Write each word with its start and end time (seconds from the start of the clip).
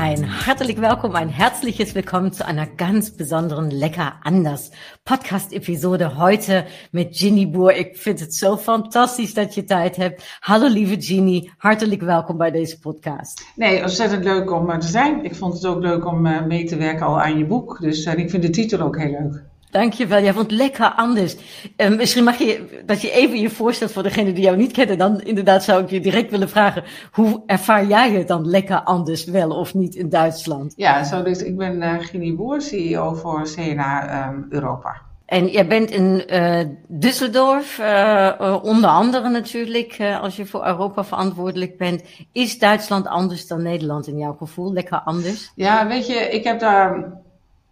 Ein 0.00 0.46
hartelijk 0.46 0.78
welkom, 0.78 1.16
ein 1.16 1.28
herzliches 1.28 1.96
Willkommen 1.96 2.32
zu 2.32 2.46
einer 2.46 2.66
ganz 2.66 3.16
besonderen 3.16 3.72
Lecker 3.72 4.20
anders 4.22 4.70
Podcast-Episode 5.04 6.16
heute 6.16 6.66
mit 6.92 7.16
Ginny 7.16 7.50
Boer. 7.50 7.72
Ik 7.72 7.96
vind 7.96 8.20
het 8.20 8.34
zo 8.34 8.56
fantastisch 8.56 9.34
dat 9.34 9.54
je 9.54 9.64
tijd 9.64 9.96
hebt. 9.96 10.38
Hallo 10.40 10.68
lieve 10.68 10.96
Ginny, 11.02 11.50
hartelijk 11.56 12.02
welkom 12.02 12.36
bij 12.36 12.50
deze 12.50 12.78
podcast. 12.78 13.44
Nee, 13.56 13.82
ontzettend 13.82 14.24
leuk 14.24 14.52
om 14.52 14.70
er 14.70 14.80
te 14.80 14.86
zijn. 14.86 15.24
Ik 15.24 15.34
vond 15.34 15.54
het 15.54 15.66
ook 15.66 15.80
leuk 15.80 16.06
om 16.06 16.26
uh, 16.26 16.44
mee 16.46 16.64
te 16.64 16.76
werken 16.76 17.06
al 17.06 17.20
aan 17.20 17.38
je 17.38 17.46
boek. 17.46 17.80
Dus 17.80 18.06
uh, 18.06 18.18
ik 18.18 18.30
vind 18.30 18.42
de 18.42 18.50
titel 18.50 18.80
ook 18.80 18.98
heel 18.98 19.10
leuk. 19.10 19.42
Dankjewel. 19.70 20.22
Jij 20.22 20.32
vond 20.32 20.50
lekker 20.50 20.92
anders. 20.92 21.36
Um, 21.76 21.96
misschien 21.96 22.24
mag 22.24 22.38
je 22.38 22.82
dat 22.86 23.00
je 23.00 23.10
even 23.10 23.40
je 23.40 23.50
voorstelt 23.50 23.92
voor 23.92 24.02
degene 24.02 24.32
die 24.32 24.44
jou 24.44 24.56
niet 24.56 24.72
kennen. 24.72 24.98
Dan 24.98 25.20
inderdaad 25.20 25.64
zou 25.64 25.82
ik 25.82 25.90
je 25.90 26.00
direct 26.00 26.30
willen 26.30 26.48
vragen. 26.48 26.84
Hoe 27.12 27.42
ervaar 27.46 27.86
jij 27.86 28.10
het 28.10 28.28
dan 28.28 28.46
lekker 28.46 28.82
anders 28.82 29.24
wel 29.24 29.50
of 29.50 29.74
niet 29.74 29.94
in 29.94 30.08
Duitsland? 30.08 30.72
Ja, 30.76 31.04
zo 31.04 31.22
dus 31.22 31.42
ik 31.42 31.56
ben 31.56 31.82
uh, 31.82 31.94
Ginny 31.98 32.34
Boer, 32.34 32.60
CEO 32.60 33.14
voor 33.14 33.42
CNA 33.42 34.28
um, 34.28 34.46
Europa. 34.48 35.06
En 35.26 35.46
jij 35.46 35.66
bent 35.66 35.90
in 35.90 36.24
uh, 36.28 36.60
Düsseldorf, 36.88 37.78
uh, 37.80 38.58
onder 38.62 38.90
andere 38.90 39.28
natuurlijk, 39.28 39.96
als 40.20 40.36
je 40.36 40.46
voor 40.46 40.66
Europa 40.66 41.04
verantwoordelijk 41.04 41.78
bent. 41.78 42.02
Is 42.32 42.58
Duitsland 42.58 43.06
anders 43.06 43.46
dan 43.46 43.62
Nederland 43.62 44.06
in 44.06 44.18
jouw 44.18 44.32
gevoel? 44.32 44.72
Lekker 44.72 45.00
anders? 45.04 45.52
Ja, 45.54 45.86
weet 45.86 46.06
je, 46.06 46.14
ik 46.14 46.44
heb 46.44 46.60
daar 46.60 47.12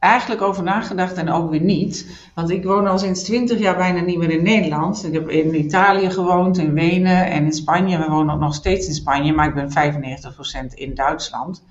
eigenlijk 0.07 0.43
over 0.43 0.63
nagedacht 0.63 1.17
en 1.17 1.31
ook 1.31 1.51
weer 1.51 1.61
niet. 1.61 2.07
Want 2.35 2.51
ik 2.51 2.65
woon 2.65 2.87
al 2.87 2.99
sinds 2.99 3.23
20 3.23 3.59
jaar 3.59 3.77
bijna 3.77 4.01
niet 4.01 4.19
meer 4.19 4.31
in 4.31 4.43
Nederland. 4.43 5.05
Ik 5.05 5.13
heb 5.13 5.29
in 5.29 5.55
Italië 5.55 6.11
gewoond, 6.11 6.59
in 6.59 6.73
Wenen 6.73 7.27
en 7.27 7.45
in 7.45 7.53
Spanje. 7.53 7.99
We 7.99 8.09
wonen 8.09 8.39
nog 8.39 8.55
steeds 8.55 8.87
in 8.87 8.95
Spanje, 8.95 9.33
maar 9.33 9.49
ik 9.49 9.55
ben 9.55 9.71
95% 10.73 10.75
in 10.75 10.95
Duitsland. 10.95 11.63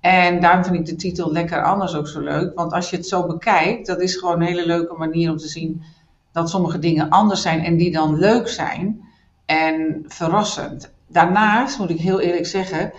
En 0.00 0.40
daarom 0.40 0.64
vind 0.64 0.76
ik 0.76 0.86
de 0.86 0.96
titel 0.96 1.32
Lekker 1.32 1.62
Anders 1.62 1.94
ook 1.94 2.08
zo 2.08 2.20
leuk. 2.20 2.54
Want 2.54 2.72
als 2.72 2.90
je 2.90 2.96
het 2.96 3.06
zo 3.06 3.26
bekijkt, 3.26 3.86
dat 3.86 4.00
is 4.00 4.16
gewoon 4.16 4.40
een 4.40 4.46
hele 4.46 4.66
leuke 4.66 4.94
manier 4.98 5.30
om 5.30 5.36
te 5.36 5.48
zien 5.48 5.82
dat 6.32 6.50
sommige 6.50 6.78
dingen 6.78 7.08
anders 7.08 7.42
zijn 7.42 7.64
en 7.64 7.76
die 7.76 7.92
dan 7.92 8.18
leuk 8.18 8.48
zijn 8.48 9.00
en 9.46 10.04
verrassend. 10.06 10.92
Daarnaast, 11.08 11.78
moet 11.78 11.90
ik 11.90 12.00
heel 12.00 12.20
eerlijk 12.20 12.46
zeggen, 12.46 12.92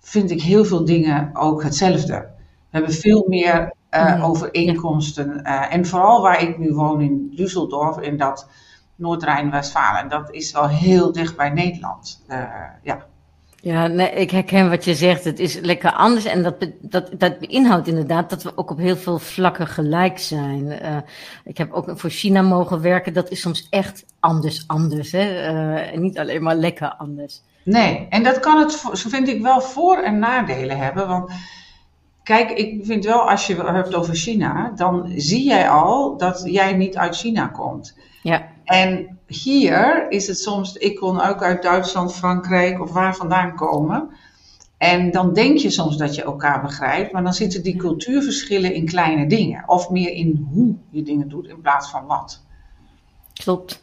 vind 0.00 0.30
ik 0.30 0.42
heel 0.42 0.64
veel 0.64 0.84
dingen 0.84 1.30
ook 1.36 1.62
hetzelfde. 1.62 2.26
We 2.70 2.76
hebben 2.76 2.92
veel 2.92 3.24
meer 3.28 3.72
uh, 3.90 4.16
mm. 4.16 4.22
overeenkomsten. 4.22 5.40
Uh, 5.42 5.74
en 5.74 5.86
vooral 5.86 6.22
waar 6.22 6.42
ik 6.42 6.58
nu 6.58 6.72
woon 6.72 7.00
in 7.00 7.32
Düsseldorf, 7.36 8.00
in 8.00 8.16
dat 8.16 8.48
Noord-Rijn-Westfalen. 8.94 10.08
Dat 10.08 10.30
is 10.30 10.52
wel 10.52 10.68
heel 10.68 11.12
dicht 11.12 11.36
bij 11.36 11.50
Nederland. 11.50 12.24
Uh, 12.28 12.44
ja. 12.82 13.06
Ja, 13.60 13.86
nee, 13.86 14.10
ik 14.10 14.30
herken 14.30 14.70
wat 14.70 14.84
je 14.84 14.94
zegt. 14.94 15.24
Het 15.24 15.38
is 15.38 15.58
lekker 15.60 15.92
anders. 15.92 16.24
En 16.24 16.42
dat, 16.42 16.66
dat, 16.80 17.10
dat 17.18 17.36
inhoudt 17.40 17.88
inderdaad 17.88 18.30
dat 18.30 18.42
we 18.42 18.56
ook 18.56 18.70
op 18.70 18.78
heel 18.78 18.96
veel 18.96 19.18
vlakken 19.18 19.66
gelijk 19.66 20.18
zijn. 20.18 20.64
Uh, 20.64 20.96
ik 21.44 21.58
heb 21.58 21.72
ook 21.72 21.92
voor 21.94 22.10
China 22.10 22.42
mogen 22.42 22.80
werken. 22.80 23.12
Dat 23.12 23.30
is 23.30 23.40
soms 23.40 23.66
echt 23.70 24.04
anders, 24.20 24.64
anders. 24.66 25.12
Hè? 25.12 25.52
Uh, 25.52 25.92
en 25.92 26.00
niet 26.00 26.18
alleen 26.18 26.42
maar 26.42 26.54
lekker 26.54 26.94
anders. 26.94 27.42
Nee, 27.64 28.06
en 28.10 28.22
dat 28.22 28.40
kan 28.40 28.58
het, 28.58 28.72
zo 28.92 29.08
vind 29.08 29.28
ik, 29.28 29.42
wel 29.42 29.60
voor- 29.60 30.02
en 30.02 30.18
nadelen 30.18 30.78
hebben. 30.78 31.08
Want 31.08 31.32
Kijk, 32.28 32.50
ik 32.50 32.84
vind 32.84 33.04
wel, 33.04 33.30
als 33.30 33.46
je 33.46 33.54
het 33.54 33.68
hebt 33.68 33.94
over 33.94 34.14
China, 34.14 34.72
dan 34.76 35.12
zie 35.16 35.44
jij 35.44 35.68
al 35.70 36.16
dat 36.16 36.42
jij 36.44 36.72
niet 36.72 36.96
uit 36.96 37.16
China 37.16 37.46
komt. 37.46 37.96
Ja. 38.22 38.48
En 38.64 39.18
hier 39.26 40.10
is 40.10 40.26
het 40.26 40.38
soms, 40.38 40.74
ik 40.74 40.96
kon 40.96 41.20
ook 41.20 41.42
uit 41.42 41.62
Duitsland, 41.62 42.14
Frankrijk 42.14 42.80
of 42.80 42.92
waar 42.92 43.16
vandaan 43.16 43.54
komen. 43.54 44.08
En 44.78 45.10
dan 45.10 45.32
denk 45.32 45.58
je 45.58 45.70
soms 45.70 45.96
dat 45.96 46.14
je 46.14 46.22
elkaar 46.22 46.62
begrijpt, 46.62 47.12
maar 47.12 47.22
dan 47.22 47.34
zitten 47.34 47.62
die 47.62 47.76
cultuurverschillen 47.76 48.74
in 48.74 48.86
kleine 48.86 49.26
dingen. 49.26 49.64
Of 49.66 49.90
meer 49.90 50.10
in 50.10 50.48
hoe 50.52 50.74
je 50.90 51.02
dingen 51.02 51.28
doet 51.28 51.48
in 51.48 51.60
plaats 51.60 51.90
van 51.90 52.06
wat. 52.06 52.42
Klopt. 53.32 53.82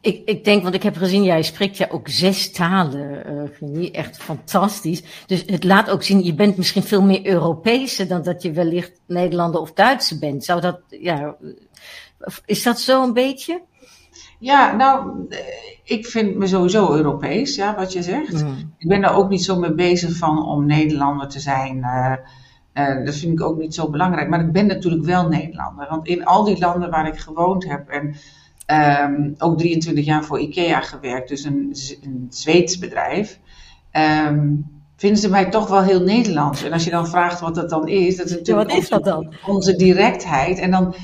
Ik, 0.00 0.22
ik 0.24 0.44
denk, 0.44 0.62
want 0.62 0.74
ik 0.74 0.82
heb 0.82 0.96
gezien, 0.96 1.22
jij 1.22 1.42
spreekt 1.42 1.76
ja 1.76 1.88
ook 1.90 2.08
zes 2.08 2.52
talen, 2.52 3.22
uh, 3.60 3.94
echt 3.94 4.16
fantastisch. 4.16 5.02
Dus 5.26 5.42
het 5.46 5.64
laat 5.64 5.90
ook 5.90 6.02
zien, 6.02 6.24
je 6.24 6.34
bent 6.34 6.56
misschien 6.56 6.82
veel 6.82 7.02
meer 7.02 7.26
Europese 7.26 8.06
dan 8.06 8.22
dat 8.22 8.42
je 8.42 8.52
wellicht 8.52 9.00
Nederlander 9.06 9.60
of 9.60 9.72
Duitse 9.72 10.18
bent. 10.18 10.44
Zou 10.44 10.60
dat, 10.60 10.80
ja, 10.88 11.36
is 12.44 12.62
dat 12.62 12.80
zo 12.80 13.02
een 13.02 13.12
beetje? 13.12 13.62
Ja, 14.38 14.76
nou, 14.76 15.26
ik 15.84 16.06
vind 16.06 16.36
me 16.36 16.46
sowieso 16.46 16.94
Europees, 16.94 17.54
ja, 17.54 17.74
wat 17.76 17.92
je 17.92 18.02
zegt. 18.02 18.44
Mm. 18.44 18.74
Ik 18.78 18.88
ben 18.88 19.00
daar 19.00 19.16
ook 19.16 19.28
niet 19.28 19.44
zo 19.44 19.58
mee 19.58 19.74
bezig 19.74 20.16
van 20.16 20.46
om 20.46 20.66
Nederlander 20.66 21.28
te 21.28 21.40
zijn. 21.40 21.76
Uh, 21.76 22.12
uh, 22.74 23.04
dat 23.04 23.14
vind 23.14 23.32
ik 23.32 23.42
ook 23.42 23.58
niet 23.58 23.74
zo 23.74 23.90
belangrijk. 23.90 24.28
Maar 24.28 24.40
ik 24.40 24.52
ben 24.52 24.66
natuurlijk 24.66 25.04
wel 25.04 25.28
Nederlander. 25.28 25.86
Want 25.90 26.06
in 26.06 26.24
al 26.24 26.44
die 26.44 26.58
landen 26.58 26.90
waar 26.90 27.08
ik 27.08 27.18
gewoond 27.18 27.68
heb 27.68 27.88
en 27.88 28.14
Um, 28.72 29.34
ook 29.38 29.58
23 29.58 30.04
jaar 30.04 30.24
voor 30.24 30.40
IKEA 30.40 30.80
gewerkt, 30.80 31.28
dus 31.28 31.44
een, 31.44 31.76
een 32.02 32.26
Zweeds 32.30 32.78
bedrijf. 32.78 33.38
Um, 33.92 34.66
vinden 34.96 35.20
ze 35.20 35.30
mij 35.30 35.50
toch 35.50 35.68
wel 35.68 35.82
heel 35.82 36.02
Nederlands. 36.02 36.64
En 36.64 36.72
als 36.72 36.84
je 36.84 36.90
dan 36.90 37.08
vraagt 37.08 37.40
wat 37.40 37.54
dat 37.54 37.70
dan 37.70 37.88
is, 37.88 38.16
dat 38.16 38.26
is 38.26 38.32
natuurlijk 38.32 38.68
ja, 38.68 38.74
wat 38.74 38.82
is 38.82 38.88
dat 38.88 39.04
dan? 39.04 39.34
onze 39.46 39.76
directheid. 39.76 40.58
En 40.58 40.70
dan, 40.70 40.94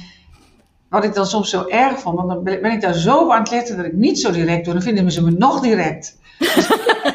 wat 0.88 1.04
ik 1.04 1.14
dan 1.14 1.26
soms 1.26 1.50
zo 1.50 1.66
erg 1.68 2.00
vond, 2.00 2.16
want 2.16 2.28
dan 2.28 2.42
ben 2.42 2.72
ik 2.72 2.80
daar 2.80 2.94
zo 2.94 3.30
aan 3.30 3.40
het 3.40 3.50
letten 3.50 3.76
dat 3.76 3.86
ik 3.86 3.92
niet 3.92 4.18
zo 4.18 4.32
direct 4.32 4.64
doe, 4.64 4.74
dan 4.74 4.82
vinden 4.82 5.12
ze 5.12 5.24
me 5.24 5.30
nog 5.30 5.60
direct. 5.60 6.18
Dus 6.38 6.70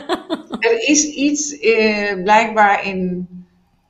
er 0.69 0.89
is 0.89 1.03
iets 1.05 1.59
eh, 1.59 2.23
blijkbaar 2.23 2.85
in, 2.85 3.27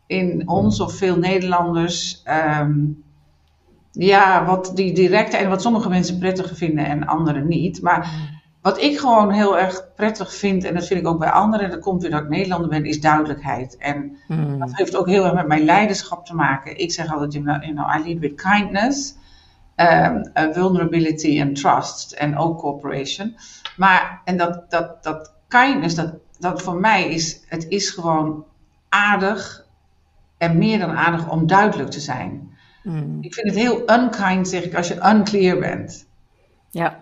in 0.08 0.50
ons 0.50 0.80
of 0.80 0.94
veel 0.94 1.18
Nederlanders. 1.18 2.24
Um, 2.60 3.04
ja, 3.92 4.46
wat 4.46 4.72
die 4.76 4.94
directe 4.94 5.38
en 5.38 5.50
wat 5.50 5.62
sommige 5.62 5.90
mensen 5.90 6.18
prettig 6.18 6.58
vinden 6.58 6.86
en 6.86 7.08
anderen 7.08 7.48
niet. 7.48 7.82
Maar 7.82 8.12
wat 8.62 8.82
ik 8.82 9.00
gewoon 9.00 9.32
heel 9.32 9.60
erg 9.60 9.94
prettig 9.96 10.36
vind, 10.36 10.64
en 10.64 10.74
dat 10.74 10.88
vind 10.88 11.00
ik 11.00 11.08
ook 11.08 11.20
bij 11.20 11.30
anderen, 11.30 11.66
en 11.66 11.72
dat 11.72 11.80
komt 11.80 12.02
weer 12.02 12.12
dat 12.12 12.22
ik 12.22 12.30
Nederlander 12.30 12.70
ben, 12.70 12.86
is 12.86 13.02
duidelijkheid. 13.02 13.78
En 13.78 14.18
mm. 14.28 14.60
dat 14.60 14.70
heeft 14.74 14.96
ook 14.96 15.08
heel 15.08 15.26
erg 15.26 15.34
met 15.34 15.48
mijn 15.48 15.64
leiderschap 15.64 16.26
te 16.26 16.36
maken. 16.36 16.80
Ik 16.80 16.92
zeg 16.92 17.14
altijd, 17.14 17.34
you 17.34 17.46
know, 17.60 17.96
I 17.98 18.04
lead 18.04 18.20
with 18.20 18.42
kindness, 18.42 19.16
um, 19.76 20.32
vulnerability 20.54 21.42
and 21.42 21.56
trust, 21.56 22.12
en 22.12 22.38
ook 22.38 22.60
cooperation. 22.60 23.36
Maar, 23.78 24.22
en 24.26 24.38
dat, 24.38 24.66
dat, 24.70 25.04
dat 25.04 25.34
kindness, 25.48 25.96
dat, 25.96 26.14
dat 26.40 26.62
voor 26.62 26.76
mij 26.76 27.10
is, 27.10 27.44
het 27.48 27.66
is 27.68 27.90
gewoon 27.90 28.46
aardig 28.90 29.66
en 30.38 30.58
meer 30.58 30.80
dan 30.80 30.92
aardig 30.92 31.30
om 31.30 31.48
duidelijk 31.48 31.90
te 31.90 32.00
zijn. 32.00 32.51
Mm. 32.84 33.18
Ik 33.22 33.34
vind 33.34 33.48
het 33.48 33.56
heel 33.56 33.92
unkind, 33.92 34.48
zeg 34.48 34.64
ik, 34.64 34.76
als 34.76 34.88
je 34.88 35.06
unclear 35.06 35.60
bent. 35.60 36.08
Ja, 36.70 37.00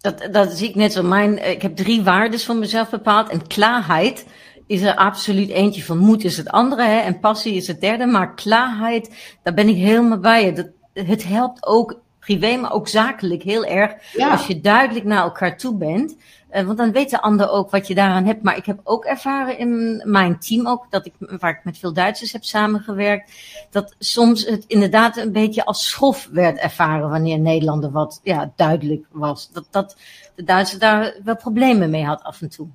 dat, 0.00 0.28
dat 0.32 0.52
zie 0.52 0.68
ik 0.68 0.74
net 0.74 0.92
zo. 0.92 1.02
Mijn, 1.02 1.50
ik 1.50 1.62
heb 1.62 1.76
drie 1.76 2.02
waarden 2.02 2.40
van 2.40 2.58
mezelf 2.58 2.90
bepaald. 2.90 3.28
En 3.28 3.46
klaarheid 3.46 4.26
is 4.66 4.82
er 4.82 4.94
absoluut 4.94 5.48
eentje 5.48 5.84
van. 5.84 5.98
Moed 5.98 6.24
is 6.24 6.36
het 6.36 6.48
andere 6.50 6.82
hè, 6.82 6.98
en 6.98 7.20
passie 7.20 7.54
is 7.54 7.66
het 7.66 7.80
derde. 7.80 8.06
Maar 8.06 8.34
klaarheid, 8.34 9.36
daar 9.42 9.54
ben 9.54 9.68
ik 9.68 9.76
helemaal 9.76 10.18
bij. 10.18 10.54
Dat, 10.54 10.68
het 10.92 11.24
helpt 11.24 11.66
ook 11.66 12.00
privé, 12.26 12.56
maar 12.56 12.72
ook 12.72 12.88
zakelijk 12.88 13.42
heel 13.42 13.64
erg. 13.64 13.92
Ja. 14.12 14.30
Als 14.30 14.46
je 14.46 14.60
duidelijk 14.60 15.04
naar 15.04 15.22
elkaar 15.22 15.56
toe 15.56 15.74
bent. 15.74 16.16
Uh, 16.52 16.62
want 16.62 16.78
dan 16.78 16.92
weet 16.92 17.10
de 17.10 17.20
ander 17.20 17.50
ook 17.50 17.70
wat 17.70 17.86
je 17.86 17.94
daaraan 17.94 18.24
hebt. 18.24 18.42
Maar 18.42 18.56
ik 18.56 18.66
heb 18.66 18.80
ook 18.84 19.04
ervaren 19.04 19.58
in 19.58 20.02
mijn 20.04 20.38
team 20.38 20.66
ook, 20.66 20.86
dat 20.90 21.06
ik, 21.06 21.12
waar 21.18 21.50
ik 21.50 21.64
met 21.64 21.78
veel 21.78 21.92
Duitsers 21.92 22.32
heb 22.32 22.44
samengewerkt, 22.44 23.32
dat 23.70 23.94
soms 23.98 24.46
het 24.46 24.64
inderdaad 24.66 25.16
een 25.16 25.32
beetje 25.32 25.64
als 25.64 25.88
schof 25.88 26.28
werd 26.32 26.58
ervaren 26.58 27.10
wanneer 27.10 27.38
Nederlander 27.38 27.90
wat 27.90 28.20
ja, 28.22 28.52
duidelijk 28.56 29.06
was. 29.10 29.50
Dat, 29.52 29.66
dat 29.70 29.96
de 30.34 30.44
Duitsers 30.44 30.80
daar 30.80 31.14
wel 31.24 31.36
problemen 31.36 31.90
mee 31.90 32.04
had 32.04 32.22
af 32.22 32.42
en 32.42 32.48
toe. 32.48 32.68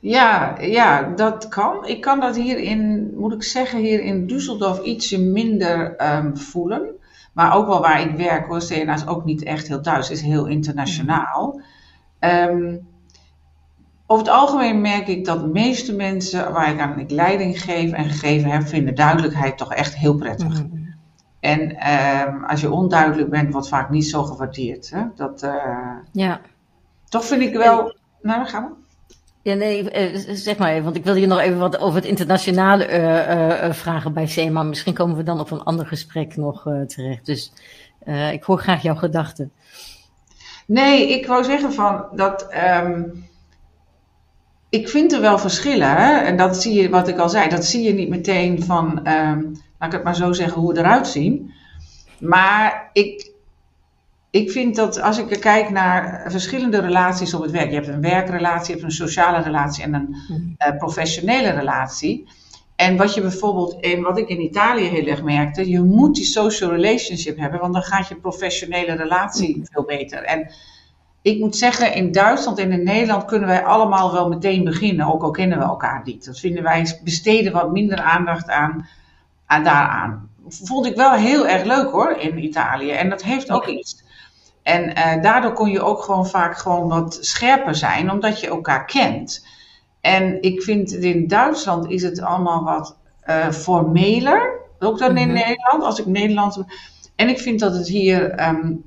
Ja, 0.00 0.60
ja, 0.60 1.12
dat 1.16 1.48
kan. 1.48 1.86
Ik 1.86 2.00
kan 2.00 2.20
dat 2.20 2.36
hier 2.36 2.58
in, 2.58 3.12
moet 3.16 3.32
ik 3.32 3.42
zeggen, 3.42 3.78
hier 3.78 4.00
in 4.00 4.26
Düsseldorf 4.26 4.82
ietsje 4.82 5.20
minder 5.20 5.96
um, 6.16 6.36
voelen. 6.36 6.97
Maar 7.38 7.54
ook 7.54 7.66
wel 7.66 7.80
waar 7.80 8.00
ik 8.00 8.16
werk 8.16 8.46
hoor, 8.46 8.58
CNA 8.58 8.94
is 8.94 9.06
ook 9.06 9.24
niet 9.24 9.42
echt 9.42 9.68
heel 9.68 9.82
Duits, 9.82 10.10
is 10.10 10.20
heel 10.20 10.46
internationaal. 10.46 11.60
Um, 12.20 12.86
over 14.06 14.24
het 14.26 14.34
algemeen 14.34 14.80
merk 14.80 15.08
ik 15.08 15.24
dat 15.24 15.40
de 15.40 15.46
meeste 15.46 15.94
mensen 15.94 16.52
waar 16.52 16.72
ik 16.72 16.80
aan 16.80 16.98
ik 16.98 17.10
leiding 17.10 17.62
geef 17.62 17.92
en 17.92 18.04
gegeven 18.04 18.50
heb, 18.50 18.66
vinden 18.66 18.94
duidelijkheid 18.94 19.58
toch 19.58 19.72
echt 19.72 19.96
heel 19.96 20.14
prettig. 20.14 20.62
Mm. 20.62 20.94
En 21.40 21.90
um, 22.28 22.44
als 22.44 22.60
je 22.60 22.70
onduidelijk 22.70 23.30
bent, 23.30 23.52
wordt 23.52 23.68
vaak 23.68 23.90
niet 23.90 24.06
zo 24.06 24.22
gewaardeerd. 24.22 24.90
Hè? 24.90 25.04
Dat, 25.14 25.42
uh, 25.42 25.96
ja. 26.12 26.40
Toch 27.08 27.24
vind 27.24 27.42
ik 27.42 27.56
wel. 27.56 27.96
Nou, 28.22 28.38
dan 28.38 28.46
gaan 28.46 28.64
we. 28.64 28.87
Ja, 29.48 29.54
nee, 29.54 29.90
eh, 29.90 30.20
zeg 30.32 30.56
maar 30.56 30.70
even, 30.70 30.84
want 30.84 30.96
ik 30.96 31.04
wil 31.04 31.14
je 31.14 31.26
nog 31.26 31.38
even 31.38 31.58
wat 31.58 31.78
over 31.78 32.00
het 32.00 32.08
internationale 32.08 32.88
uh, 32.88 33.66
uh, 33.68 33.72
vragen 33.72 34.12
bij 34.12 34.26
SEMA. 34.26 34.62
Misschien 34.62 34.94
komen 34.94 35.16
we 35.16 35.22
dan 35.22 35.40
op 35.40 35.50
een 35.50 35.62
ander 35.62 35.86
gesprek 35.86 36.36
nog 36.36 36.62
terecht. 36.86 37.26
Dus 37.26 37.52
ik 38.32 38.42
hoor 38.42 38.58
graag 38.58 38.82
jouw 38.82 38.94
gedachten. 38.94 39.52
Nee, 40.66 41.08
ik 41.08 41.26
wou 41.26 41.44
zeggen 41.44 41.72
van 41.72 42.04
dat. 42.12 42.46
Um, 42.82 43.28
ik 44.68 44.88
vind 44.88 45.12
er 45.12 45.20
wel 45.20 45.38
verschillen. 45.38 45.96
Hè? 45.96 46.18
En 46.18 46.36
dat 46.36 46.62
zie 46.62 46.82
je, 46.82 46.88
wat 46.88 47.08
ik 47.08 47.18
al 47.18 47.28
zei, 47.28 47.48
dat 47.48 47.64
zie 47.64 47.82
je 47.82 47.92
niet 47.92 48.08
meteen 48.08 48.62
van, 48.62 49.08
um, 49.08 49.60
laat 49.78 49.88
ik 49.88 49.92
het 49.92 50.04
maar 50.04 50.16
zo 50.16 50.32
zeggen, 50.32 50.60
hoe 50.60 50.72
we 50.72 50.78
eruit 50.78 51.06
zien. 51.06 51.52
Maar 52.18 52.90
ik, 52.92 53.32
ik 54.30 54.50
vind 54.50 54.76
dat 54.76 55.00
als 55.00 55.18
ik 55.18 55.40
kijk 55.40 55.70
naar 55.70 56.24
verschillende 56.30 56.80
relaties 56.80 57.34
op 57.34 57.42
het 57.42 57.50
werk. 57.50 57.68
Je 57.68 57.74
hebt 57.74 57.88
een 57.88 58.00
werkrelatie, 58.00 58.66
je 58.66 58.72
hebt 58.72 58.82
een 58.82 59.06
sociale 59.06 59.42
relatie 59.42 59.82
en 59.82 59.94
een 59.94 60.16
uh, 60.58 60.76
professionele 60.78 61.50
relatie. 61.50 62.28
En 62.76 62.96
wat 62.96 63.14
je 63.14 63.20
bijvoorbeeld, 63.20 63.80
en 63.80 64.02
wat 64.02 64.18
ik 64.18 64.28
in 64.28 64.40
Italië 64.40 64.84
heel 64.84 65.06
erg 65.06 65.22
merkte, 65.22 65.68
je 65.68 65.80
moet 65.80 66.14
die 66.14 66.24
social 66.24 66.70
relationship 66.70 67.38
hebben, 67.38 67.60
want 67.60 67.72
dan 67.72 67.82
gaat 67.82 68.08
je 68.08 68.16
professionele 68.16 68.92
relatie 68.92 69.62
veel 69.64 69.84
beter. 69.84 70.22
En 70.22 70.50
ik 71.22 71.38
moet 71.38 71.56
zeggen, 71.56 71.94
in 71.94 72.12
Duitsland 72.12 72.58
en 72.58 72.72
in 72.72 72.84
Nederland 72.84 73.24
kunnen 73.24 73.48
wij 73.48 73.64
allemaal 73.64 74.12
wel 74.12 74.28
meteen 74.28 74.64
beginnen, 74.64 75.12
ook 75.12 75.22
al 75.22 75.30
kennen 75.30 75.58
we 75.58 75.64
elkaar 75.64 76.00
niet. 76.04 76.24
Dat 76.24 76.40
vinden 76.40 76.62
wij, 76.62 76.98
besteden 77.04 77.52
wat 77.52 77.72
minder 77.72 78.00
aandacht 78.00 78.48
aan, 78.48 78.88
aan 79.46 79.64
daaraan. 79.64 80.30
Vond 80.48 80.86
ik 80.86 80.96
wel 80.96 81.12
heel 81.12 81.46
erg 81.46 81.64
leuk 81.64 81.90
hoor, 81.90 82.16
in 82.18 82.44
Italië. 82.44 82.90
En 82.90 83.08
dat 83.08 83.22
heeft 83.22 83.50
ook 83.50 83.66
iets. 83.66 84.06
En 84.68 84.98
uh, 84.98 85.22
daardoor 85.22 85.52
kon 85.52 85.70
je 85.70 85.82
ook 85.82 86.02
gewoon 86.02 86.26
vaak 86.26 86.58
gewoon 86.58 86.88
wat 86.88 87.18
scherper 87.20 87.74
zijn, 87.74 88.10
omdat 88.10 88.40
je 88.40 88.46
elkaar 88.46 88.84
kent. 88.84 89.46
En 90.00 90.42
ik 90.42 90.62
vind 90.62 90.92
in 90.92 91.28
Duitsland 91.28 91.90
is 91.90 92.02
het 92.02 92.20
allemaal 92.20 92.64
wat 92.64 92.96
uh, 93.26 93.50
formeler, 93.50 94.60
ook 94.78 94.98
dan 94.98 95.16
in 95.16 95.28
mhm. 95.28 95.36
Nederland, 95.36 95.82
als 95.82 96.00
ik 96.00 96.06
Nederlands. 96.06 96.60
En 97.16 97.28
ik 97.28 97.38
vind 97.38 97.60
dat 97.60 97.74
het 97.74 97.88
hier 97.88 98.48
um, 98.48 98.84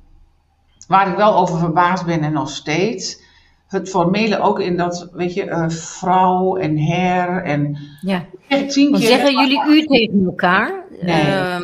Waar 0.87 1.07
ik 1.07 1.15
wel 1.15 1.35
over 1.35 1.57
verbaasd 1.57 2.05
ben 2.05 2.21
en 2.21 2.33
nog 2.33 2.49
steeds. 2.49 3.21
Het 3.67 3.89
formele 3.89 4.39
ook 4.39 4.59
in 4.59 4.77
dat, 4.77 5.09
weet 5.13 5.33
je, 5.33 5.45
uh, 5.45 5.69
vrouw 5.69 6.55
en 6.57 6.77
her 6.77 7.43
en... 7.43 7.77
Ja. 8.01 8.25
Tien 8.47 8.91
keer, 8.91 9.07
zeggen 9.07 9.39
jullie 9.39 9.63
u 9.67 9.85
tegen 9.85 10.25
elkaar? 10.25 10.83
Nee. 11.01 11.25
Uh, 11.25 11.61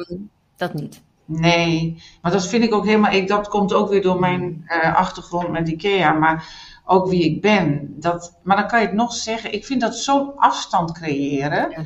dat 0.56 0.74
niet. 0.74 1.02
Nee, 1.29 2.03
maar 2.21 2.31
dat 2.31 2.47
vind 2.47 2.63
ik 2.63 2.74
ook 2.74 2.85
helemaal... 2.85 3.12
Ik, 3.12 3.27
dat 3.27 3.47
komt 3.47 3.74
ook 3.74 3.89
weer 3.89 4.01
door 4.01 4.19
mijn 4.19 4.65
uh, 4.68 4.95
achtergrond 4.95 5.50
met 5.50 5.68
IKEA, 5.68 6.12
maar 6.12 6.47
ook 6.85 7.07
wie 7.07 7.24
ik 7.24 7.41
ben. 7.41 7.94
Dat, 8.00 8.38
maar 8.44 8.57
dan 8.57 8.68
kan 8.68 8.79
je 8.79 8.85
het 8.85 8.95
nog 8.95 9.13
zeggen. 9.13 9.53
Ik 9.53 9.65
vind 9.65 9.81
dat 9.81 9.95
zo'n 9.95 10.38
afstand 10.38 10.91
creëren. 10.91 11.69
Ja. 11.69 11.83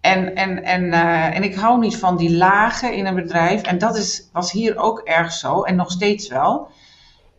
En, 0.00 0.34
en, 0.34 0.62
en, 0.64 0.82
uh, 0.82 1.36
en 1.36 1.42
ik 1.42 1.54
hou 1.54 1.78
niet 1.78 1.96
van 1.96 2.16
die 2.16 2.36
lagen 2.36 2.94
in 2.94 3.06
een 3.06 3.14
bedrijf. 3.14 3.62
En 3.62 3.78
dat 3.78 3.96
is, 3.96 4.28
was 4.32 4.52
hier 4.52 4.78
ook 4.78 4.98
erg 4.98 5.32
zo. 5.32 5.62
En 5.62 5.76
nog 5.76 5.90
steeds 5.90 6.28
wel. 6.28 6.68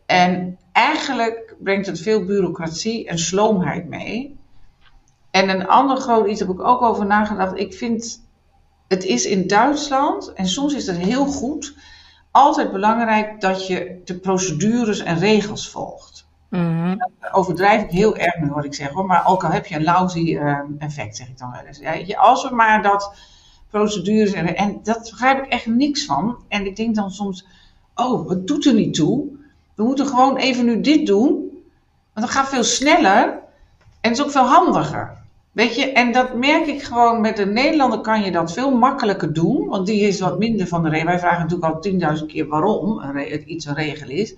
En 0.06 0.58
eigenlijk 0.72 1.54
brengt 1.58 1.86
het 1.86 2.00
veel 2.00 2.24
bureaucratie 2.24 3.08
en 3.08 3.18
sloomheid 3.18 3.88
mee. 3.88 4.38
En 5.30 5.48
een 5.48 5.68
ander 5.68 5.96
groot 5.96 6.28
iets 6.28 6.40
heb 6.40 6.48
ik 6.48 6.60
ook 6.60 6.82
over 6.82 7.06
nagedacht. 7.06 7.58
Ik 7.58 7.74
vind, 7.74 8.25
het 8.88 9.04
is 9.04 9.26
in 9.26 9.46
Duitsland, 9.46 10.32
en 10.32 10.46
soms 10.46 10.74
is 10.74 10.86
het 10.86 10.96
heel 10.96 11.26
goed, 11.26 11.74
altijd 12.30 12.72
belangrijk 12.72 13.40
dat 13.40 13.66
je 13.66 14.00
de 14.04 14.18
procedures 14.18 14.98
en 14.98 15.18
regels 15.18 15.68
volgt. 15.68 16.26
Mm 16.48 17.14
overdrijf 17.32 17.82
ik 17.82 17.90
heel 17.90 18.16
erg 18.16 18.38
nu 18.40 18.50
wat 18.50 18.64
ik 18.64 18.74
zeg 18.74 18.90
hoor, 18.90 19.06
maar 19.06 19.26
ook 19.26 19.44
al 19.44 19.50
heb 19.50 19.66
je 19.66 19.74
een 19.74 19.84
lousy 19.84 20.18
uh, 20.18 20.58
effect, 20.78 21.16
zeg 21.16 21.28
ik 21.28 21.38
dan 21.38 21.50
wel 21.50 21.60
eens. 21.60 21.78
Ja, 21.78 22.18
als 22.18 22.48
we 22.48 22.54
maar 22.54 22.82
dat 22.82 23.14
procedures 23.70 24.32
en, 24.32 24.56
en 24.56 24.80
dat 24.82 25.08
begrijp 25.10 25.44
ik 25.44 25.50
echt 25.50 25.66
niks 25.66 26.04
van. 26.04 26.36
En 26.48 26.66
ik 26.66 26.76
denk 26.76 26.94
dan 26.94 27.10
soms, 27.10 27.46
oh, 27.94 28.28
wat 28.28 28.46
doet 28.46 28.66
er 28.66 28.74
niet 28.74 28.94
toe? 28.94 29.26
We 29.74 29.82
moeten 29.82 30.06
gewoon 30.06 30.36
even 30.36 30.64
nu 30.64 30.80
dit 30.80 31.06
doen, 31.06 31.28
want 32.12 32.26
dat 32.26 32.30
gaat 32.30 32.48
veel 32.48 32.64
sneller 32.64 33.24
en 34.00 34.10
het 34.10 34.18
is 34.18 34.24
ook 34.24 34.30
veel 34.30 34.46
handiger. 34.46 35.24
Weet 35.56 35.74
je, 35.74 35.92
en 35.92 36.12
dat 36.12 36.34
merk 36.34 36.66
ik 36.66 36.82
gewoon 36.82 37.20
met 37.20 37.38
een 37.38 37.52
Nederlander 37.52 38.00
kan 38.00 38.22
je 38.22 38.30
dat 38.30 38.52
veel 38.52 38.76
makkelijker 38.76 39.32
doen, 39.32 39.66
want 39.68 39.86
die 39.86 40.00
is 40.00 40.20
wat 40.20 40.38
minder 40.38 40.66
van 40.66 40.82
de 40.82 40.88
regel. 40.88 41.06
Wij 41.06 41.18
vragen 41.18 41.40
natuurlijk 41.40 41.74
al 41.74 41.80
tienduizend 41.80 42.30
keer 42.30 42.46
waarom 42.46 43.02
iets 43.46 43.64
een 43.64 43.74
regel 43.74 44.08
is. 44.08 44.36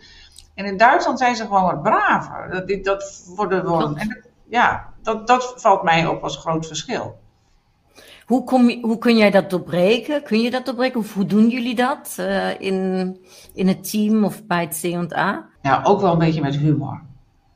En 0.54 0.64
in 0.64 0.76
Duitsland 0.76 1.18
zijn 1.18 1.36
ze 1.36 1.42
gewoon 1.42 1.62
wat 1.62 1.82
braver. 1.82 2.50
Dat, 2.50 2.84
dat 2.84 3.32
worden 3.36 3.60
gewoon, 3.60 3.96
en 3.96 4.08
dat, 4.08 4.18
ja, 4.48 4.92
dat, 5.02 5.26
dat 5.26 5.54
valt 5.56 5.82
mij 5.82 6.06
op 6.06 6.22
als 6.22 6.36
groot 6.36 6.66
verschil. 6.66 7.18
Hoe, 8.26 8.44
kom 8.44 8.70
je, 8.70 8.80
hoe 8.80 8.98
kun 8.98 9.16
jij 9.16 9.30
dat 9.30 9.50
doorbreken? 9.50 10.22
Kun 10.22 10.40
je 10.40 10.50
dat 10.50 10.66
doorbreken? 10.66 11.00
Of 11.00 11.14
hoe 11.14 11.26
doen 11.26 11.48
jullie 11.48 11.74
dat 11.74 12.16
uh, 12.20 12.60
in, 12.60 13.16
in 13.54 13.68
het 13.68 13.90
team 13.90 14.24
of 14.24 14.46
bij 14.46 14.60
het 14.60 14.78
C&A? 14.80 15.48
Ja, 15.62 15.80
ook 15.84 16.00
wel 16.00 16.12
een 16.12 16.18
beetje 16.18 16.40
met 16.40 16.56
humor. 16.56 17.02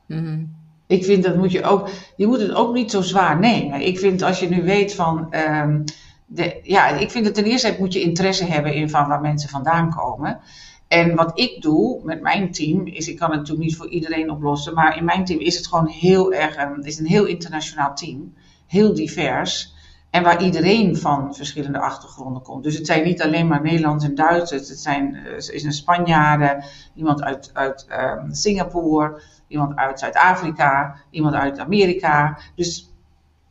Mm 0.07 0.61
Ik 0.93 1.05
vind 1.05 1.23
dat 1.23 1.35
moet 1.35 1.51
je 1.51 1.63
ook, 1.63 1.89
je 2.15 2.27
moet 2.27 2.39
het 2.39 2.53
ook 2.53 2.73
niet 2.73 2.91
zo 2.91 3.01
zwaar 3.01 3.39
nemen. 3.39 3.81
Ik 3.81 3.99
vind 3.99 4.21
als 4.21 4.39
je 4.39 4.49
nu 4.49 4.63
weet 4.63 4.95
van, 4.95 5.35
um, 5.35 5.83
de, 6.25 6.59
ja, 6.63 6.87
ik 6.87 7.11
vind 7.11 7.25
het 7.25 7.35
ten 7.35 7.43
eerste 7.43 7.75
moet 7.79 7.93
je 7.93 8.01
interesse 8.01 8.45
hebben 8.45 8.73
in 8.73 8.89
van 8.89 9.07
waar 9.07 9.21
mensen 9.21 9.49
vandaan 9.49 9.95
komen. 9.95 10.39
En 10.87 11.15
wat 11.15 11.39
ik 11.39 11.61
doe 11.61 11.99
met 12.03 12.21
mijn 12.21 12.51
team, 12.51 12.87
is 12.87 13.07
ik 13.07 13.17
kan 13.17 13.29
het 13.29 13.39
natuurlijk 13.39 13.67
niet 13.67 13.77
voor 13.77 13.89
iedereen 13.89 14.31
oplossen, 14.31 14.73
maar 14.73 14.97
in 14.97 15.05
mijn 15.05 15.25
team 15.25 15.39
is 15.39 15.55
het 15.55 15.67
gewoon 15.67 15.87
heel 15.87 16.33
erg, 16.33 16.57
een, 16.57 16.83
is 16.83 16.99
een 16.99 17.05
heel 17.05 17.25
internationaal 17.25 17.95
team, 17.95 18.33
heel 18.67 18.93
divers. 18.93 19.73
En 20.09 20.23
waar 20.23 20.43
iedereen 20.43 20.97
van 20.97 21.35
verschillende 21.35 21.79
achtergronden 21.79 22.41
komt. 22.41 22.63
Dus 22.63 22.77
het 22.77 22.85
zijn 22.85 23.03
niet 23.03 23.21
alleen 23.21 23.47
maar 23.47 23.61
Nederlands 23.61 24.05
en 24.05 24.15
Duitsers. 24.15 24.69
Het 24.69 24.79
zijn, 24.79 25.15
uh, 25.15 25.35
is 25.35 25.63
een 25.63 25.73
Spanjaarden, 25.73 26.63
iemand 26.95 27.21
uit, 27.21 27.49
uit 27.53 27.87
um, 27.91 28.33
Singapore, 28.33 29.21
iemand 29.53 29.75
uit 29.75 29.99
Zuid-Afrika, 29.99 30.95
iemand 31.09 31.35
uit 31.35 31.59
Amerika. 31.59 32.37
Dus 32.55 32.93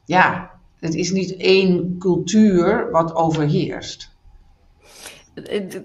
ja, 0.04 0.50
het 0.81 0.94
is 0.94 1.12
niet 1.12 1.37
één 1.37 1.99
cultuur 1.99 2.90
wat 2.90 3.14
overheerst. 3.14 4.10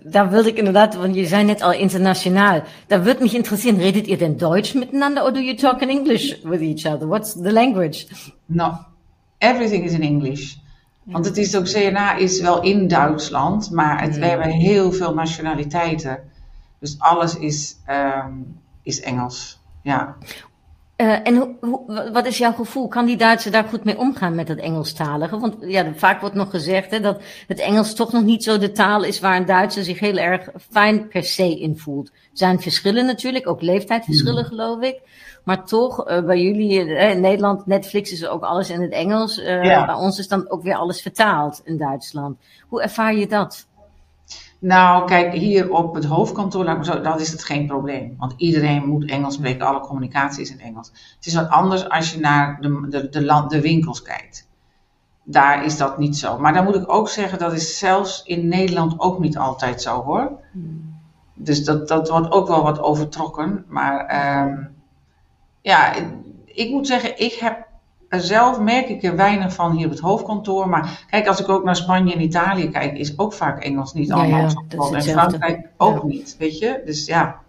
Da 0.03 0.29
würde 0.29 0.49
ich 0.49 0.57
inderdaad, 0.57 0.95
want 0.95 1.15
je 1.15 1.25
zei 1.25 1.43
net 1.43 1.61
al 1.61 1.71
internationaal. 1.71 2.61
Da 2.87 3.03
würde 3.03 3.21
mich 3.21 3.33
interessieren, 3.33 3.79
redet 3.79 4.07
ihr 4.07 4.17
denn 4.17 4.37
Deutsch 4.37 4.73
miteinander 4.73 5.23
or 5.23 5.31
do 5.33 5.39
you 5.39 5.55
talk 5.55 5.81
in 5.81 5.89
English 5.89 6.43
with 6.43 6.61
each 6.61 6.85
other? 6.93 7.07
What's 7.07 7.33
the 7.33 7.51
language? 7.51 8.07
No, 8.45 8.77
everything 9.37 9.85
is 9.85 9.93
in 9.93 10.01
English. 10.01 10.55
Want 11.03 11.25
het 11.25 11.37
is 11.37 11.55
ook, 11.55 11.65
CNA 11.65 12.15
is 12.15 12.41
wel 12.41 12.61
in 12.61 12.87
Duitsland, 12.87 13.71
maar 13.71 14.01
het, 14.01 14.17
we 14.17 14.25
hebben 14.25 14.49
heel 14.49 14.91
veel 14.91 15.13
nationaliteiten. 15.13 16.19
Dus 16.79 16.99
alles 16.99 17.37
is, 17.37 17.77
um, 17.89 18.59
is 18.83 18.99
Engels. 18.99 19.59
Ja. 19.87 20.15
Uh, 20.97 21.27
en 21.27 21.57
hoe, 21.61 22.09
wat 22.13 22.25
is 22.25 22.37
jouw 22.37 22.53
gevoel? 22.53 22.87
Kan 22.87 23.05
die 23.05 23.17
Duitsers 23.17 23.53
daar 23.53 23.63
goed 23.63 23.83
mee 23.83 23.97
omgaan 23.97 24.35
met 24.35 24.47
het 24.47 24.59
Engelstalige? 24.59 25.39
Want 25.39 25.55
ja, 25.59 25.93
vaak 25.95 26.19
wordt 26.19 26.35
nog 26.35 26.49
gezegd 26.49 26.91
hè, 26.91 26.99
dat 26.99 27.21
het 27.47 27.59
Engels 27.59 27.93
toch 27.93 28.11
nog 28.11 28.23
niet 28.23 28.43
zo 28.43 28.57
de 28.57 28.71
taal 28.71 29.03
is 29.03 29.19
waar 29.19 29.35
een 29.35 29.45
Duitser 29.45 29.83
zich 29.83 29.99
heel 29.99 30.17
erg 30.17 30.49
fijn 30.71 31.07
per 31.07 31.23
se 31.23 31.59
in 31.59 31.77
voelt. 31.77 32.07
Er 32.07 32.13
zijn 32.33 32.61
verschillen 32.61 33.05
natuurlijk, 33.05 33.47
ook 33.47 33.61
leeftijdsverschillen 33.61 34.45
hmm. 34.45 34.49
geloof 34.49 34.81
ik. 34.81 35.01
Maar 35.43 35.65
toch, 35.65 36.09
uh, 36.09 36.25
bij 36.25 36.41
jullie 36.41 36.85
uh, 36.85 37.09
in 37.09 37.21
Nederland, 37.21 37.65
Netflix 37.65 38.11
is 38.11 38.27
ook 38.27 38.43
alles 38.43 38.69
in 38.69 38.81
het 38.81 38.91
Engels. 38.91 39.35
Ja. 39.35 39.85
Bij 39.85 39.95
ons 39.95 40.19
is 40.19 40.27
dan 40.27 40.49
ook 40.49 40.63
weer 40.63 40.75
alles 40.75 41.01
vertaald 41.01 41.61
in 41.63 41.77
Duitsland. 41.77 42.37
Hoe 42.67 42.81
ervaar 42.81 43.15
je 43.15 43.27
dat? 43.27 43.66
Nou, 44.59 45.07
kijk, 45.07 45.33
hier 45.33 45.71
op 45.71 45.95
het 45.95 46.05
hoofdkantoor, 46.05 46.63
laat 46.63 46.85
zo, 46.85 47.15
is 47.15 47.31
het 47.31 47.43
geen 47.43 47.67
probleem. 47.67 48.15
Want 48.17 48.33
iedereen 48.37 48.87
moet 48.87 49.09
Engels 49.09 49.33
spreken, 49.33 49.65
alle 49.65 49.79
communicatie 49.79 50.41
is 50.41 50.51
in 50.51 50.59
Engels. 50.59 50.91
Het 51.15 51.25
is 51.25 51.33
wat 51.33 51.49
anders 51.49 51.89
als 51.89 52.13
je 52.13 52.19
naar 52.19 52.61
de, 52.61 52.87
de, 52.89 53.09
de, 53.09 53.25
land, 53.25 53.49
de 53.49 53.61
winkels 53.61 54.01
kijkt. 54.01 54.49
Daar 55.23 55.65
is 55.65 55.77
dat 55.77 55.97
niet 55.97 56.17
zo. 56.17 56.39
Maar 56.39 56.53
dan 56.53 56.63
moet 56.63 56.75
ik 56.75 56.91
ook 56.93 57.09
zeggen, 57.09 57.39
dat 57.39 57.53
is 57.53 57.77
zelfs 57.77 58.23
in 58.23 58.47
Nederland 58.47 58.99
ook 58.99 59.19
niet 59.19 59.37
altijd 59.37 59.81
zo 59.81 60.03
hoor. 60.03 60.39
Hmm. 60.51 60.95
Dus 61.33 61.65
dat, 61.65 61.87
dat 61.87 62.09
wordt 62.09 62.31
ook 62.31 62.47
wel 62.47 62.63
wat 62.63 62.79
overtrokken. 62.79 63.65
Maar 63.67 64.45
um, 64.47 64.75
ja, 65.61 65.93
ik 66.45 66.69
moet 66.69 66.87
zeggen, 66.87 67.19
ik 67.19 67.33
heb 67.33 67.66
zelf 68.09 68.59
merk 68.59 68.89
ik 68.89 69.03
er 69.03 69.15
weinig 69.15 69.53
van 69.53 69.71
hier 69.71 69.85
op 69.85 69.91
het 69.91 69.99
hoofdkantoor. 69.99 70.69
Maar 70.69 71.05
kijk, 71.09 71.27
als 71.27 71.39
ik 71.39 71.49
ook 71.49 71.63
naar 71.63 71.75
Spanje 71.75 72.13
en 72.13 72.21
Italië 72.21 72.69
kijk, 72.69 72.97
is 72.97 73.19
ook 73.19 73.33
vaak 73.33 73.63
Engels 73.63 73.93
niet 73.93 74.11
allemaal 74.11 74.39
ja, 74.39 74.51
ja, 74.69 74.95
En 74.95 75.03
Frankrijk 75.03 75.69
ook 75.77 76.03
niet, 76.03 76.35
weet 76.39 76.59
je. 76.59 76.81
Dus 76.85 77.05
ja. 77.05 77.39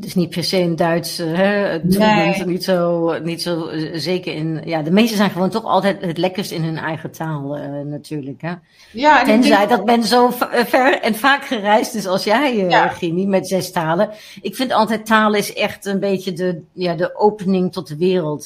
Dus 0.00 0.14
niet 0.14 0.30
per 0.30 0.44
se 0.44 0.58
in 0.58 0.76
Duits, 0.76 1.20
uh, 1.20 1.36
hè, 1.36 1.78
nee. 1.82 2.44
niet, 2.44 2.64
zo, 2.64 3.12
niet 3.22 3.42
zo 3.42 3.70
uh, 3.70 3.90
zeker 3.94 4.34
in. 4.34 4.62
Ja, 4.64 4.82
de 4.82 4.90
meesten 4.90 5.16
zijn 5.16 5.30
gewoon 5.30 5.50
toch 5.50 5.64
altijd 5.64 6.00
het 6.00 6.18
lekkerst 6.18 6.50
in 6.50 6.62
hun 6.62 6.76
eigen 6.76 7.10
taal, 7.10 7.58
uh, 7.58 7.64
natuurlijk. 7.84 8.42
Hè? 8.42 8.52
Ja, 8.92 9.20
en 9.20 9.26
Tenzij 9.26 9.56
denk... 9.56 9.70
dat 9.70 9.84
men 9.84 10.04
zo 10.04 10.30
ver 10.66 11.00
en 11.00 11.14
vaak 11.14 11.44
gereisd 11.44 11.94
is 11.94 12.06
als 12.06 12.24
jij, 12.24 12.56
ja. 12.56 12.88
Gini, 12.88 13.26
met 13.26 13.48
zes 13.48 13.72
talen. 13.72 14.10
Ik 14.40 14.56
vind 14.56 14.72
altijd 14.72 15.06
taal 15.06 15.34
is 15.34 15.54
echt 15.54 15.86
een 15.86 16.00
beetje 16.00 16.32
de, 16.32 16.62
ja, 16.72 16.94
de 16.94 17.16
opening 17.16 17.72
tot 17.72 17.88
de 17.88 17.96
wereld 17.96 18.42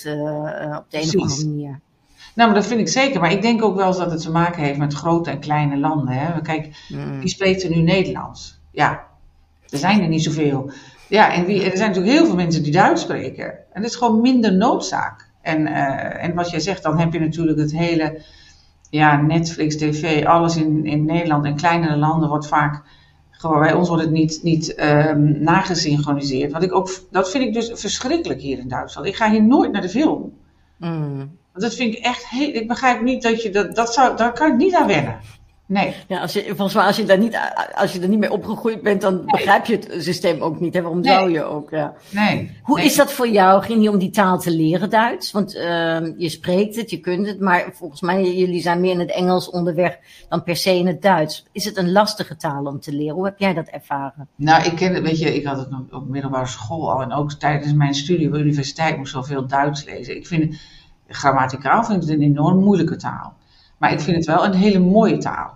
op 0.77 0.85
de 0.89 0.99
een 0.99 1.03
of 1.03 1.15
andere 1.15 1.45
manier. 1.47 1.81
Nou, 2.35 2.51
maar 2.51 2.59
dat 2.59 2.67
vind 2.67 2.81
ik 2.81 2.89
zeker. 2.89 3.21
Maar 3.21 3.33
ik 3.33 3.43
denk 3.43 3.63
ook 3.63 3.77
wel 3.77 3.87
eens 3.87 3.99
dat 3.99 4.11
het 4.11 4.23
te 4.23 4.31
maken 4.31 4.63
heeft 4.63 4.79
met 4.79 4.95
grote 4.95 5.31
en 5.31 5.41
kleine 5.41 5.77
landen. 5.77 6.15
Hè? 6.15 6.41
Kijk, 6.41 6.87
mm. 6.89 7.21
wie 7.21 7.29
spreekt 7.29 7.63
er 7.63 7.71
nu 7.71 7.81
Nederlands? 7.81 8.61
Ja, 8.71 9.05
er 9.69 9.79
zijn 9.79 10.03
er 10.03 10.09
niet 10.09 10.23
zoveel. 10.23 10.73
Ja, 11.13 11.33
en 11.33 11.49
er 11.49 11.77
zijn 11.77 11.89
natuurlijk 11.89 12.17
heel 12.17 12.27
veel 12.27 12.35
mensen 12.35 12.63
die 12.63 12.73
Duits 12.73 13.03
spreken. 13.03 13.45
En 13.73 13.83
dat 13.83 13.91
is 13.91 13.97
gewoon 13.97 14.21
minder 14.21 14.55
noodzaak. 14.55 15.31
En, 15.41 15.61
uh, 15.61 16.25
en 16.25 16.35
wat 16.35 16.51
jij 16.51 16.61
zegt, 16.61 16.83
dan 16.83 16.99
heb 16.99 17.13
je 17.13 17.21
natuurlijk 17.21 17.59
het 17.59 17.73
hele 17.73 18.23
ja, 18.91 19.21
Netflix, 19.21 19.77
tv, 19.77 20.25
alles 20.25 20.57
in, 20.57 20.87
in 20.87 21.05
Nederland 21.05 21.45
en 21.45 21.57
kleinere 21.57 21.97
landen 21.97 22.29
wordt 22.29 22.47
vaak 22.47 22.83
gewoon 23.31 23.61
bij 23.61 23.73
ons 23.73 23.89
wordt 23.89 24.03
het 24.03 24.13
niet, 24.13 24.41
niet 24.43 24.81
um, 24.81 25.43
nagesynchroniseerd. 25.43 26.53
Wat 26.53 26.63
ik 26.63 26.75
ook, 26.75 26.91
dat 27.11 27.31
vind 27.31 27.45
ik 27.45 27.55
dus 27.55 27.71
verschrikkelijk 27.81 28.41
hier 28.41 28.59
in 28.59 28.69
Duitsland. 28.69 29.07
Ik 29.07 29.17
ga 29.17 29.31
hier 29.31 29.43
nooit 29.43 29.73
naar 29.73 29.83
de 29.83 29.89
film. 29.89 30.33
Mm. 30.77 31.17
Want 31.17 31.65
dat 31.65 31.75
vind 31.75 31.95
ik 31.95 32.05
echt 32.05 32.29
heel. 32.29 32.55
Ik 32.55 32.69
begrijp 32.69 33.03
niet 33.03 33.23
dat 33.23 33.43
je 33.43 33.51
dat. 33.51 33.75
dat 33.75 33.93
zou, 33.95 34.17
daar 34.17 34.33
kan 34.33 34.51
ik 34.51 34.57
niet 34.57 34.75
aan 34.75 34.87
wennen. 34.87 35.19
Nee. 35.67 35.95
Ja, 36.09 36.21
als 36.21 36.33
je, 36.33 36.45
volgens 36.47 36.75
mij, 36.75 36.85
als 36.85 36.97
je, 36.97 37.05
daar 37.05 37.19
niet, 37.19 37.39
als 37.75 37.93
je 37.93 38.01
er 38.01 38.09
niet 38.09 38.19
mee 38.19 38.33
opgegroeid 38.33 38.83
bent, 38.83 39.01
dan 39.01 39.23
begrijp 39.27 39.67
je 39.67 39.73
het 39.77 39.95
systeem 39.99 40.41
ook 40.41 40.61
niet. 40.61 40.75
Hè? 40.75 40.83
Waarom 40.83 41.05
zou 41.05 41.31
je 41.31 41.45
ook? 41.45 41.71
Ja. 41.71 41.95
Nee. 42.11 42.51
Hoe 42.63 42.83
is 42.83 42.97
dat 42.97 43.13
voor 43.13 43.29
jou? 43.29 43.63
Ging 43.63 43.83
je 43.83 43.91
om 43.91 43.99
die 43.99 44.11
taal 44.11 44.39
te 44.39 44.51
leren 44.51 44.91
Duits? 44.91 45.33
Want 45.33 45.55
uh, 45.55 45.63
je 46.17 46.29
spreekt 46.29 46.77
het, 46.77 46.91
je 46.91 47.01
kunt 47.01 47.27
het, 47.27 47.41
maar 47.41 47.71
volgens 47.73 48.01
mij, 48.01 48.35
jullie 48.37 48.61
zijn 48.61 48.81
meer 48.81 48.93
in 48.93 48.99
het 48.99 49.13
Engels 49.13 49.51
onderweg 49.51 49.99
dan 50.29 50.43
per 50.43 50.57
se 50.57 50.77
in 50.77 50.87
het 50.87 51.03
Duits. 51.03 51.45
Is 51.53 51.65
het 51.65 51.77
een 51.77 51.93
lastige 51.93 52.37
taal 52.37 52.65
om 52.65 52.81
te 52.81 52.93
leren? 52.93 53.15
Hoe 53.15 53.25
heb 53.25 53.39
jij 53.39 53.55
dat 53.55 53.69
ervaren? 53.69 54.29
Nou, 54.37 54.65
ik 54.65 54.77
ken 54.77 54.95
het, 54.95 55.03
weet 55.03 55.19
je, 55.19 55.35
ik 55.35 55.45
had 55.45 55.59
het 55.59 55.69
op 55.91 56.09
middelbare 56.09 56.47
school 56.47 56.93
al 56.93 57.03
en 57.03 57.13
ook 57.13 57.33
tijdens 57.33 57.73
mijn 57.73 57.95
studie 57.95 58.29
op 58.29 58.35
universiteit 58.35 58.97
moest 58.97 59.15
ik 59.15 59.21
zoveel 59.21 59.47
Duits 59.47 59.85
lezen. 59.85 60.17
Ik 60.17 60.27
vind, 60.27 60.61
grammaticaal 61.09 61.85
vind 61.85 62.03
ik 62.03 62.09
het 62.09 62.19
een 62.19 62.25
enorm 62.25 62.63
moeilijke 62.63 62.97
taal. 62.97 63.41
Maar 63.83 63.93
ik 63.93 64.01
vind 64.01 64.17
het 64.17 64.27
wel 64.27 64.45
een 64.45 64.55
hele 64.55 64.79
mooie 64.79 65.19
taal. 65.19 65.55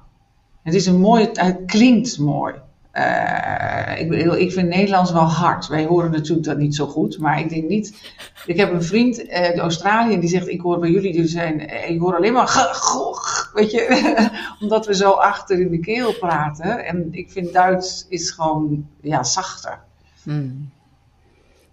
Het 0.63 0.75
is 0.75 0.87
een 0.87 1.01
mooie, 1.01 1.31
het 1.33 1.59
klinkt 1.67 2.19
mooi. 2.19 2.55
Uh, 2.93 4.01
ik, 4.01 4.13
ik 4.39 4.53
vind 4.53 4.69
Nederlands 4.69 5.13
wel 5.13 5.25
hard. 5.25 5.67
Wij 5.67 5.85
horen 5.85 6.11
natuurlijk 6.11 6.47
dat 6.47 6.59
niet 6.59 6.75
zo 6.75 6.87
goed, 6.87 7.19
maar 7.19 7.41
ik 7.41 7.49
denk 7.49 7.69
niet. 7.69 8.15
Ik 8.47 8.57
heb 8.57 8.73
een 8.73 8.83
vriend, 8.83 9.19
uh, 9.19 9.29
de 9.29 9.61
Australië, 9.61 10.21
die 10.21 10.29
zegt: 10.29 10.49
Ik 10.49 10.61
hoor 10.61 10.79
bij 10.79 10.91
jullie, 10.91 11.13
dus 11.13 11.31
zijn, 11.31 11.69
eh, 11.69 11.91
ik 11.91 12.01
hoor 12.01 12.17
alleen 12.17 12.33
maar. 12.33 13.51
Weet 13.55 13.71
je, 13.71 14.31
omdat 14.61 14.87
we 14.87 14.95
zo 14.95 15.11
achter 15.11 15.61
in 15.61 15.71
de 15.71 15.81
keel 15.81 16.13
praten. 16.13 16.85
En 16.85 17.09
ik 17.11 17.31
vind 17.31 17.53
Duits 17.53 18.07
is 18.09 18.31
gewoon 18.31 18.87
ja, 19.01 19.23
zachter. 19.23 19.79
Hmm. 20.23 20.71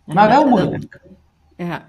maar 0.05 0.29
wel 0.29 0.47
moeilijk. 0.47 0.99
Ja, 1.57 1.85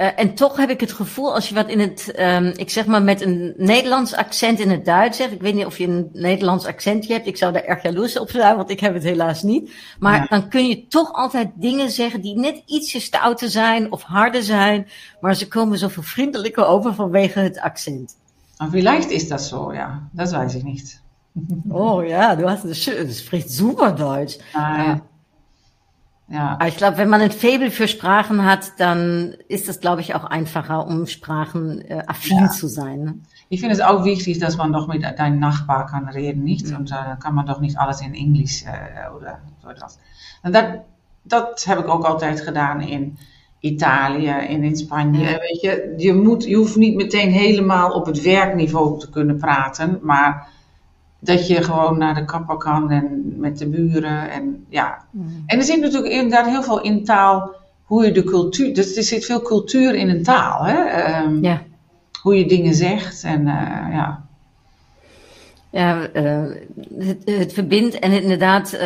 uh, 0.00 0.08
en 0.16 0.34
toch 0.34 0.56
heb 0.56 0.70
ik 0.70 0.80
het 0.80 0.92
gevoel, 0.92 1.34
als 1.34 1.48
je 1.48 1.54
wat 1.54 1.68
in 1.68 1.80
het, 1.80 2.12
um, 2.18 2.46
ik 2.46 2.70
zeg 2.70 2.86
maar 2.86 3.02
met 3.02 3.20
een 3.20 3.54
Nederlands 3.56 4.14
accent 4.14 4.60
in 4.60 4.70
het 4.70 4.84
Duits 4.84 5.16
zegt. 5.16 5.32
Ik 5.32 5.40
weet 5.40 5.54
niet 5.54 5.66
of 5.66 5.78
je 5.78 5.86
een 5.86 6.08
Nederlands 6.12 6.64
accentje 6.64 7.12
hebt. 7.12 7.26
Ik 7.26 7.36
zou 7.36 7.52
daar 7.52 7.64
erg 7.64 7.82
jaloers 7.82 8.18
op 8.18 8.30
zijn, 8.30 8.56
want 8.56 8.70
ik 8.70 8.80
heb 8.80 8.94
het 8.94 9.02
helaas 9.02 9.42
niet. 9.42 9.72
Maar 9.98 10.26
dan 10.28 10.48
kun 10.48 10.68
je 10.68 10.86
toch 10.86 11.12
altijd 11.12 11.50
dingen 11.54 11.90
zeggen 11.90 12.20
die 12.20 12.38
net 12.38 12.62
ietsje 12.66 13.00
stouter 13.00 13.50
zijn 13.50 13.92
of 13.92 14.02
harder 14.02 14.42
zijn. 14.42 14.88
Maar 15.20 15.34
ze 15.34 15.48
komen 15.48 15.78
zoveel 15.78 16.02
vriendelijker 16.02 16.66
over 16.66 16.94
vanwege 16.94 17.38
het 17.38 17.60
accent. 17.60 18.16
En 18.56 18.70
vielleicht 18.70 19.10
is 19.10 19.28
dat 19.28 19.42
zo, 19.42 19.72
ja. 19.72 20.08
Dat 20.12 20.30
weet 20.30 20.54
ik 20.54 20.62
niet. 20.62 21.00
Oh 21.68 22.06
ja, 22.06 22.34
du 22.34 22.44
hast, 22.44 22.64
spricht 23.08 23.52
super 23.52 23.96
Deutsch. 23.96 24.38
Ah, 24.52 24.76
ja. 24.76 25.02
Ja. 26.30 26.52
Aber 26.52 26.68
ich 26.68 26.76
glaube, 26.76 26.96
wenn 26.96 27.08
man 27.08 27.20
ein 27.20 27.32
Faible 27.32 27.72
für 27.72 27.88
Sprachen 27.88 28.44
hat, 28.44 28.72
dann 28.78 29.34
ist 29.48 29.68
es, 29.68 29.80
glaube 29.80 30.00
ich, 30.00 30.14
auch 30.14 30.22
einfacher, 30.22 30.86
um 30.86 31.06
Sprachen 31.06 31.80
äh, 31.80 32.04
affin 32.06 32.38
ja. 32.38 32.48
zu 32.48 32.68
sein. 32.68 33.02
Ne? 33.02 33.14
Ich 33.48 33.58
finde 33.58 33.74
es 33.74 33.80
auch 33.80 34.04
wichtig, 34.04 34.38
dass 34.38 34.56
man 34.56 34.72
doch 34.72 34.86
mit 34.86 35.02
deinem 35.02 35.40
Nachbar 35.40 35.86
kann 35.86 36.08
reden, 36.08 36.44
nicht? 36.44 36.70
Ja. 36.70 36.76
Und 36.76 36.92
da 36.92 37.14
äh, 37.14 37.16
kann 37.20 37.34
man 37.34 37.46
doch 37.46 37.60
nicht 37.60 37.78
alles 37.78 38.00
in 38.00 38.14
Englisch 38.14 38.64
äh, 38.64 39.12
oder 39.12 39.40
so. 39.88 39.98
En 40.42 40.52
dat, 40.52 40.84
dat 41.24 41.64
heb 41.64 41.78
ik 41.78 41.88
ook 41.88 42.04
altijd 42.04 42.40
gedaan 42.40 42.80
in 42.80 43.18
Italië 43.60 44.28
en 44.28 44.62
in 44.62 44.76
Spanje. 44.76 45.30
Ja. 45.30 45.38
Weet 45.38 45.60
je, 45.60 45.94
je, 45.96 46.14
moet, 46.14 46.44
je 46.44 46.56
hoeft 46.56 46.76
niet 46.76 46.94
meteen 46.94 47.30
helemaal 47.30 47.90
op 47.90 48.06
het 48.06 48.22
werkniveau 48.22 48.98
te 48.98 49.10
kunnen 49.10 49.38
praten, 49.38 49.98
maar 50.02 50.48
dat 51.20 51.46
je 51.46 51.62
gewoon 51.62 51.98
naar 51.98 52.14
de 52.14 52.24
kapper 52.24 52.56
kan 52.56 52.90
en 52.90 53.34
met 53.36 53.58
de 53.58 53.68
buren. 53.68 54.30
En, 54.30 54.64
ja. 54.68 55.04
Mm. 55.10 55.42
en 55.46 55.58
er 55.58 55.64
zit 55.64 55.80
natuurlijk 55.80 56.12
inderdaad 56.12 56.46
heel 56.46 56.62
veel 56.62 56.80
in 56.80 57.04
taal, 57.04 57.50
hoe 57.84 58.04
je 58.04 58.12
de 58.12 58.24
cultuur, 58.24 58.74
dus 58.74 58.96
er 58.96 59.02
zit 59.02 59.24
veel 59.24 59.42
cultuur 59.42 59.94
in 59.94 60.08
een 60.08 60.22
taal. 60.22 60.64
Hè? 60.64 61.22
Um, 61.22 61.42
ja. 61.42 61.62
Hoe 62.22 62.38
je 62.38 62.46
dingen 62.46 62.74
zegt 62.74 63.24
en 63.24 63.40
uh, 63.40 63.86
ja. 63.92 64.28
Ja, 65.72 66.08
uh, 66.14 66.56
het, 66.98 67.22
het, 67.24 67.52
verbindt 67.52 67.98
en 67.98 68.22
inderdaad, 68.22 68.72
uh, 68.74 68.80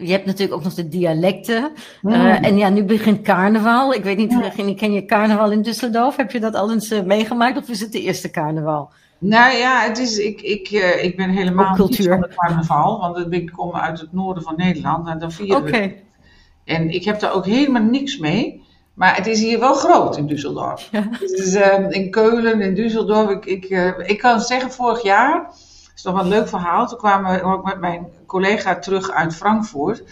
je 0.00 0.10
hebt 0.10 0.26
natuurlijk 0.26 0.52
ook 0.52 0.64
nog 0.64 0.74
de 0.74 0.88
dialecten. 0.88 1.70
En 2.02 2.56
ja, 2.56 2.68
nu 2.68 2.84
begint 2.84 3.22
carnaval. 3.22 3.94
Ik 3.94 4.04
weet 4.04 4.16
niet, 4.16 4.32
ja. 4.56 4.74
ken 4.74 4.92
je 4.92 5.04
carnaval 5.04 5.50
in 5.52 5.62
Düsseldorf? 5.62 6.16
Heb 6.16 6.30
je 6.30 6.40
dat 6.40 6.54
al 6.54 6.72
eens 6.72 7.02
meegemaakt 7.04 7.56
of 7.56 7.68
is 7.68 7.80
het 7.80 7.92
de 7.92 8.02
eerste 8.02 8.30
carnaval? 8.30 8.90
Nou 9.24 9.56
ja, 9.56 9.80
het 9.80 9.98
is, 9.98 10.18
ik, 10.18 10.40
ik, 10.40 10.70
uh, 10.70 11.04
ik 11.04 11.16
ben 11.16 11.30
helemaal 11.30 11.76
niet 11.76 12.06
van 12.06 12.22
het 12.22 12.34
carnaval, 12.34 12.98
want 12.98 13.32
ik 13.32 13.50
kom 13.52 13.74
uit 13.74 14.00
het 14.00 14.12
noorden 14.12 14.42
van 14.42 14.54
Nederland 14.56 15.08
en 15.08 15.18
dan 15.18 15.32
vieren 15.32 15.56
okay. 15.56 15.88
we 15.88 16.72
En 16.72 16.90
ik 16.90 17.04
heb 17.04 17.20
daar 17.20 17.32
ook 17.32 17.46
helemaal 17.46 17.82
niks 17.82 18.18
mee. 18.18 18.62
Maar 18.94 19.16
het 19.16 19.26
is 19.26 19.40
hier 19.40 19.58
wel 19.58 19.74
groot 19.74 20.16
in 20.16 20.28
Düsseldorf. 20.28 20.90
Ja. 20.90 21.08
Dus 21.20 21.54
uh, 21.54 21.90
in 21.90 22.10
Keulen, 22.10 22.60
in 22.60 22.74
Düsseldorf. 22.74 23.30
Ik, 23.30 23.44
ik, 23.44 23.70
uh, 23.70 24.08
ik 24.08 24.18
kan 24.18 24.40
zeggen, 24.40 24.70
vorig 24.70 25.02
jaar, 25.02 25.42
dat 25.44 25.92
is 25.94 26.02
toch 26.02 26.14
wel 26.14 26.22
een 26.22 26.28
leuk 26.28 26.48
verhaal. 26.48 26.86
Toen 26.86 26.98
kwamen 26.98 27.34
we 27.34 27.42
ook 27.42 27.64
met 27.64 27.80
mijn 27.80 28.06
collega 28.26 28.78
terug 28.78 29.10
uit 29.10 29.34
Frankfurt. 29.34 30.04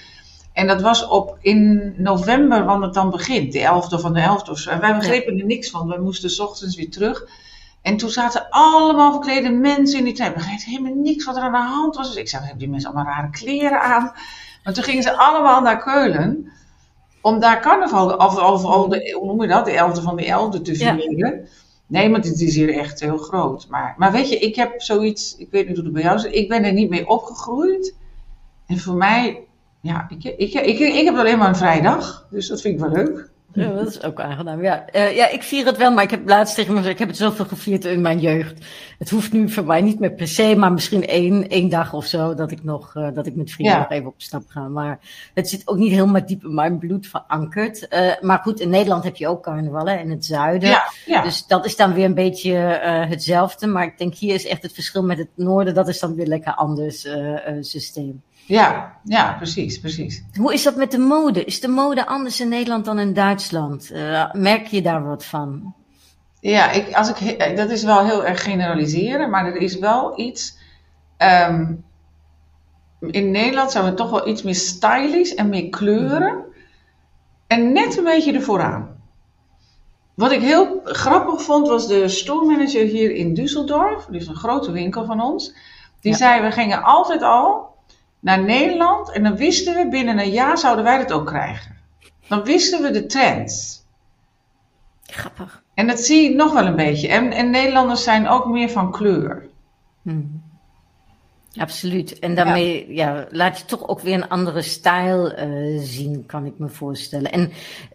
En 0.53 0.67
dat 0.67 0.81
was 0.81 1.09
op 1.09 1.39
in 1.41 1.95
november, 1.97 2.65
wanneer 2.65 2.85
het 2.85 2.95
dan 2.95 3.11
begint, 3.11 3.53
de 3.53 3.59
11e 3.59 4.01
van 4.01 4.13
de 4.13 4.21
11e 4.21 4.51
of 4.51 4.59
zo. 4.59 4.71
En 4.71 4.81
wij 4.81 4.97
begrepen 4.97 5.39
er 5.39 5.47
niks 5.47 5.71
van. 5.71 5.89
We 5.89 6.01
moesten 6.01 6.31
s 6.31 6.41
ochtends 6.41 6.77
weer 6.77 6.91
terug. 6.91 7.27
En 7.83 7.97
toen 7.97 8.11
zaten 8.11 8.47
allemaal 8.51 9.13
verklede 9.13 9.51
mensen 9.51 9.99
in 9.99 10.05
die 10.05 10.15
trein. 10.15 10.31
Ik 10.31 10.37
begreep 10.37 10.65
helemaal 10.65 10.95
niks 10.95 11.25
wat 11.25 11.37
er 11.37 11.43
aan 11.43 11.53
de 11.53 11.59
hand 11.59 11.97
was. 11.97 12.09
Dus 12.09 12.17
ik 12.17 12.29
zei, 12.29 12.43
hebben 12.43 12.61
die 12.61 12.71
mensen 12.71 12.93
allemaal 12.93 13.15
rare 13.15 13.31
kleren 13.31 13.83
aan? 13.83 14.13
Maar 14.65 14.73
toen 14.73 14.85
gingen 14.85 15.03
ze 15.03 15.17
allemaal 15.17 15.61
naar 15.61 15.83
Keulen. 15.83 16.53
Om 17.21 17.41
daar 17.41 17.61
carnaval, 17.61 18.17
of, 18.17 18.39
of, 18.39 18.65
of 18.65 18.89
de, 18.89 19.17
hoe 19.19 19.27
noem 19.27 19.43
je 19.43 19.49
dat, 19.49 19.65
de 19.65 19.71
elfde 19.73 20.03
van 20.03 20.17
de 20.17 20.27
elfde 20.27 20.63
te 20.63 20.75
vieren. 20.75 21.17
Ja. 21.17 21.35
Nee, 21.87 22.09
maar 22.09 22.21
het 22.21 22.41
is 22.41 22.55
hier 22.55 22.75
echt 22.75 23.01
heel 23.01 23.19
groot. 23.19 23.67
Maar, 23.69 23.95
maar 23.99 24.13
weet 24.13 24.29
je, 24.29 24.39
ik 24.39 24.57
heb 24.57 24.83
zoiets, 24.83 25.37
ik 25.37 25.51
weet 25.51 25.67
niet 25.67 25.77
hoe 25.77 25.85
het 25.85 25.95
bij 25.95 26.03
jou 26.03 26.17
is. 26.17 26.25
Ik 26.25 26.49
ben 26.49 26.65
er 26.65 26.73
niet 26.73 26.91
mee 26.91 27.09
opgegroeid. 27.09 27.95
En 28.67 28.79
voor 28.79 28.95
mij, 28.95 29.47
ja, 29.81 30.07
ik, 30.09 30.25
ik, 30.25 30.53
ik, 30.53 30.65
ik, 30.65 30.79
ik 30.79 31.05
heb 31.05 31.17
alleen 31.17 31.39
maar 31.39 31.49
een 31.49 31.57
vrijdag. 31.57 32.27
Dus 32.31 32.49
dat 32.49 32.61
vind 32.61 32.75
ik 32.75 32.81
wel 32.81 32.91
leuk. 32.91 33.32
Ja, 33.55 33.73
dat 33.73 33.89
is 33.89 34.03
ook 34.03 34.21
aangenaam. 34.21 34.63
Ja. 34.63 34.85
Uh, 34.93 35.17
ja, 35.17 35.29
ik 35.29 35.43
vier 35.43 35.67
het 35.67 35.77
wel, 35.77 35.93
maar 35.93 36.05
ik 36.05 36.11
heb 36.11 36.29
laatst 36.29 36.55
tegen 36.55 36.73
me 36.73 36.79
gezegd, 36.79 36.95
ik 36.95 37.01
heb 37.01 37.09
het 37.09 37.17
zoveel 37.17 37.45
gevierd 37.45 37.85
in 37.85 38.01
mijn 38.01 38.21
jeugd. 38.21 38.65
Het 38.99 39.11
hoeft 39.11 39.33
nu 39.33 39.49
voor 39.51 39.65
mij 39.65 39.81
niet 39.81 39.99
meer 39.99 40.13
per 40.13 40.29
se, 40.29 40.57
maar 40.57 40.73
misschien 40.73 41.07
één, 41.07 41.49
één 41.49 41.69
dag 41.69 41.93
of 41.93 42.05
zo, 42.05 42.35
dat 42.35 42.51
ik 42.51 42.65
nog, 42.65 42.95
uh, 42.95 43.09
dat 43.15 43.27
ik 43.27 43.35
met 43.35 43.51
vrienden 43.51 43.77
ja. 43.77 43.81
nog 43.83 43.91
even 43.91 44.07
op 44.07 44.15
stap 44.17 44.43
ga. 44.47 44.69
Maar 44.69 44.99
het 45.35 45.49
zit 45.49 45.63
ook 45.65 45.77
niet 45.77 45.93
helemaal 45.93 46.27
diep 46.27 46.45
in 46.45 46.55
mijn 46.55 46.79
bloed 46.79 47.07
verankerd. 47.07 47.87
Uh, 47.91 48.13
maar 48.21 48.39
goed, 48.39 48.61
in 48.61 48.71
Nederland 48.71 49.05
heb 49.05 49.17
je 49.17 49.29
ook 49.29 49.43
carnaval, 49.43 49.87
hè, 49.87 49.97
in 49.97 50.11
het 50.11 50.25
zuiden. 50.25 50.69
Ja, 50.69 50.83
ja. 51.07 51.23
Dus 51.23 51.47
dat 51.47 51.65
is 51.65 51.77
dan 51.77 51.93
weer 51.93 52.05
een 52.05 52.15
beetje 52.15 52.53
hetzelfde. 53.09 53.67
Maar 53.67 53.85
ik 53.85 53.99
denk 53.99 54.15
hier 54.15 54.35
is 54.35 54.47
echt 54.47 54.63
het 54.63 54.73
verschil 54.73 55.03
met 55.03 55.19
het 55.19 55.31
noorden, 55.35 55.75
dat 55.75 55.89
is 55.89 56.01
dan 56.01 56.15
weer 56.15 56.27
lekker 56.27 56.55
anders 56.55 57.09
systeem. 57.61 58.23
Ja, 58.47 58.97
ja, 59.05 59.33
precies, 59.33 59.81
precies. 59.81 60.25
Hoe 60.39 60.53
is 60.53 60.63
dat 60.63 60.77
met 60.77 60.91
de 60.91 60.99
mode? 60.99 61.45
Is 61.45 61.61
de 61.61 61.69
mode 61.69 62.07
anders 62.07 62.41
in 62.41 62.49
Nederland 62.49 62.85
dan 62.85 62.99
in 62.99 63.13
Duitsland? 63.13 63.91
Uh, 63.93 64.33
merk 64.33 64.67
je 64.67 64.83
daar 64.83 65.05
wat 65.05 65.25
van? 65.25 65.75
Ja, 66.41 66.71
ik, 66.71 66.95
als 66.95 67.09
ik, 67.09 67.57
dat 67.57 67.71
is 67.71 67.83
wel 67.83 68.05
heel 68.05 68.25
erg 68.25 68.43
generaliseren, 68.43 69.31
maar 69.31 69.47
er 69.47 69.57
is 69.57 69.79
wel 69.79 70.21
iets. 70.21 70.59
Um, 71.19 71.85
in 73.11 73.31
Nederland 73.31 73.71
zijn 73.71 73.85
we 73.85 73.95
toch 73.95 74.11
wel 74.11 74.29
iets 74.29 74.43
meer 74.43 74.55
stylish 74.55 75.33
en 75.33 75.49
meer 75.49 75.69
kleuren. 75.69 76.45
En 77.47 77.73
net 77.73 77.97
een 77.97 78.05
beetje 78.05 78.33
ervoor 78.33 78.63
aan. 78.63 79.03
Wat 80.15 80.33
ik 80.33 80.41
heel 80.41 80.81
grappig 80.85 81.43
vond, 81.43 81.69
was 81.69 81.89
de 81.89 82.09
stoormanager 82.09 82.85
hier 82.85 83.15
in 83.15 83.35
Düsseldorf. 83.35 84.11
Dus 84.11 84.27
een 84.27 84.37
grote 84.37 84.73
winkel 84.73 85.05
van 85.05 85.21
ons. 85.21 85.55
Die 86.01 86.13
ja. 86.13 86.19
zei, 86.19 86.43
we 86.43 86.51
gingen 86.51 86.83
altijd 86.83 87.23
al 87.23 87.72
naar 88.23 88.43
Nederland 88.43 89.13
en 89.13 89.23
dan 89.23 89.37
wisten 89.37 89.75
we 89.75 89.89
binnen 89.89 90.19
een 90.19 90.31
jaar 90.31 90.59
zouden 90.59 90.85
wij 90.85 90.99
het 90.99 91.13
ook 91.13 91.27
krijgen. 91.27 91.77
dan 92.29 92.45
wisten 92.45 92.83
we 92.83 92.91
de 92.91 93.07
trends. 93.07 93.85
Grappig. 95.03 95.63
En 95.75 95.87
dat 95.87 96.01
zie 96.01 96.31
ik 96.31 96.37
nog 96.37 96.53
wel 96.53 96.67
een 96.67 96.77
beetje. 96.77 97.09
En, 97.09 97.33
en 97.33 97.51
Nederlanders 97.51 98.03
zijn 98.03 98.29
ook 98.29 98.47
meer 98.47 98.69
van 98.69 98.93
kleur. 98.93 99.49
Hmm. 100.03 100.42
Absoluut. 101.57 102.19
En 102.19 102.35
daarmee 102.35 102.95
ja. 102.95 103.27
laat 103.31 103.59
je 103.59 103.65
toch 103.65 103.89
ook 103.89 104.01
weer 104.01 104.15
een 104.15 104.29
andere 104.29 104.63
stijl 104.63 105.39
uh, 105.39 105.81
zien, 105.81 106.27
kan 106.27 106.47
ik 106.47 106.59
me 106.59 106.69
voorstellen. 106.69 107.33
En 107.33 107.53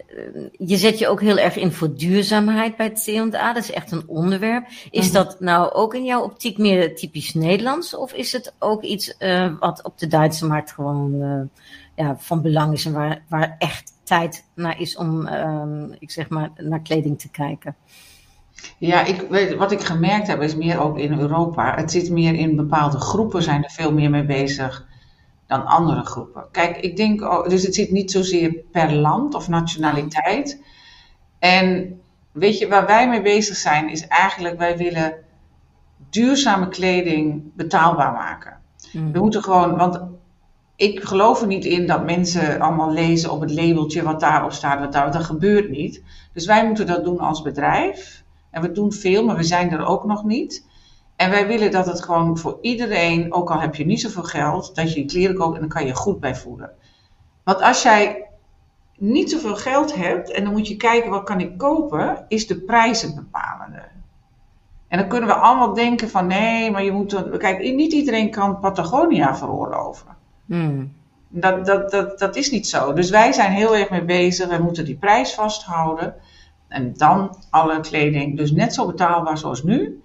uh, 0.09 0.45
je 0.67 0.77
zet 0.77 0.99
je 0.99 1.07
ook 1.07 1.21
heel 1.21 1.37
erg 1.37 1.55
in 1.55 1.71
voor 1.71 1.95
duurzaamheid 1.95 2.75
bij 2.75 2.85
het 2.85 3.03
C&A. 3.03 3.53
Dat 3.53 3.63
is 3.63 3.71
echt 3.71 3.91
een 3.91 4.07
onderwerp. 4.07 4.67
Is 4.67 4.81
mm 4.91 5.01
-hmm. 5.01 5.11
dat 5.13 5.39
nou 5.39 5.73
ook 5.73 5.95
in 5.95 6.05
jouw 6.05 6.23
optiek 6.23 6.57
meer 6.57 6.95
typisch 6.95 7.33
Nederlands? 7.33 7.95
Of 7.95 8.13
is 8.13 8.31
het 8.31 8.53
ook 8.59 8.83
iets 8.83 9.15
uh, 9.19 9.53
wat 9.59 9.83
op 9.83 9.97
de 9.97 10.07
Duitse 10.07 10.45
markt 10.45 10.71
gewoon 10.71 11.49
ja, 11.95 12.17
van 12.17 12.41
belang 12.41 12.73
is 12.73 12.85
en 12.85 12.93
waar, 12.93 13.21
waar 13.27 13.55
echt 13.57 13.93
tijd 14.03 14.43
naar 14.53 14.81
is 14.81 14.95
om, 14.95 15.27
ik 15.99 16.11
zeg 16.11 16.29
maar, 16.29 16.51
naar 16.57 16.81
kleding 16.81 17.19
te 17.19 17.29
kijken? 17.29 17.75
Ja, 18.77 19.05
ik, 19.05 19.25
weet, 19.29 19.55
wat 19.55 19.71
ik 19.71 19.81
gemerkt 19.81 20.27
heb 20.27 20.41
is 20.41 20.55
meer 20.55 20.79
ook 20.79 20.97
in 20.97 21.19
Europa. 21.19 21.75
Het 21.75 21.91
zit 21.91 22.09
meer 22.09 22.33
in 22.33 22.55
bepaalde 22.55 22.99
groepen, 22.99 23.43
zijn 23.43 23.63
er 23.63 23.71
veel 23.71 23.93
meer 23.93 24.09
mee 24.09 24.25
bezig 24.25 24.85
dan 25.47 25.65
andere 25.65 26.01
groepen. 26.05 26.45
Kijk, 26.51 26.77
ik 26.77 26.97
denk, 26.97 27.49
dus 27.49 27.63
het 27.63 27.75
zit 27.75 27.91
niet 27.91 28.11
zozeer 28.11 28.63
per 28.71 28.93
land 28.93 29.33
of 29.33 29.47
nationaliteit. 29.47 30.61
En 31.39 31.99
weet 32.31 32.57
je, 32.57 32.67
waar 32.67 32.85
wij 32.85 33.09
mee 33.09 33.21
bezig 33.21 33.55
zijn, 33.55 33.89
is 33.89 34.07
eigenlijk, 34.07 34.57
wij 34.57 34.77
willen 34.77 35.13
duurzame 36.09 36.67
kleding 36.67 37.51
betaalbaar 37.55 38.11
maken. 38.11 38.57
Mm. 38.91 39.11
We 39.11 39.19
moeten 39.19 39.43
gewoon, 39.43 39.77
want 39.77 40.01
ik 40.75 41.03
geloof 41.03 41.41
er 41.41 41.47
niet 41.47 41.65
in 41.65 41.87
dat 41.87 42.05
mensen 42.05 42.59
allemaal 42.59 42.91
lezen 42.91 43.31
op 43.31 43.41
het 43.41 43.51
labeltje 43.51 44.03
wat 44.03 44.19
daarop 44.19 44.51
staat, 44.51 44.79
wat 44.79 44.93
daar, 44.93 45.11
dat 45.11 45.23
gebeurt 45.23 45.69
niet. 45.69 46.03
Dus 46.33 46.45
wij 46.45 46.65
moeten 46.65 46.87
dat 46.87 47.03
doen 47.03 47.19
als 47.19 47.41
bedrijf. 47.41 48.23
En 48.49 48.61
we 48.61 48.71
doen 48.71 48.91
veel, 48.91 49.25
maar 49.25 49.35
we 49.35 49.43
zijn 49.43 49.71
er 49.71 49.85
ook 49.85 50.05
nog 50.05 50.23
niet. 50.23 50.65
En 51.15 51.29
wij 51.29 51.47
willen 51.47 51.71
dat 51.71 51.85
het 51.85 52.03
gewoon 52.03 52.37
voor 52.37 52.57
iedereen, 52.61 53.33
ook 53.33 53.51
al 53.51 53.59
heb 53.59 53.75
je 53.75 53.85
niet 53.85 54.01
zoveel 54.01 54.23
geld, 54.23 54.75
dat 54.75 54.93
je 54.93 54.99
je 54.99 55.05
kleren 55.05 55.35
koopt 55.35 55.53
en 55.53 55.59
dan 55.59 55.69
kan 55.69 55.85
je 55.85 55.95
goed 55.95 56.19
bij 56.19 56.35
voelen. 56.35 56.71
Want 57.43 57.61
als 57.61 57.83
jij 57.83 58.27
niet 58.97 59.31
zoveel 59.31 59.55
geld 59.55 59.95
hebt 59.95 60.31
en 60.31 60.43
dan 60.43 60.53
moet 60.53 60.67
je 60.67 60.75
kijken 60.75 61.09
wat 61.09 61.23
kan 61.23 61.39
ik 61.39 61.57
kopen, 61.57 62.25
is 62.27 62.47
de 62.47 62.59
prijs 62.59 63.01
het 63.01 63.15
bepalende. 63.15 63.83
En 64.87 64.97
dan 64.97 65.07
kunnen 65.07 65.29
we 65.29 65.35
allemaal 65.35 65.73
denken 65.73 66.09
van 66.09 66.27
nee, 66.27 66.71
maar 66.71 66.83
je 66.83 66.91
moet. 66.91 67.37
Kijk, 67.37 67.59
niet 67.59 67.93
iedereen 67.93 68.31
kan 68.31 68.59
Patagonia 68.59 69.35
veroorloven. 69.35 70.07
Hmm. 70.45 70.93
Dat, 71.29 71.65
dat, 71.65 71.91
dat, 71.91 72.19
dat 72.19 72.35
is 72.35 72.51
niet 72.51 72.67
zo. 72.67 72.93
Dus 72.93 73.09
wij 73.09 73.31
zijn 73.31 73.51
heel 73.51 73.75
erg 73.75 73.89
mee 73.89 74.05
bezig. 74.05 74.49
We 74.49 74.63
moeten 74.63 74.85
die 74.85 74.97
prijs 74.97 75.33
vasthouden. 75.33 76.15
En 76.67 76.93
dan 76.93 77.35
alle 77.49 77.79
kleding, 77.79 78.37
dus 78.37 78.51
net 78.51 78.73
zo 78.73 78.85
betaalbaar 78.85 79.37
zoals 79.37 79.63
nu. 79.63 80.01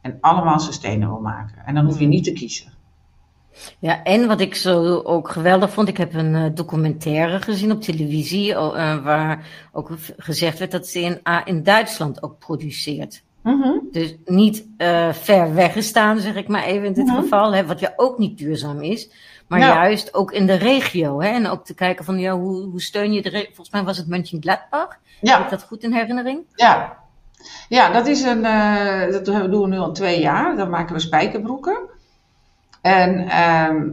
En 0.00 0.18
allemaal 0.20 0.60
sustainable 0.60 1.20
maken. 1.20 1.62
En 1.66 1.74
dan 1.74 1.84
hoef 1.84 1.98
je 1.98 2.06
niet 2.06 2.24
te 2.24 2.32
kiezen. 2.32 2.72
Ja, 3.78 4.02
en 4.02 4.26
wat 4.26 4.40
ik 4.40 4.54
zo 4.54 5.00
ook 5.02 5.28
geweldig 5.28 5.70
vond, 5.70 5.88
ik 5.88 5.96
heb 5.96 6.14
een 6.14 6.34
uh, 6.34 6.44
documentaire 6.54 7.40
gezien 7.40 7.70
op 7.72 7.82
televisie, 7.82 8.50
uh, 8.50 9.04
waar 9.04 9.46
ook 9.72 9.90
gezegd 10.16 10.58
werd 10.58 10.70
dat 10.70 10.90
CNA 10.90 11.44
in 11.44 11.62
Duitsland 11.62 12.22
ook 12.22 12.38
produceert. 12.38 13.22
Mm 13.42 13.62
-hmm. 13.62 13.88
Dus 13.92 14.16
niet 14.24 14.66
uh, 14.78 15.12
ver 15.12 15.54
weggestaan, 15.54 16.18
zeg 16.18 16.34
ik 16.34 16.48
maar 16.48 16.64
even 16.64 16.86
in 16.86 16.92
dit 16.92 17.04
mm 17.04 17.10
-hmm. 17.10 17.22
geval, 17.22 17.54
hè, 17.54 17.66
wat 17.66 17.80
ja 17.80 17.92
ook 17.96 18.18
niet 18.18 18.38
duurzaam 18.38 18.80
is. 18.80 19.10
Maar 19.48 19.60
juist 19.60 20.14
ook 20.14 20.32
in 20.32 20.46
de 20.46 20.54
regio. 20.54 21.20
Hè? 21.20 21.28
En 21.28 21.46
ook 21.48 21.64
te 21.64 21.74
kijken 21.74 22.04
van 22.04 22.18
ja, 22.18 22.32
hoe, 22.32 22.64
hoe 22.68 22.80
steun 22.80 23.12
je 23.12 23.22
de 23.22 23.28
regio. 23.28 23.46
Volgens 23.46 23.70
mij 23.70 23.84
was 23.84 23.96
het 23.96 24.06
Mönchengladbach. 24.08 24.88
Heb 24.88 24.98
Ja, 25.20 25.44
ik 25.44 25.50
dat 25.50 25.62
goed 25.62 25.82
in 25.82 25.92
herinnering? 25.92 26.40
ja. 26.54 27.04
Ja, 27.68 27.90
dat 27.92 28.06
is 28.06 28.22
een, 28.22 28.44
eh, 28.44 29.12
dat 29.12 29.24
doen 29.24 29.60
we 29.60 29.66
nu 29.68 29.78
al 29.78 29.92
twee 29.92 30.20
jaar. 30.20 30.56
Dan 30.56 30.70
maken 30.70 30.94
we 30.94 31.00
spijkerbroeken. 31.00 31.78
En 32.82 33.28
ehm, 33.28 33.88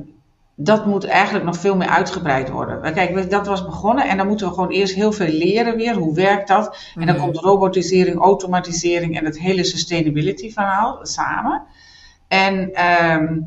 dat 0.56 0.86
moet 0.86 1.06
eigenlijk 1.06 1.46
nog 1.46 1.58
veel 1.58 1.76
meer 1.76 1.88
uitgebreid 1.88 2.50
worden. 2.50 2.94
Kijk, 2.94 3.30
dat 3.30 3.48
was 3.48 3.66
begonnen 3.66 4.10
en 4.10 4.18
dan 4.18 4.28
moeten 4.28 4.48
we 4.48 4.54
gewoon 4.54 4.70
eerst 4.70 4.96
heel 4.96 5.12
veel 5.12 5.28
leren 5.28 5.76
weer. 5.76 5.94
Hoe 5.96 6.16
werkt 6.16 6.48
dat? 6.48 6.78
En 6.96 7.06
dan 7.06 7.16
Mhm. 7.16 7.24
komt 7.24 7.38
robotisering, 7.38 8.20
automatisering 8.20 9.18
en 9.18 9.26
het 9.26 9.40
hele 9.40 9.64
sustainability 9.64 10.52
verhaal 10.54 11.00
samen. 11.02 11.64
En 12.28 12.74
ehm, 12.74 13.40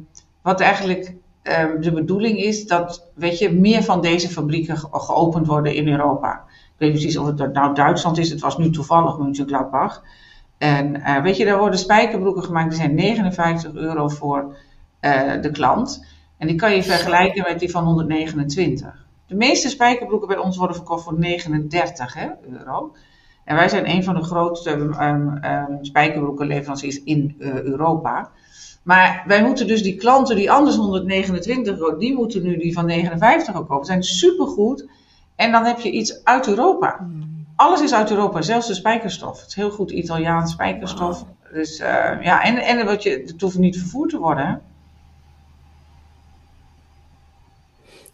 wat 0.43 0.61
eigenlijk 0.61 1.15
ehm, 1.47 1.81
de 1.81 1.93
bedoeling 1.93 2.39
is, 2.39 2.67
dat 2.67 3.09
weet 3.15 3.39
je, 3.39 3.53
meer 3.53 3.83
van 3.83 4.01
deze 4.01 4.29
fabrieken 4.29 4.77
ge- 4.79 4.89
geopend 4.91 5.47
worden 5.47 5.75
in 5.75 5.89
Europa. 5.89 6.33
Ik 6.47 6.73
weet 6.77 6.93
niet 6.93 7.01
precies 7.01 7.19
of 7.19 7.27
het 7.27 7.53
nou 7.53 7.75
Duitsland 7.75 8.19
is, 8.19 8.31
het 8.31 8.41
was 8.41 8.59
nu 8.59 8.71
toevallig 8.71 9.19
Mönchengladbach. 9.19 10.03
En 10.59 11.03
eh, 11.03 11.23
weet 11.23 11.37
je, 11.37 11.45
daar 11.45 11.59
worden 11.59 11.79
spijkerbroeken 11.79 12.43
gemaakt, 12.43 12.71
die 12.71 12.79
zijn 12.79 12.95
59 12.95 13.75
euro 13.75 14.09
voor 14.09 14.57
eh, 15.01 15.41
de 15.41 15.51
klant. 15.51 16.07
En 16.39 16.47
die 16.47 16.57
kan 16.57 16.75
je 16.75 16.83
vergelijken 16.83 17.45
met 17.49 17.59
die 17.59 17.71
van 17.71 17.85
129. 17.85 19.07
De 19.27 19.35
meeste 19.35 19.69
spijkerbroeken 19.69 20.29
bij 20.29 20.39
ons 20.39 20.57
worden 20.57 20.77
verkocht 20.77 21.05
voor 21.05 21.19
39 21.19 22.15
hè, 22.15 22.27
euro. 22.51 22.95
En 23.45 23.57
wij 23.57 23.69
zijn 23.69 23.91
een 23.91 24.05
van 24.05 24.15
de 24.15 24.23
grootste 24.23 24.71
um, 24.71 25.45
um, 25.45 25.79
spijkerbroekenleveranciers 25.85 27.03
in 27.03 27.35
uh, 27.39 27.63
Europa. 27.63 28.31
Maar 28.87 29.25
wij 29.27 29.43
moeten 29.43 29.67
dus 29.67 29.83
die 29.83 29.97
klanten 29.97 30.37
die 30.37 30.51
anders 30.51 30.77
129 30.77 31.79
euro, 31.79 31.97
die 31.97 32.15
moeten 32.15 32.43
nu 32.43 32.57
die 32.57 32.73
van 32.73 32.87
59 32.87 33.55
euro 33.55 33.67
kopen. 33.67 33.87
zijn 33.87 34.03
supergoed. 34.03 34.89
En 35.37 35.53
dan 35.53 35.65
heb 35.65 35.79
je 35.79 35.91
iets 35.91 36.25
uit 36.25 36.49
Europa. 36.49 37.09
Alles 37.57 37.81
is 37.81 37.95
uit 37.95 38.11
Europa, 38.11 38.43
zelfs 38.43 38.67
de 38.67 38.75
spijkerstof. 38.75 39.41
Het 39.41 39.49
is 39.49 39.55
heel 39.55 39.71
goed 39.71 39.91
Italiaans 39.91 40.53
spijkerstof. 40.53 41.25
Dus 41.53 41.81
uh, 41.81 41.87
ja, 42.23 42.43
en, 42.43 42.57
en 42.57 42.87
wat 42.87 43.03
je, 43.03 43.23
het 43.27 43.41
hoeft 43.41 43.59
niet 43.59 43.79
vervoerd 43.79 44.11
te 44.11 44.19
worden. 44.19 44.47
Hè? 44.47 44.55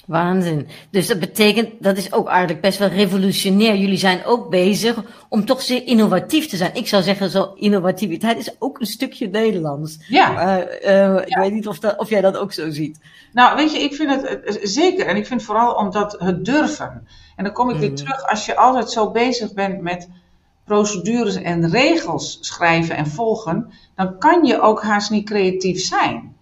Waanzin. 0.07 0.69
Dus 0.91 1.07
dat 1.07 1.21
betekent, 1.21 1.69
dat 1.81 1.97
is 1.97 2.13
ook 2.13 2.29
eigenlijk 2.29 2.61
best 2.61 2.79
wel 2.79 2.89
revolutionair. 2.89 3.77
Jullie 3.77 3.97
zijn 3.97 4.25
ook 4.25 4.51
bezig 4.51 5.03
om 5.29 5.45
toch 5.45 5.63
zeer 5.63 5.87
innovatief 5.87 6.49
te 6.49 6.57
zijn. 6.57 6.75
Ik 6.75 6.89
zou 6.89 7.03
zeggen, 7.03 7.31
zo 7.31 7.53
innovativiteit 7.55 8.39
is 8.39 8.55
ook 8.59 8.81
een 8.81 8.87
stukje 8.87 9.29
Nederlands. 9.29 9.99
Ja. 10.09 10.59
Uh, 10.59 11.15
uh, 11.15 11.17
Ik 11.27 11.37
weet 11.37 11.53
niet 11.53 11.67
of, 11.67 11.79
dat, 11.79 11.99
of 11.99 12.09
jij 12.09 12.21
dat 12.21 12.37
ook 12.37 12.53
zo 12.53 12.71
ziet. 12.71 13.01
Nou, 13.33 13.57
weet 13.57 13.73
je, 13.73 13.79
ik 13.79 13.95
vind 13.95 14.11
het 14.11 14.59
zeker. 14.63 15.07
En 15.07 15.17
ik 15.17 15.27
vind 15.27 15.43
vooral 15.43 15.75
omdat 15.75 16.17
het 16.19 16.45
durven. 16.45 17.07
En 17.37 17.45
dan 17.45 17.53
kom 17.53 17.71
ik 17.71 17.77
weer 17.77 17.95
terug. 17.95 18.29
Als 18.29 18.47
je 18.47 18.57
altijd 18.57 18.91
zo 18.91 19.11
bezig 19.11 19.53
bent 19.53 19.81
met 19.81 20.09
procedures 20.65 21.35
en 21.35 21.71
regels 21.71 22.39
schrijven 22.41 22.97
en 22.97 23.07
volgen, 23.07 23.73
dan 23.95 24.19
kan 24.19 24.45
je 24.45 24.61
ook 24.61 24.83
haast 24.83 25.11
niet 25.11 25.27
creatief 25.27 25.81
zijn. 25.81 26.37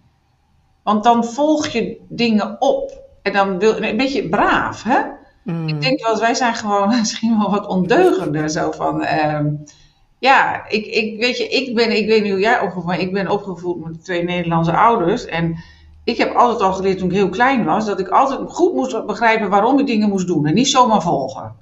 Want 0.83 1.05
dan 1.05 1.25
volg 1.25 1.66
je 1.66 2.01
dingen 2.09 2.57
op. 2.61 2.99
En 3.22 3.33
dan 3.33 3.59
wil 3.59 3.83
een 3.83 3.96
beetje 3.96 4.28
braaf, 4.28 4.83
hè? 4.83 4.98
Mm. 5.42 5.68
Ik 5.68 5.80
denk 5.80 6.02
wel, 6.06 6.18
wij 6.18 6.35
zijn 6.35 6.54
gewoon 6.54 6.88
misschien 6.98 7.38
wel 7.38 7.50
wat 7.50 7.66
ondeugender. 7.66 8.50
Zo 8.50 8.70
van, 8.70 9.04
ehm, 9.04 9.46
ja, 10.18 10.68
ik, 10.68 10.87
ik, 10.87 11.20
weet 11.20 11.37
je, 11.37 11.48
ik 11.48 11.74
ben, 11.74 11.96
ik 11.96 12.06
weet 12.06 12.22
niet 12.22 12.30
hoe 12.33 12.40
jij 12.40 12.61
opgevoed 12.61 12.87
bent. 12.87 13.00
Ik 13.00 13.12
ben 13.12 13.28
opgevoed 13.28 13.85
met 13.85 14.04
twee 14.04 14.24
Nederlandse 14.24 14.76
ouders. 14.76 15.24
En 15.24 15.56
ik 16.04 16.16
heb 16.16 16.35
altijd 16.35 16.61
al 16.61 16.72
geleerd 16.72 16.98
toen 16.98 17.09
ik 17.11 17.14
heel 17.16 17.28
klein 17.28 17.64
was, 17.64 17.87
dat 17.87 18.00
ik 18.00 18.09
altijd 18.09 18.40
goed 18.52 18.74
moest 18.74 19.06
begrijpen 19.06 19.50
waarom 19.50 19.78
ik 19.78 19.87
dingen 19.87 20.09
moest 20.09 20.26
doen. 20.26 20.46
En 20.46 20.54
niet 20.54 20.68
zomaar 20.68 21.02
volgen. 21.02 21.54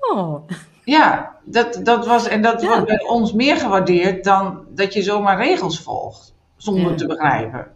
Oh. 0.00 0.48
Ja, 0.84 1.36
dat, 1.44 1.80
dat 1.82 2.06
was, 2.06 2.28
en 2.28 2.42
dat 2.42 2.60
Ja. 2.62 2.68
wordt 2.68 2.86
bij 2.86 3.04
ons 3.06 3.32
meer 3.32 3.56
gewaardeerd 3.56 4.24
dan 4.24 4.58
dat 4.68 4.92
je 4.92 5.02
zomaar 5.02 5.36
regels 5.36 5.80
volgt. 5.80 6.34
Zonder 6.56 6.90
Ja. 6.90 6.96
te 6.96 7.06
begrijpen. 7.06 7.66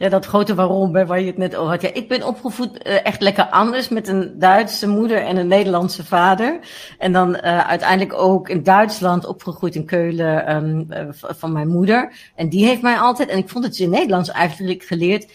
Ja, 0.00 0.08
dat 0.08 0.26
grote 0.26 0.54
waarom, 0.54 0.94
hè, 0.96 1.06
waar 1.06 1.20
je 1.20 1.26
het 1.26 1.36
net 1.36 1.56
over 1.56 1.70
had. 1.70 1.82
Ja, 1.82 1.92
ik 1.92 2.08
ben 2.08 2.26
opgevoed 2.26 2.86
uh, 2.86 3.06
echt 3.06 3.20
lekker 3.20 3.44
anders 3.44 3.88
met 3.88 4.08
een 4.08 4.34
Duitse 4.38 4.88
moeder 4.88 5.22
en 5.22 5.36
een 5.36 5.46
Nederlandse 5.46 6.04
vader. 6.04 6.58
En 6.98 7.12
dan 7.12 7.28
uh, 7.34 7.68
uiteindelijk 7.68 8.12
ook 8.14 8.48
in 8.48 8.62
Duitsland 8.62 9.26
opgegroeid 9.26 9.74
in 9.74 9.84
Keulen 9.84 10.56
um, 10.56 10.86
uh, 10.90 11.06
van 11.10 11.52
mijn 11.52 11.68
moeder. 11.68 12.12
En 12.34 12.48
die 12.48 12.64
heeft 12.64 12.82
mij 12.82 12.98
altijd, 12.98 13.28
en 13.28 13.38
ik 13.38 13.48
vond 13.48 13.64
het 13.64 13.78
in 13.78 13.90
Nederlands 13.90 14.30
eigenlijk 14.30 14.82
geleerd. 14.82 15.32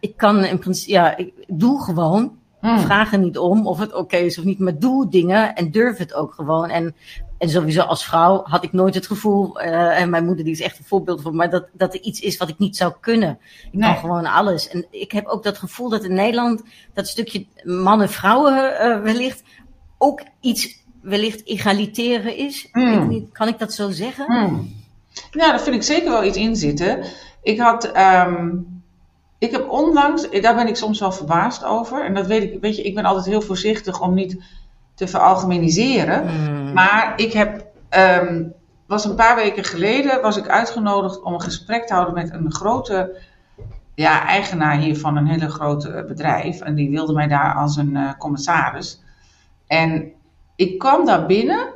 Ik 0.00 0.16
kan 0.16 0.44
in 0.44 0.58
principe, 0.58 0.92
ja, 0.92 1.16
ik 1.16 1.32
doe 1.46 1.82
gewoon. 1.82 2.38
Hmm. 2.60 2.78
Vraag 2.78 3.12
er 3.12 3.18
niet 3.18 3.38
om 3.38 3.66
of 3.66 3.78
het 3.78 3.90
oké 3.90 4.00
okay 4.00 4.20
is 4.20 4.38
of 4.38 4.44
niet, 4.44 4.58
maar 4.58 4.78
doe 4.78 5.08
dingen 5.10 5.54
en 5.54 5.70
durf 5.70 5.98
het 5.98 6.14
ook 6.14 6.34
gewoon. 6.34 6.70
En, 6.70 6.94
en 7.40 7.48
sowieso 7.48 7.80
als 7.80 8.04
vrouw 8.04 8.42
had 8.44 8.64
ik 8.64 8.72
nooit 8.72 8.94
het 8.94 9.06
gevoel, 9.06 9.62
uh, 9.62 10.00
en 10.00 10.10
mijn 10.10 10.24
moeder 10.24 10.44
die 10.44 10.52
is 10.52 10.60
echt 10.60 10.78
een 10.78 10.84
voorbeeld 10.84 11.22
van, 11.22 11.36
maar 11.36 11.50
dat, 11.50 11.66
dat 11.72 11.94
er 11.94 12.00
iets 12.00 12.20
is 12.20 12.36
wat 12.36 12.48
ik 12.48 12.58
niet 12.58 12.76
zou 12.76 12.92
kunnen. 13.00 13.38
Ik 13.64 13.68
Nee. 13.72 13.90
kan 13.90 14.00
gewoon 14.00 14.26
alles. 14.26 14.68
En 14.68 14.86
ik 14.90 15.12
heb 15.12 15.26
ook 15.26 15.42
dat 15.42 15.58
gevoel 15.58 15.88
dat 15.88 16.04
in 16.04 16.14
Nederland 16.14 16.62
dat 16.94 17.08
stukje 17.08 17.46
mannen-vrouwen 17.64 18.54
uh, 18.54 19.00
wellicht 19.02 19.42
ook 19.98 20.22
iets 20.40 20.78
wellicht 21.02 21.46
egaliteren 21.46 22.36
is. 22.36 22.68
Mm. 22.72 22.92
Ik 22.92 23.08
niet, 23.08 23.32
kan 23.32 23.48
ik 23.48 23.58
dat 23.58 23.72
zo 23.72 23.90
zeggen? 23.90 24.24
Hmm. 24.24 24.72
Ja, 25.30 25.50
daar 25.50 25.60
vind 25.60 25.76
ik 25.76 25.82
zeker 25.82 26.10
wel 26.10 26.24
iets 26.24 26.36
in 26.36 26.56
zitten. 26.56 27.04
Ik 27.42 27.60
had, 27.60 27.96
um, 27.96 28.82
ik 29.38 29.50
heb 29.50 29.70
onlangs, 29.70 30.30
daar 30.30 30.54
ben 30.54 30.68
ik 30.68 30.76
soms 30.76 31.00
wel 31.00 31.12
verbaasd 31.12 31.64
over. 31.64 32.04
En 32.04 32.14
dat 32.14 32.26
weet 32.26 32.42
ik, 32.42 32.60
weet 32.60 32.76
je, 32.76 32.82
ik 32.82 32.94
ben 32.94 33.04
altijd 33.04 33.26
heel 33.26 33.42
voorzichtig 33.42 34.00
om 34.00 34.14
niet 34.14 34.36
te 35.00 35.08
veralgemeniseren. 35.08 36.24
Mm. 36.24 36.72
Maar 36.72 37.12
ik 37.16 37.32
heb, 37.32 37.66
ehm, 37.88 38.44
was 38.86 39.04
een 39.04 39.14
paar 39.14 39.36
weken 39.36 39.64
geleden, 39.64 40.22
was 40.22 40.36
ik 40.36 40.48
uitgenodigd 40.48 41.22
om 41.22 41.32
een 41.32 41.40
gesprek 41.40 41.86
te 41.86 41.94
houden 41.94 42.14
met 42.14 42.32
een 42.32 42.52
grote 42.52 43.20
ja, 43.94 44.26
eigenaar 44.26 44.76
hier 44.76 44.98
van 44.98 45.16
een 45.16 45.26
hele 45.26 45.48
grote 45.48 46.04
bedrijf. 46.08 46.60
En 46.60 46.74
die 46.74 46.90
wilde 46.90 47.12
mij 47.12 47.26
daar 47.26 47.54
als 47.54 47.76
een 47.76 47.96
eh, 47.96 48.10
commissaris. 48.18 49.02
En 49.66 50.12
ik 50.56 50.78
kwam 50.78 51.04
daar 51.06 51.26
binnen 51.26 51.68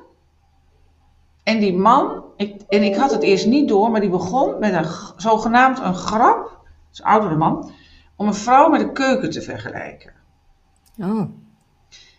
en 1.42 1.58
die 1.58 1.76
man, 1.76 2.24
ik, 2.36 2.62
en 2.68 2.82
ik 2.82 2.96
had 2.96 3.10
het 3.10 3.22
eerst 3.22 3.46
niet 3.46 3.68
door, 3.68 3.90
maar 3.90 4.00
die 4.00 4.10
begon 4.10 4.58
met 4.58 4.72
een 4.72 4.86
zogenaamd 5.16 5.78
een 5.78 5.94
grap, 5.94 6.60
een 6.92 7.04
oudere 7.04 7.36
man, 7.36 7.70
om 8.16 8.26
een 8.26 8.34
vrouw 8.34 8.68
met 8.68 8.80
een 8.80 8.92
keuken 8.92 9.30
te 9.30 9.42
vergelijken. 9.42 10.12
Oh. 10.98 11.43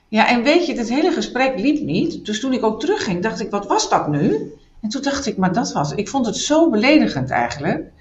Ja, 0.07 0.27
en 0.27 0.43
weet 0.43 0.65
je, 0.65 0.77
het 0.77 0.89
hele 0.89 1.11
gesprek 1.11 1.59
liep 1.59 1.81
niet. 1.81 2.25
Dus 2.25 2.39
toen 2.39 2.53
ik 2.53 2.63
ook 2.63 2.79
terugging, 2.79 3.23
dacht 3.23 3.39
ik, 3.39 3.51
wat 3.51 3.67
was 3.67 3.89
dat 3.89 4.07
nu? 4.07 4.53
En 4.81 4.89
toen 4.89 5.01
dacht 5.01 5.25
ik, 5.25 5.37
maar 5.37 5.53
dat 5.53 5.71
was, 5.71 5.91
ik 5.91 6.09
vond 6.09 6.25
het 6.25 6.37
zo 6.37 6.69
beledigend 6.69 7.29
eigenlijk. 7.29 7.91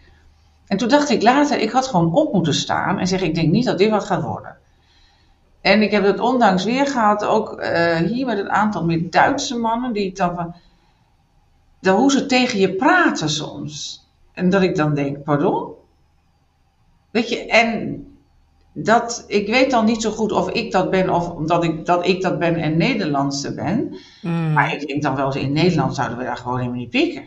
En 0.66 0.76
toen 0.76 0.88
dacht 0.88 1.10
ik 1.10 1.22
later, 1.22 1.58
ik 1.58 1.70
had 1.70 1.86
gewoon 1.86 2.14
op 2.14 2.32
moeten 2.32 2.54
staan 2.54 2.98
en 2.98 3.06
zeggen, 3.06 3.28
ik 3.28 3.34
denk 3.34 3.50
niet 3.50 3.64
dat 3.64 3.78
dit 3.78 3.90
wat 3.90 4.04
gaat 4.04 4.22
worden. 4.22 4.56
En 5.60 5.82
ik 5.82 5.90
heb 5.90 6.04
het 6.04 6.20
ondanks 6.20 6.64
weer 6.64 6.86
gehad, 6.86 7.24
ook 7.24 7.52
eh, 7.52 7.96
hier 7.96 8.26
met 8.26 8.38
een 8.38 8.50
aantal 8.50 8.84
meer 8.84 9.10
Duitse 9.10 9.58
mannen, 9.58 9.92
die 9.92 10.06
ik 10.06 10.16
dan 10.16 10.34
van, 10.34 10.54
hoe 11.94 12.10
ze 12.10 12.26
tegen 12.26 12.58
je 12.58 12.74
praten 12.74 13.30
soms. 13.30 14.06
En 14.32 14.50
dat 14.50 14.62
ik 14.62 14.76
dan 14.76 14.94
denk, 14.94 15.22
pardon? 15.22 15.72
Weet 17.10 17.28
je, 17.28 17.46
en 17.46 18.06
dat, 18.74 19.24
ik 19.26 19.46
weet 19.46 19.70
dan 19.70 19.84
niet 19.84 20.02
zo 20.02 20.10
goed 20.10 20.32
of 20.32 20.50
ik 20.50 20.72
dat 20.72 20.90
ben 20.90 21.10
of 21.10 21.28
omdat 21.30 21.64
ik 21.64 21.86
dat, 21.86 22.06
ik 22.06 22.22
dat 22.22 22.38
ben 22.38 22.56
en 22.56 22.76
Nederlandse 22.76 23.54
ben. 23.54 23.96
Mm. 24.22 24.52
Maar 24.52 24.72
ik 24.72 24.86
denk 24.86 25.02
dan 25.02 25.16
wel 25.16 25.26
eens, 25.26 25.36
in 25.36 25.52
Nederland 25.52 25.94
zouden 25.94 26.18
we 26.18 26.24
daar 26.24 26.36
gewoon 26.36 26.58
helemaal 26.58 26.78
niet 26.78 26.90
pikken. 26.90 27.22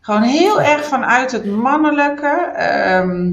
Gewoon 0.00 0.22
heel 0.22 0.60
erg 0.62 0.84
vanuit 0.84 1.32
het 1.32 1.46
mannelijke. 1.46 2.52
ehm, 2.54 3.32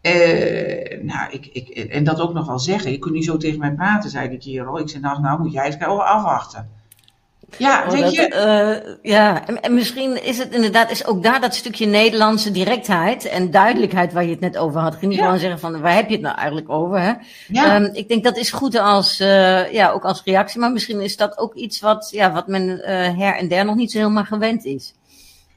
eh, 0.00 1.02
nou, 1.02 1.30
ik, 1.30 1.46
ik, 1.52 1.68
en 1.68 2.04
dat 2.04 2.20
ook 2.20 2.32
nog 2.32 2.46
wel 2.46 2.58
zeggen. 2.58 2.90
Je 2.90 2.98
kunt 2.98 3.14
niet 3.14 3.24
zo 3.24 3.36
tegen 3.36 3.58
mij 3.58 3.72
praten, 3.72 4.10
zei 4.10 4.28
die 4.28 4.38
kerel. 4.38 4.78
Ik 4.78 4.88
zei, 4.88 5.02
nou, 5.02 5.20
nou 5.20 5.40
moet 5.40 5.52
jij 5.52 5.66
even 5.66 6.04
afwachten. 6.04 6.68
Ja, 7.58 7.84
Oh, 7.88 7.98
dat, 8.00 8.14
je. 8.14 8.28
eh, 8.28 8.94
ja, 9.12 9.46
en, 9.46 9.60
en 9.60 9.74
misschien 9.74 10.24
is 10.24 10.38
het 10.38 10.52
inderdaad 10.54 10.90
is 10.90 11.06
ook 11.06 11.22
daar 11.22 11.40
dat 11.40 11.54
stukje 11.54 11.86
Nederlandse 11.86 12.50
directheid 12.50 13.24
en 13.24 13.50
duidelijkheid 13.50 14.12
waar 14.12 14.24
je 14.24 14.30
het 14.30 14.40
net 14.40 14.56
over 14.56 14.80
had. 14.80 14.94
Ging 14.96 15.10
niet 15.10 15.18
Ja. 15.18 15.24
gewoon 15.24 15.38
zeggen 15.40 15.58
van 15.60 15.80
waar 15.80 15.94
heb 15.94 16.06
je 16.08 16.12
het 16.14 16.22
nou 16.22 16.36
eigenlijk 16.36 16.70
over? 16.70 17.00
Hè? 17.00 17.12
Ja. 17.48 17.74
Ehm, 17.74 17.84
ik 17.92 18.08
denk 18.08 18.24
dat 18.24 18.36
is 18.36 18.50
goed 18.50 18.78
als, 18.78 19.20
eh, 19.20 19.72
ja, 19.72 19.90
ook 19.90 20.04
als 20.04 20.22
reactie, 20.24 20.60
maar 20.60 20.72
misschien 20.72 21.00
is 21.00 21.16
dat 21.16 21.38
ook 21.38 21.54
iets 21.54 21.80
wat, 21.80 22.08
ja, 22.12 22.32
wat 22.32 22.46
men 22.46 22.82
eh, 22.84 23.18
her 23.18 23.36
en 23.36 23.48
der 23.48 23.64
nog 23.64 23.76
niet 23.76 23.92
zo 23.92 23.98
helemaal 23.98 24.24
gewend 24.24 24.64
is. 24.64 24.94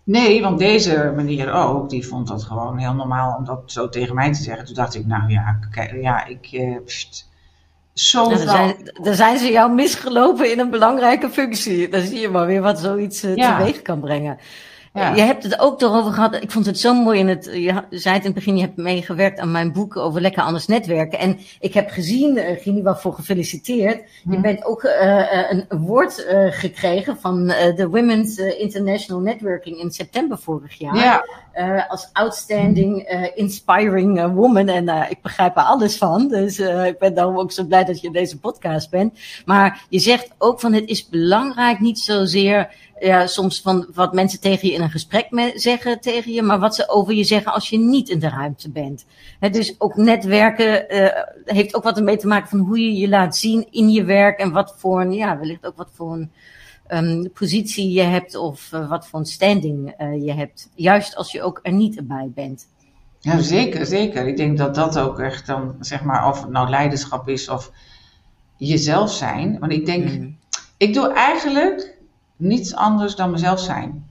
Nee, 0.03 0.41
want 0.41 0.59
deze 0.59 1.11
meneer 1.15 1.51
ook, 1.53 1.89
die 1.89 2.07
vond 2.07 2.27
dat 2.27 2.43
gewoon 2.43 2.77
heel 2.77 2.93
normaal 2.93 3.35
om 3.37 3.45
dat 3.45 3.59
zo 3.65 3.89
tegen 3.89 4.15
mij 4.15 4.33
te 4.33 4.41
zeggen. 4.43 4.65
Toen 4.65 4.73
dacht 4.75 4.95
ik, 4.95 5.05
nou 5.05 5.31
ja, 5.31 5.59
kijk, 5.71 6.01
ja 6.01 6.25
ik. 6.25 6.61
pst, 6.85 7.29
zo 7.99 8.23
Nou, 8.29 8.37
dan, 8.37 8.47
zijn, 8.47 8.75
dan 9.01 9.13
zijn 9.15 9.37
ze 9.37 9.51
jou 9.51 9.73
misgelopen 9.73 10.51
in 10.51 10.59
een 10.59 10.69
belangrijke 10.69 11.29
functie. 11.29 11.89
Dan 11.89 12.01
zie 12.01 12.19
je 12.19 12.29
maar 12.29 12.45
weer 12.45 12.61
wat 12.61 12.79
zoiets 12.79 13.23
eh, 13.23 13.35
Ja. 13.35 13.57
teweeg 13.57 13.81
kan 13.81 13.99
brengen. 13.99 14.37
Ja. 14.93 15.15
Je 15.15 15.21
hebt 15.21 15.43
het 15.43 15.59
ook 15.59 15.81
erover 15.81 16.11
gehad. 16.13 16.35
Ik 16.35 16.51
vond 16.51 16.65
het 16.65 16.79
zo 16.79 16.93
mooi 16.93 17.19
in 17.19 17.27
het. 17.27 17.45
Je 17.53 17.83
zei 17.89 18.15
het 18.15 18.23
in 18.25 18.31
het 18.31 18.33
begin. 18.33 18.55
Je 18.57 18.61
hebt 18.61 18.77
meegewerkt 18.77 19.39
aan 19.39 19.51
mijn 19.51 19.71
boek 19.71 19.97
over 19.97 20.21
lekker 20.21 20.43
anders 20.43 20.67
netwerken. 20.67 21.19
En 21.19 21.39
ik 21.59 21.73
heb 21.73 21.89
gezien, 21.89 22.37
uh, 22.37 22.43
Gini, 22.61 22.81
waarvoor 22.81 23.13
gefeliciteerd. 23.13 24.01
Je 24.23 24.35
Hm. 24.35 24.41
bent 24.41 24.65
ook 24.65 24.83
uh, 24.83 25.51
een 25.51 25.65
uh, 25.69 26.51
gekregen 26.51 27.17
van 27.19 27.43
uh, 27.49 27.75
de 27.75 27.87
Women's 27.89 28.37
International 28.37 29.21
Networking 29.21 29.79
in 29.79 29.91
september 29.91 30.37
vorig 30.37 30.73
jaar. 30.73 30.95
Ja. 30.95 31.25
Uh, 31.59 31.89
als 31.89 32.09
outstanding, 32.13 33.11
uh, 33.11 33.27
inspiring 33.35 34.33
woman. 34.33 34.67
En 34.67 35.09
ik 35.09 35.21
begrijp 35.21 35.57
er 35.57 35.63
alles 35.63 35.97
van. 35.97 36.27
Dus 36.27 36.59
ik 36.59 36.99
ben 36.99 37.13
daarom 37.13 37.37
ook 37.37 37.51
zo 37.51 37.63
blij 37.63 37.83
dat 37.83 38.01
je 38.01 38.07
in 38.07 38.13
deze 38.13 38.39
podcast 38.39 38.89
bent. 38.89 39.19
Maar 39.45 39.85
je 39.89 39.99
zegt 39.99 40.29
ook 40.37 40.59
van 40.59 40.73
het 40.73 40.89
is 40.89 41.09
belangrijk 41.09 41.79
niet 41.79 41.99
zozeer 41.99 42.75
ja, 42.99 43.27
soms 43.27 43.61
van 43.61 43.87
wat 43.93 44.13
mensen 44.13 44.39
tegen 44.39 44.67
je 44.67 44.73
in 44.73 44.81
een 44.81 44.89
gesprek 44.89 45.31
me- 45.31 45.51
zeggen 45.55 45.99
tegen 46.01 46.31
je, 46.31 46.41
maar 46.41 46.59
wat 46.59 46.75
ze 46.75 46.89
over 46.89 47.13
je 47.13 47.23
zeggen 47.23 47.53
als 47.53 47.69
je 47.69 47.77
niet 47.77 48.09
in 48.09 48.19
de 48.19 48.29
ruimte 48.29 48.69
bent. 48.69 49.05
He, 49.39 49.49
dus 49.49 49.75
ook 49.77 49.95
netwerken 49.95 50.95
uh, 50.95 51.07
heeft 51.45 51.75
ook 51.75 51.83
wat 51.83 51.97
ermee 51.97 52.17
te 52.17 52.27
maken 52.27 52.49
van 52.49 52.59
hoe 52.59 52.79
je 52.79 52.93
je 52.93 53.09
laat 53.09 53.35
zien 53.35 53.67
in 53.71 53.89
je 53.89 54.03
werk 54.03 54.39
en 54.39 54.51
wat 54.51 54.75
voor 54.77 55.01
een, 55.01 55.13
ja, 55.13 55.37
wellicht 55.37 55.65
ook 55.65 55.77
wat 55.77 55.89
voor 55.93 56.13
een 56.13 56.31
um, 56.89 57.31
positie 57.31 57.91
je 57.91 58.01
hebt 58.01 58.35
of 58.35 58.71
uh, 58.73 58.89
wat 58.89 59.07
voor 59.07 59.19
een 59.19 59.25
standing 59.25 60.01
uh, 60.01 60.25
je 60.25 60.33
hebt. 60.33 60.69
Juist 60.75 61.15
als 61.15 61.31
je 61.31 61.41
ook 61.41 61.59
er 61.63 61.73
niet 61.73 62.07
bij 62.07 62.31
bent. 62.35 62.67
Ja, 63.19 63.39
zeker, 63.39 63.85
zeker. 63.85 64.27
Ik 64.27 64.37
denk 64.37 64.57
dat 64.57 64.75
dat 64.75 64.99
ook 64.99 65.19
echt 65.19 65.45
dan, 65.45 65.75
zeg 65.79 66.03
maar, 66.03 66.27
of 66.27 66.41
het 66.41 66.51
nou 66.51 66.69
leiderschap 66.69 67.29
is 67.29 67.49
of 67.49 67.71
jezelf 68.57 69.11
zijn. 69.11 69.59
Want 69.59 69.71
ik 69.71 69.85
denk, 69.85 70.09
mm. 70.09 70.37
ik 70.77 70.93
doe 70.93 71.13
eigenlijk 71.13 71.97
niets 72.35 72.75
anders 72.75 73.15
dan 73.15 73.31
mezelf 73.31 73.59
zijn. 73.59 74.09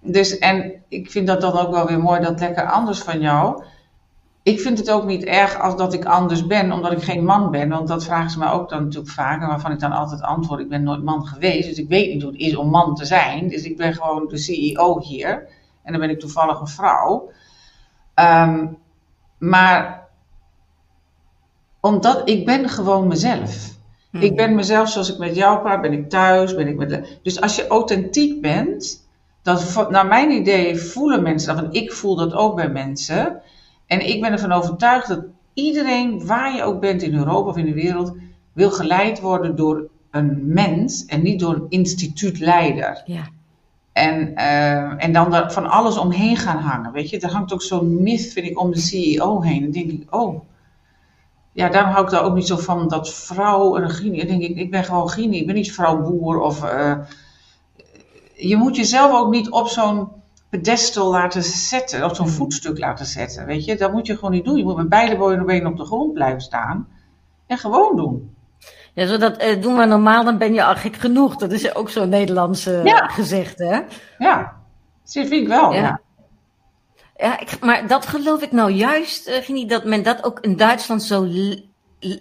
Dus, 0.00 0.38
en 0.38 0.72
ik 0.88 1.10
vind 1.10 1.26
dat 1.26 1.40
dan 1.40 1.52
ook 1.52 1.70
wel 1.70 1.86
weer 1.86 2.00
mooi, 2.00 2.20
dat 2.20 2.40
lekker 2.40 2.70
anders 2.70 2.98
van 2.98 3.20
jou. 3.20 3.64
Ik 4.44 4.60
vind 4.60 4.78
het 4.78 4.90
ook 4.90 5.04
niet 5.04 5.24
erg 5.24 5.58
als 5.58 5.76
dat 5.76 5.92
ik 5.92 6.04
anders 6.04 6.46
ben, 6.46 6.72
omdat 6.72 6.92
ik 6.92 7.02
geen 7.02 7.24
man 7.24 7.50
ben. 7.50 7.68
Want 7.68 7.88
dat 7.88 8.04
vragen 8.04 8.30
ze 8.30 8.38
mij 8.38 8.50
ook 8.50 8.68
dan 8.68 8.82
natuurlijk 8.82 9.12
vaak. 9.12 9.42
En 9.42 9.48
waarvan 9.48 9.72
ik 9.72 9.80
dan 9.80 9.92
altijd 9.92 10.22
antwoord, 10.22 10.60
ik 10.60 10.68
ben 10.68 10.82
nooit 10.82 11.02
man 11.02 11.26
geweest. 11.26 11.68
Dus 11.68 11.78
ik 11.78 11.88
weet 11.88 12.12
niet 12.12 12.22
hoe 12.22 12.32
het 12.32 12.40
is 12.40 12.56
om 12.56 12.70
man 12.70 12.94
te 12.94 13.04
zijn. 13.04 13.48
Dus 13.48 13.62
ik 13.62 13.76
ben 13.76 13.94
gewoon 13.94 14.28
de 14.28 14.36
CEO 14.36 15.00
hier. 15.00 15.48
En 15.82 15.92
dan 15.92 16.00
ben 16.00 16.10
ik 16.10 16.20
toevallig 16.20 16.60
een 16.60 16.66
vrouw. 16.66 17.30
Um, 18.14 18.76
maar 19.38 20.08
omdat 21.80 22.28
ik 22.28 22.44
ben 22.44 22.68
gewoon 22.68 23.08
mezelf. 23.08 23.70
Hmm. 24.10 24.20
Ik 24.20 24.36
ben 24.36 24.54
mezelf 24.54 24.88
zoals 24.88 25.12
ik 25.12 25.18
met 25.18 25.36
jou 25.36 25.60
praat, 25.60 25.80
ben 25.80 25.92
ik 25.92 26.10
thuis, 26.10 26.54
ben 26.54 26.68
ik 26.68 26.76
met 26.76 26.88
de... 26.88 27.18
Dus 27.22 27.40
als 27.40 27.56
je 27.56 27.66
authentiek 27.66 28.40
bent, 28.40 29.06
dat 29.42 29.90
naar 29.90 30.06
mijn 30.06 30.30
idee 30.30 30.76
voelen 30.76 31.22
mensen 31.22 31.54
dat, 31.54 31.64
want 31.64 31.76
ik 31.76 31.92
voel 31.92 32.16
dat 32.16 32.32
ook 32.32 32.56
bij 32.56 32.68
mensen. 32.68 33.42
En 33.86 34.08
ik 34.08 34.20
ben 34.20 34.32
ervan 34.32 34.52
overtuigd 34.52 35.08
dat 35.08 35.24
iedereen, 35.54 36.26
waar 36.26 36.54
je 36.56 36.62
ook 36.62 36.80
bent 36.80 37.02
in 37.02 37.14
Europa 37.14 37.48
of 37.48 37.56
in 37.56 37.64
de 37.64 37.74
wereld, 37.74 38.16
wil 38.52 38.70
geleid 38.70 39.20
worden 39.20 39.56
door 39.56 39.88
een 40.10 40.52
mens 40.52 41.04
en 41.04 41.22
niet 41.22 41.40
door 41.40 41.54
een 41.54 41.66
instituutleider. 41.68 43.02
Ja. 43.06 43.28
En, 43.92 44.32
uh, 44.36 45.04
en 45.04 45.12
dan 45.12 45.34
er 45.34 45.52
van 45.52 45.66
alles 45.70 45.96
omheen 45.96 46.36
gaan 46.36 46.58
hangen. 46.58 46.92
Weet 46.92 47.10
je, 47.10 47.20
er 47.20 47.32
hangt 47.32 47.52
ook 47.52 47.62
zo'n 47.62 48.02
myth, 48.02 48.32
vind 48.32 48.46
ik, 48.46 48.60
om 48.60 48.70
de 48.70 48.78
CEO 48.78 49.42
heen. 49.42 49.60
Dan 49.60 49.70
denk 49.70 49.90
ik, 49.90 50.14
oh. 50.14 50.40
Ja, 51.52 51.68
daarom 51.68 51.92
hou 51.92 52.04
ik 52.04 52.10
daar 52.10 52.22
ook 52.22 52.34
niet 52.34 52.46
zo 52.46 52.56
van 52.56 52.88
dat 52.88 53.14
vrouw 53.14 53.76
en 53.76 53.90
Gini. 53.90 54.18
Dan 54.18 54.26
denk 54.26 54.42
ik, 54.42 54.56
ik 54.56 54.70
ben 54.70 54.84
gewoon 54.84 55.10
Gini. 55.10 55.38
Ik 55.38 55.46
ben 55.46 55.54
niet 55.54 55.72
vrouw 55.72 56.02
boer 56.02 56.40
of. 56.40 56.64
Uh, 56.64 56.98
je 58.36 58.56
moet 58.56 58.76
jezelf 58.76 59.12
ook 59.12 59.30
niet 59.30 59.50
op 59.50 59.68
zo'n 59.68 60.08
pedestal 60.54 61.10
laten 61.10 61.42
zetten, 61.42 62.04
op 62.04 62.14
zo'n 62.14 62.28
voetstuk 62.28 62.78
laten 62.78 63.06
zetten. 63.06 63.46
Weet 63.46 63.64
je, 63.64 63.76
dat 63.76 63.92
moet 63.92 64.06
je 64.06 64.14
gewoon 64.14 64.30
niet 64.30 64.44
doen. 64.44 64.56
Je 64.56 64.64
moet 64.64 64.76
met 64.76 64.88
beide 64.88 65.44
benen 65.44 65.66
op 65.66 65.76
de 65.76 65.84
grond 65.84 66.12
blijven 66.12 66.40
staan 66.40 66.88
en 67.46 67.58
gewoon 67.58 67.96
doen. 67.96 68.36
Ja, 68.94 69.06
zo 69.06 69.16
dat 69.16 69.42
uh, 69.42 69.62
doen 69.62 69.76
we 69.76 69.84
normaal, 69.84 70.24
dan 70.24 70.38
ben 70.38 70.54
je 70.54 70.64
al 70.64 70.74
gek 70.74 70.96
genoeg. 70.96 71.36
Dat 71.36 71.52
is 71.52 71.74
ook 71.74 71.90
zo'n 71.90 72.08
Nederlandse 72.08 72.80
ja. 72.84 73.06
gezegde, 73.06 73.64
hè? 73.64 73.80
Ja, 74.18 74.56
dat 75.02 75.12
vind 75.12 75.32
ik 75.32 75.48
wel, 75.48 75.72
ja. 75.72 75.80
ja. 75.80 76.00
ja 77.16 77.40
ik, 77.40 77.60
maar 77.60 77.86
dat 77.86 78.06
geloof 78.06 78.42
ik 78.42 78.52
nou 78.52 78.70
juist, 78.70 79.48
uh, 79.48 79.68
dat 79.68 79.84
men 79.84 80.02
dat 80.02 80.24
ook 80.24 80.40
in 80.40 80.56
Duitsland 80.56 81.02
zo 81.02 81.26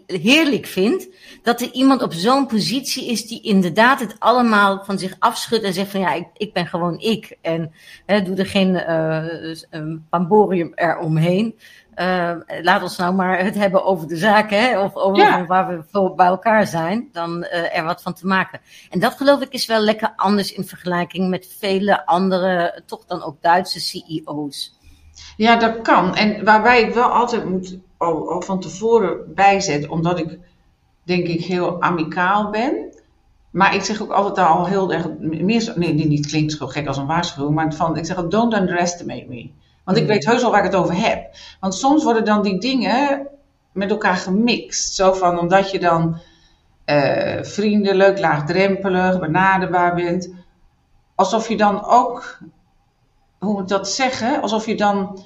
heerlijk 0.06 0.65
vindt. 0.65 1.08
Dat 1.43 1.62
er 1.62 1.72
iemand 1.72 2.02
op 2.02 2.13
zo'n 2.13 2.48
positie 2.48 3.08
is 3.08 3.28
die 3.28 3.41
inderdaad 3.41 4.00
het 4.00 4.15
allemaal 4.19 4.84
van 4.84 5.00
zich 5.00 5.15
afschudt 5.19 5.63
en 5.63 5.74
zegt 5.74 5.91
van 5.91 6.00
ja, 6.00 6.13
ik, 6.13 6.28
ik 6.34 6.54
ben 6.54 6.67
gewoon 6.67 7.00
ik. 7.00 7.38
En 7.41 7.72
hè, 8.06 8.22
doe 8.22 8.36
er 8.36 8.46
geen 8.46 8.74
uh, 8.74 9.56
um, 9.72 10.06
pamborium 10.10 10.72
eromheen. 10.76 11.56
Uh, 11.96 12.36
laat 12.62 12.82
ons 12.82 12.98
nou 12.98 13.13
maar 13.13 13.39
het 13.43 13.56
hebben 13.56 13.86
over 13.86 14.08
de 14.08 14.17
zaken, 14.17 14.60
hè, 14.60 14.80
of 14.80 14.96
over 14.96 15.24
ja. 15.24 15.46
waar 15.46 15.67
we 15.67 15.84
voor 15.91 16.15
bij 16.15 16.26
elkaar 16.26 16.67
zijn, 16.67 17.10
dan 17.12 17.38
uh, 17.43 17.78
er 17.78 17.84
wat 17.84 18.02
van 18.02 18.13
te 18.13 18.28
maken. 18.28 18.60
En 18.89 19.00
dat 19.00 19.13
geloof 19.13 19.41
ik 19.41 19.52
is 19.52 19.65
wel 19.65 19.80
lekker 19.80 20.13
anders 20.15 20.54
in 20.54 20.65
vergelijking 20.65 21.30
met 21.30 21.56
vele 21.60 22.06
andere, 22.06 22.82
toch 22.86 23.06
dan 23.06 23.24
ook 23.24 23.41
Duitse 23.41 23.80
CEO's. 23.80 24.78
Ja, 25.38 25.56
dat 25.56 25.82
kan. 25.82 26.15
En 26.15 26.43
waarbij 26.43 26.82
ik 26.82 26.93
wel 26.93 27.10
altijd 27.10 27.46
moet 27.46 27.78
al, 28.04 28.30
al 28.30 28.42
van 28.42 28.60
tevoren 28.60 29.34
bijzetten, 29.34 29.89
omdat 29.89 30.20
ik 30.20 30.39
denk 31.04 31.28
ik 31.28 31.46
heel 31.46 31.82
amicaal 31.82 32.50
ben. 32.50 32.94
Maar 33.52 33.76
ik 33.76 33.84
zeg 33.84 34.02
ook 34.02 34.12
altijd 34.12 34.48
al 34.48 34.66
heel 34.66 34.94
erg, 34.94 35.08
meer, 35.20 35.74
nee, 35.76 35.94
niet 35.94 36.28
klinkt 36.28 36.54
zo 36.54 36.68
gek 36.68 36.88
als 36.88 36.98
een 36.98 37.06
waarschuwing, 37.06 37.56
maar 37.56 37.74
van, 37.74 37.98
ik 37.98 38.06
zeg 38.06 38.18
al, 38.18 38.30
don't 38.30 38.54
underestimate 38.54 39.26
me. 39.28 39.50
Want 39.84 39.98
ik 39.98 40.08
weet 40.08 40.26
heus 40.26 40.42
wel 40.42 40.52
waar 40.52 40.66
ik 40.66 40.72
het 40.72 40.82
over 40.82 40.96
heb. 40.96 41.36
Want 41.60 41.76
soms 41.76 42.04
worden 42.04 42.26
dan 42.26 42.42
die 42.42 42.60
dingen 42.60 43.28
met 43.72 43.89
elkaar 43.89 44.16
gemixt. 44.16 44.96
Zo 44.96 45.13
van, 45.13 45.39
omdat 45.39 45.72
je 45.72 45.80
dan 45.80 46.18
eh, 46.86 47.44
vriendelijk, 47.44 48.20
laagdrempelig, 48.20 49.20
benaderbaar 49.20 49.96
bent. 49.96 50.34
Alsof 51.16 51.50
je 51.50 51.58
dan 51.58 51.86
ook, 51.86 52.38
hoe 53.39 53.54
moet 53.54 53.62
ik 53.62 53.68
dat 53.68 53.89
zeggen? 53.89 54.42
Alsof 54.42 54.66
je 54.66 54.76
dan 54.76 55.20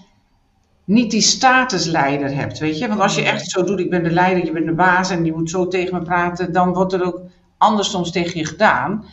niet 0.87 1.11
die 1.11 1.21
statusleider 1.21 2.35
hebt, 2.35 2.59
weet 2.59 2.77
je? 2.77 2.87
Want 2.87 2.99
als 2.99 3.15
je 3.15 3.21
echt 3.23 3.49
zo 3.49 3.63
doet, 3.63 3.79
ik 3.79 3.89
ben 3.89 4.03
de 4.03 4.11
leider, 4.11 4.45
je 4.45 4.51
bent 4.51 4.65
de 4.65 4.73
baas 4.73 5.09
en 5.09 5.25
je 5.25 5.33
moet 5.33 5.49
zo 5.49 5.67
tegen 5.67 5.93
me 5.93 6.01
praten, 6.01 6.53
dan 6.53 6.73
wordt 6.73 6.93
er 6.93 7.05
ook 7.05 7.21
anders 7.57 7.89
soms 7.89 8.11
tegen 8.11 8.39
je 8.39 8.45
gedaan. 8.45 9.05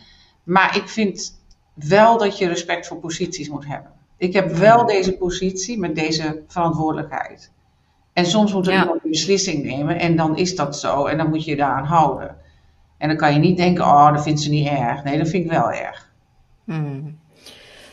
Maar 0.44 0.76
ik 0.76 0.88
vind 0.88 1.40
wel 1.74 2.18
dat 2.18 2.38
je 2.38 2.48
respect 2.48 2.86
voor 2.86 2.96
posities 2.96 3.48
moet 3.48 3.66
hebben. 3.66 3.90
Ik 4.16 4.32
heb 4.32 4.50
wel 4.50 4.86
deze 4.86 5.12
positie 5.16 5.78
met 5.78 5.94
deze 5.94 6.42
verantwoordelijkheid. 6.48 7.50
En 8.12 8.26
soms 8.26 8.52
moet 8.52 8.66
er 8.66 8.72
Ja. 8.72 8.80
iemand 8.80 9.04
een 9.04 9.10
beslissing 9.10 9.64
nemen 9.64 9.98
en 9.98 10.16
dan 10.16 10.36
is 10.36 10.56
dat 10.56 10.78
zo 10.78 11.06
en 11.06 11.16
dan 11.18 11.28
moet 11.28 11.44
je 11.44 11.50
je 11.50 11.56
daaraan 11.56 11.84
houden. 11.84 12.36
En 12.98 13.08
dan 13.08 13.16
kan 13.16 13.32
je 13.32 13.38
niet 13.38 13.56
denken, 13.56 13.84
oh, 13.84 14.12
dat 14.12 14.22
vindt 14.22 14.40
ze 14.40 14.50
niet 14.50 14.68
erg. 14.68 15.04
Nee, 15.04 15.18
dat 15.18 15.28
vind 15.28 15.44
ik 15.44 15.50
wel 15.50 15.70
erg. 15.72 16.10
Hmm. 16.64 17.18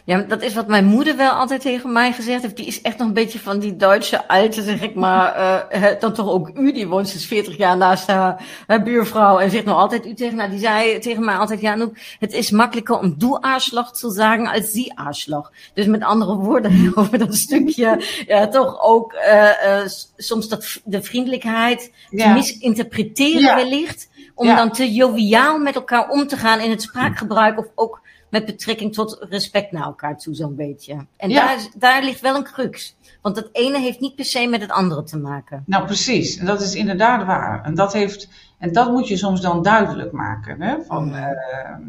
Ja, 0.05 0.17
dat 0.21 0.41
is 0.41 0.53
wat 0.53 0.67
mijn 0.67 0.85
moeder 0.85 1.15
wel 1.17 1.31
altijd 1.31 1.61
tegen 1.61 1.91
mij 1.91 2.11
gezegd 2.11 2.41
heeft. 2.41 2.55
Die 2.55 2.65
is 2.65 2.81
echt 2.81 2.97
nog 2.97 3.07
een 3.07 3.13
beetje 3.13 3.39
van 3.39 3.59
die 3.59 3.75
Duitse 3.75 4.27
alte, 4.27 4.61
zeg 4.63 4.81
ik 4.81 4.95
maar. 4.95 5.33
eh, 5.69 5.99
dan 5.99 6.13
toch 6.13 6.29
ook 6.29 6.51
u, 6.57 6.71
die 6.71 6.87
woont 6.87 7.07
sinds 7.09 7.25
40 7.25 7.57
jaar 7.57 7.77
naast 7.77 8.07
haar, 8.07 8.43
haar 8.67 8.83
buurvrouw. 8.83 9.39
En 9.39 9.49
zegt 9.51 9.65
nog 9.65 9.77
altijd 9.77 10.05
u 10.05 10.13
tegen 10.13 10.39
haar. 10.39 10.49
Die 10.49 10.59
zei 10.59 10.99
tegen 10.99 11.25
mij 11.25 11.35
altijd, 11.35 11.61
ja, 11.61 11.71
Anouk, 11.71 11.97
het 12.19 12.33
is 12.33 12.51
makkelijker 12.51 12.99
om 12.99 13.15
du 13.17 13.37
Arschloch 13.39 13.91
te 13.91 14.11
zeggen 14.11 14.47
als 14.47 14.71
sie 14.71 14.97
Arschloch. 14.97 15.51
Dus 15.73 15.85
met 15.85 16.03
andere 16.03 16.35
woorden, 16.35 16.91
over 16.95 17.17
dat 17.17 17.35
stukje, 17.35 18.01
ja, 18.27 18.47
toch 18.47 18.81
ook 18.83 19.13
eh, 19.13 19.79
eh, 19.81 19.87
soms 20.17 20.47
dat, 20.47 20.79
de 20.83 21.01
vriendelijkheid 21.01 21.91
te 22.09 22.27
misinterpreteren 22.27 23.41
Ja. 23.41 23.55
wellicht. 23.55 24.09
Om 24.35 24.47
Ja. 24.47 24.55
dan 24.55 24.71
te 24.71 24.91
joviaal 24.93 25.57
met 25.59 25.75
elkaar 25.75 26.09
om 26.09 26.27
te 26.27 26.37
gaan 26.37 26.59
in 26.59 26.69
het 26.69 26.81
spraakgebruik. 26.81 27.59
Of 27.59 27.65
ook 27.75 28.01
met 28.31 28.45
betrekking 28.45 28.93
tot 28.93 29.25
respect 29.29 29.71
naar 29.71 29.83
elkaar 29.83 30.17
toe, 30.17 30.35
zo'n 30.35 30.55
beetje. 30.55 31.05
En 31.17 31.29
Ja. 31.29 31.45
daar, 31.45 31.67
daar 31.77 32.03
ligt 32.03 32.21
wel 32.21 32.35
een 32.35 32.43
crux. 32.43 32.95
Want 33.21 33.35
het 33.35 33.49
ene 33.51 33.79
heeft 33.79 33.99
niet 33.99 34.15
per 34.15 34.25
se 34.25 34.47
met 34.47 34.61
het 34.61 34.71
andere 34.71 35.03
te 35.03 35.17
maken. 35.17 35.63
Nou, 35.65 35.85
precies. 35.85 36.37
En 36.37 36.45
dat 36.45 36.61
is 36.61 36.75
inderdaad 36.75 37.25
waar. 37.25 37.63
En 37.63 37.75
dat, 37.75 37.93
heeft, 37.93 38.29
en 38.59 38.73
dat 38.73 38.91
moet 38.91 39.07
je 39.07 39.17
soms 39.17 39.41
dan 39.41 39.61
duidelijk 39.61 40.11
maken. 40.11 40.61
Hè? 40.61 40.75
Van, 40.87 41.05
Mhm. 41.05 41.15
ehm, 41.15 41.81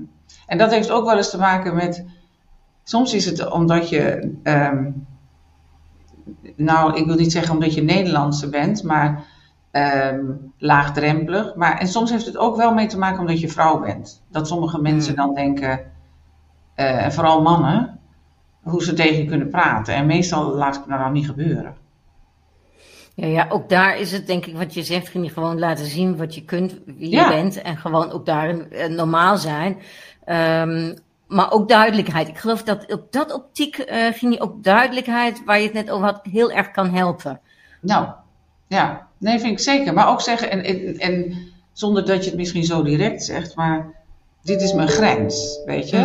en 0.47 0.59
dat 0.59 0.71
heeft 0.71 0.91
ook 0.91 1.05
wel 1.05 1.17
eens 1.17 1.31
te 1.31 1.39
maken 1.39 1.75
met. 1.75 2.05
Soms 2.85 3.15
is 3.15 3.25
het 3.27 3.51
omdat 3.51 3.89
je. 3.89 4.33
ehm, 4.43 4.91
nou, 6.57 6.97
ik 6.97 7.07
wil 7.07 7.15
niet 7.17 7.33
zeggen 7.33 7.55
omdat 7.55 7.75
je 7.75 7.83
Nederlandse 7.83 8.49
bent, 8.49 8.83
maar 8.83 9.25
ehm, 9.71 10.25
laagdrempelig. 10.59 11.55
Maar, 11.55 11.79
en 11.79 11.89
soms 11.89 12.11
heeft 12.11 12.27
het 12.27 12.37
ook 12.37 12.57
wel 12.57 12.75
mee 12.75 12.87
te 12.87 12.99
maken 12.99 13.21
omdat 13.21 13.41
je 13.41 13.49
vrouw 13.49 13.81
bent. 13.81 14.23
Dat 14.31 14.49
sommige 14.49 14.81
mensen 14.81 15.17
dan 15.17 15.35
denken, 15.35 15.81
eh, 16.83 17.05
en 17.05 17.13
vooral 17.13 17.43
mannen, 17.43 17.99
hoe 18.63 18.83
ze 18.83 18.93
tegen 18.93 19.17
je 19.17 19.25
kunnen 19.25 19.49
praten. 19.49 19.95
En 19.95 20.07
meestal 20.07 20.55
laat 20.55 20.77
ik 20.77 20.87
me 20.87 20.93
dat 20.93 21.01
dan 21.01 21.13
niet 21.13 21.27
gebeuren. 21.27 21.75
Ja, 23.15 23.27
ja, 23.27 23.47
ook 23.49 23.69
daar 23.69 23.99
is 23.99 24.13
het 24.13 24.27
denk 24.27 24.47
ik 24.47 24.57
wat 24.57 24.75
je 24.75 24.83
zegt, 24.83 25.09
ging 25.09 25.25
je 25.25 25.33
gewoon 25.33 25.59
laten 25.59 25.87
zien 25.87 26.17
wat 26.17 26.35
je 26.35 26.45
kunt, 26.45 26.79
wie 26.87 27.11
je 27.11 27.29
bent. 27.29 27.63
En 27.63 27.77
gewoon 27.77 28.11
ook 28.11 28.27
daarin 28.27 28.71
eh, 28.71 28.89
normaal 28.89 29.37
zijn. 29.37 29.79
Ehm, 30.25 30.95
maar 31.27 31.53
ook 31.53 31.69
duidelijkheid. 31.69 32.29
Ik 32.29 32.39
geloof 32.39 32.63
dat 32.63 32.93
op 32.93 33.13
dat 33.13 33.33
optiek 33.33 33.79
eh, 33.79 34.07
ging 34.13 34.35
je 34.35 34.41
ook 34.41 34.65
duidelijkheid, 34.65 35.45
waar 35.45 35.59
je 35.59 35.65
het 35.65 35.73
net 35.73 35.91
over 35.91 36.07
had, 36.07 36.21
heel 36.23 36.53
erg 36.53 36.71
kan 36.71 36.91
helpen. 36.91 37.41
Nou, 37.81 38.09
ja, 38.69 39.07
nee, 39.19 39.39
vind 39.39 39.53
ik 39.53 39.59
zeker. 39.59 39.93
Maar 39.95 40.09
ook 40.09 40.21
zeggen, 40.21 40.51
en, 40.51 40.65
en, 40.65 40.99
en 40.99 41.37
zonder 41.73 42.07
dat 42.07 42.25
je 42.25 42.31
het 42.31 42.39
misschien 42.39 42.65
zo 42.65 42.83
direct 42.83 43.25
zegt, 43.25 43.57
maar 43.57 44.02
dit 44.43 44.63
is 44.63 44.73
mijn 44.73 44.89
grens, 44.89 45.61
weet 45.65 45.91
je. 45.91 45.97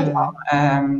Ehm, 0.43 0.95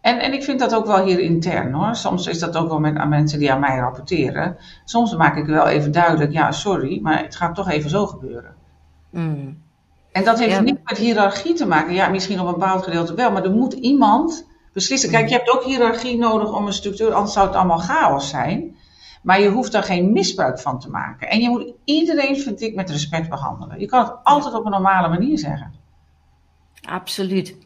en, 0.00 0.18
en 0.20 0.32
ik 0.32 0.42
vind 0.44 0.60
dat 0.60 0.74
ook 0.74 0.86
wel 0.86 1.04
hier 1.04 1.20
intern 1.20 1.72
hoor. 1.72 1.94
Soms 1.94 2.26
is 2.26 2.38
dat 2.38 2.56
ook 2.56 2.68
wel 2.68 2.80
met 2.80 2.96
aan 2.96 3.08
mensen 3.08 3.38
die 3.38 3.52
aan 3.52 3.60
mij 3.60 3.78
rapporteren. 3.78 4.56
Soms 4.84 5.16
maak 5.16 5.36
ik 5.36 5.46
wel 5.46 5.66
even 5.66 5.92
duidelijk, 5.92 6.32
ja, 6.32 6.52
sorry, 6.52 6.98
maar 7.02 7.22
het 7.22 7.36
gaat 7.36 7.54
toch 7.54 7.68
even 7.70 7.90
zo 7.90 8.06
gebeuren. 8.06 8.54
Mm. 9.10 9.58
En 10.12 10.24
dat 10.24 10.38
heeft 10.38 10.54
Ja. 10.54 10.60
niet 10.60 10.78
met 10.84 10.98
hiërarchie 10.98 11.54
te 11.54 11.66
maken. 11.66 11.94
Ja, 11.94 12.08
misschien 12.08 12.40
op 12.40 12.46
een 12.46 12.52
bepaald 12.52 12.82
gedeelte 12.82 13.14
wel, 13.14 13.32
maar 13.32 13.44
er 13.44 13.50
moet 13.50 13.72
iemand 13.72 14.46
beslissen. 14.72 15.10
Kijk, 15.10 15.28
je 15.28 15.34
hebt 15.34 15.50
ook 15.50 15.64
hiërarchie 15.64 16.18
nodig 16.18 16.52
om 16.56 16.66
een 16.66 16.72
structuur, 16.72 17.12
anders 17.12 17.32
zou 17.32 17.46
het 17.46 17.56
allemaal 17.56 17.78
chaos 17.78 18.28
zijn. 18.28 18.76
Maar 19.22 19.40
je 19.40 19.48
hoeft 19.48 19.72
daar 19.72 19.82
geen 19.82 20.12
misbruik 20.12 20.60
van 20.60 20.78
te 20.78 20.90
maken. 20.90 21.28
En 21.28 21.40
je 21.40 21.48
moet 21.48 21.72
iedereen, 21.84 22.36
vind 22.36 22.60
ik, 22.60 22.74
met 22.74 22.90
respect 22.90 23.28
behandelen. 23.28 23.80
Je 23.80 23.86
kan 23.86 24.02
het 24.02 24.12
altijd 24.22 24.54
op 24.54 24.64
een 24.64 24.70
normale 24.70 25.08
manier 25.08 25.38
zeggen. 25.38 25.72
Absoluut. 26.90 27.56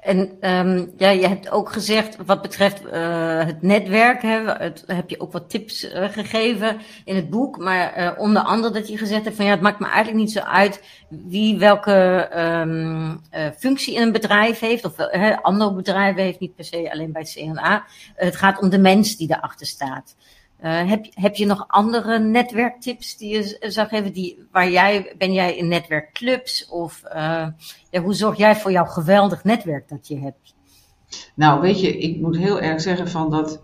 En 0.00 0.36
ehm, 0.40 0.86
ja, 0.96 1.10
je 1.10 1.28
hebt 1.28 1.50
ook 1.50 1.72
gezegd, 1.72 2.16
wat 2.26 2.42
betreft 2.42 2.86
eh, 2.86 3.44
het 3.44 3.62
netwerk, 3.62 4.22
hè, 4.22 4.52
het, 4.52 4.84
heb 4.86 5.10
je 5.10 5.20
ook 5.20 5.32
wat 5.32 5.50
tips 5.50 5.90
eh, 5.90 6.08
gegeven 6.08 6.80
in 7.04 7.16
het 7.16 7.30
boek. 7.30 7.58
Maar 7.58 7.92
eh, 7.92 8.18
onder 8.18 8.42
andere 8.42 8.72
dat 8.72 8.88
je 8.88 8.98
gezegd 8.98 9.24
hebt 9.24 9.36
van 9.36 9.44
ja, 9.44 9.50
het 9.50 9.60
maakt 9.60 9.78
me 9.78 9.86
eigenlijk 9.86 10.16
niet 10.16 10.32
zo 10.32 10.40
uit 10.40 10.82
wie 11.08 11.58
welke 11.58 12.28
ehm, 12.30 13.16
eh, 13.30 13.46
functie 13.58 13.94
in 13.94 14.02
een 14.02 14.12
bedrijf 14.12 14.58
heeft. 14.58 14.84
Of 14.84 14.96
andere 15.42 15.74
bedrijven 15.74 16.22
heeft, 16.22 16.40
niet 16.40 16.54
per 16.54 16.64
se 16.64 16.92
alleen 16.92 17.12
bij 17.12 17.24
CNA. 17.24 17.84
het 18.14 18.36
gaat 18.36 18.60
om 18.60 18.68
de 18.68 18.78
mens 18.78 19.16
die 19.16 19.30
erachter 19.30 19.66
staat. 19.66 20.16
Eh, 20.62 20.88
heb, 20.88 21.06
heb 21.10 21.34
je 21.34 21.46
nog 21.46 21.64
andere 21.68 22.18
netwerktips 22.18 23.16
die 23.16 23.34
je 23.34 23.56
zou 23.70 23.88
geven? 23.88 24.12
Die, 24.12 24.46
waar 24.50 24.70
jij, 24.70 25.14
ben 25.18 25.32
jij 25.32 25.56
in 25.56 25.68
netwerkclubs? 25.68 26.68
Of 26.68 27.02
eh, 27.02 27.46
ja, 27.90 28.00
hoe 28.00 28.14
zorg 28.14 28.36
jij 28.36 28.56
voor 28.56 28.70
jouw 28.70 28.84
geweldig 28.84 29.44
netwerk 29.44 29.88
dat 29.88 30.08
je 30.08 30.18
hebt? 30.18 30.54
Nou, 31.34 31.60
weet 31.60 31.80
je, 31.80 31.98
ik 31.98 32.20
moet 32.20 32.36
heel 32.36 32.60
erg 32.60 32.80
zeggen 32.80 33.08
van 33.08 33.30
dat 33.30 33.62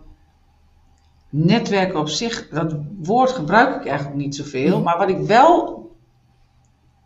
netwerken 1.29 1.99
op 1.99 2.09
zich, 2.09 2.49
dat 2.49 2.75
woord 2.97 3.31
gebruik 3.31 3.75
ik 3.75 3.87
eigenlijk 3.87 4.17
niet 4.17 4.35
zoveel. 4.35 4.81
Maar 4.81 4.97
wat 4.97 5.09
ik 5.09 5.19
wel 5.19 5.87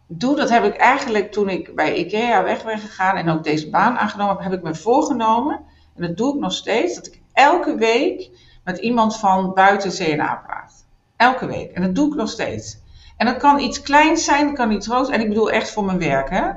doe, 0.08 0.36
dat 0.36 0.50
heb 0.50 0.64
ik 0.64 0.76
eigenlijk 0.76 1.32
toen 1.32 1.50
ik 1.50 1.76
bij 1.76 1.96
IKEA 1.96 2.44
weg 2.44 2.64
ben 2.64 2.80
gegaan 2.80 3.16
en 3.16 3.30
ook 3.30 3.44
deze 3.44 3.70
baan 3.70 3.98
aangenomen 3.98 4.36
heb, 4.36 4.52
heb 4.52 4.60
ik 4.60 4.66
me 4.66 4.76
voorgenomen, 4.76 5.62
en 5.96 6.08
dat 6.08 6.18
doe 6.18 6.34
ik 6.34 6.40
nog 6.40 6.54
steeds, 6.54 6.96
dat 6.96 7.06
ik 7.06 7.22
elke 7.34 7.76
week 7.76 8.30
met 8.64 8.78
iemand 8.78 9.18
van 9.18 9.54
buiten 9.54 9.92
CNA 9.92 10.42
praat. 10.46 10.86
Elke 11.16 11.46
week. 11.46 11.72
En 11.72 11.82
dat 11.82 11.96
doe 11.96 12.08
ik 12.10 12.16
nog 12.16 12.30
steeds. 12.30 12.82
En 13.18 13.26
dat 13.26 13.38
kan 13.38 13.60
iets 13.60 13.82
kleins 13.82 14.24
zijn, 14.24 14.46
dat 14.46 14.56
kan 14.56 14.72
iets 14.72 14.88
groots. 14.88 15.10
En 15.10 15.22
ik 15.22 15.28
bedoel 15.28 15.52
echt 15.52 15.72
voor 15.72 15.84
mijn 15.86 16.00
werk, 16.00 16.30
hè. 16.30 16.50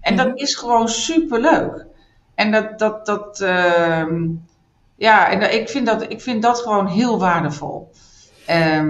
En 0.00 0.16
dat 0.16 0.40
is 0.40 0.54
gewoon 0.54 0.88
superleuk. 0.88 1.86
En 2.34 2.52
dat, 2.52 2.78
dat, 2.78 3.06
dat, 3.06 3.40
ehm, 3.40 4.28
ja, 4.96 5.30
en 5.30 5.40
dat- 5.40 5.52
ik 5.52 5.68
vind 5.68 5.86
dat, 5.86 6.02
ik 6.10 6.20
vind 6.20 6.42
dat 6.42 6.58
gewoon 6.58 6.86
heel 6.86 7.18
waardevol. 7.18 7.90
Eh, 8.46 8.88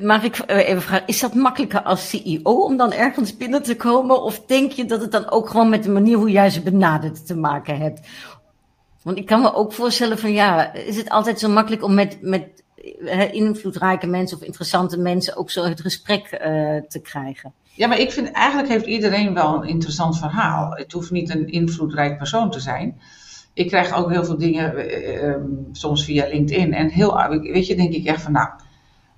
Mag 0.00 0.22
ik 0.22 0.38
eh, 0.38 0.68
even 0.68 0.82
vragen, 0.82 1.06
is 1.06 1.20
dat 1.20 1.34
makkelijker 1.34 1.82
als 1.82 2.08
CEO 2.08 2.52
om 2.64 2.76
dan 2.76 2.92
ergens 2.92 3.36
binnen 3.36 3.62
te 3.62 3.76
komen? 3.76 4.22
Of 4.22 4.40
denk 4.46 4.72
je 4.72 4.84
dat 4.84 5.00
het 5.00 5.12
dan 5.12 5.30
ook 5.30 5.48
gewoon 5.48 5.68
met 5.68 5.82
de 5.82 5.90
manier 5.90 6.16
hoe 6.16 6.30
jij 6.30 6.50
ze 6.50 6.62
benadert 6.62 7.26
te 7.26 7.36
maken 7.36 7.78
hebt? 7.78 8.00
Want 9.08 9.20
ik 9.20 9.26
kan 9.26 9.40
me 9.40 9.54
ook 9.54 9.72
voorstellen 9.72 10.18
van 10.18 10.32
ja, 10.32 10.72
is 10.72 10.96
het 10.96 11.08
altijd 11.08 11.38
zo 11.38 11.48
makkelijk 11.48 11.84
om 11.84 11.94
met, 11.94 12.18
met 12.20 12.64
eh, 13.06 13.32
invloedrijke 13.32 14.06
mensen 14.06 14.36
of 14.36 14.42
interessante 14.42 14.98
mensen 14.98 15.36
ook 15.36 15.50
zo 15.50 15.64
het 15.64 15.80
gesprek 15.80 16.26
eh, 16.26 16.76
te 16.88 17.00
krijgen? 17.02 17.52
Ja, 17.74 17.86
maar 17.86 17.98
ik 17.98 18.12
vind 18.12 18.30
eigenlijk 18.30 18.68
heeft 18.68 18.86
iedereen 18.86 19.34
wel 19.34 19.54
een 19.54 19.68
interessant 19.68 20.18
verhaal. 20.18 20.70
Het 20.70 20.92
hoeft 20.92 21.10
niet 21.10 21.30
een 21.30 21.46
invloedrijk 21.46 22.18
persoon 22.18 22.50
te 22.50 22.60
zijn. 22.60 23.00
Ik 23.52 23.68
krijg 23.68 23.96
ook 23.96 24.10
heel 24.10 24.24
veel 24.24 24.38
dingen, 24.38 24.76
eh, 24.76 25.28
ehm, 25.28 25.42
soms 25.72 26.04
via 26.04 26.26
LinkedIn. 26.26 26.74
En 26.74 26.88
heel, 26.88 27.40
weet 27.40 27.66
je, 27.66 27.76
denk 27.76 27.92
ik 27.92 28.06
echt 28.06 28.22
van, 28.22 28.32
nou, 28.32 28.48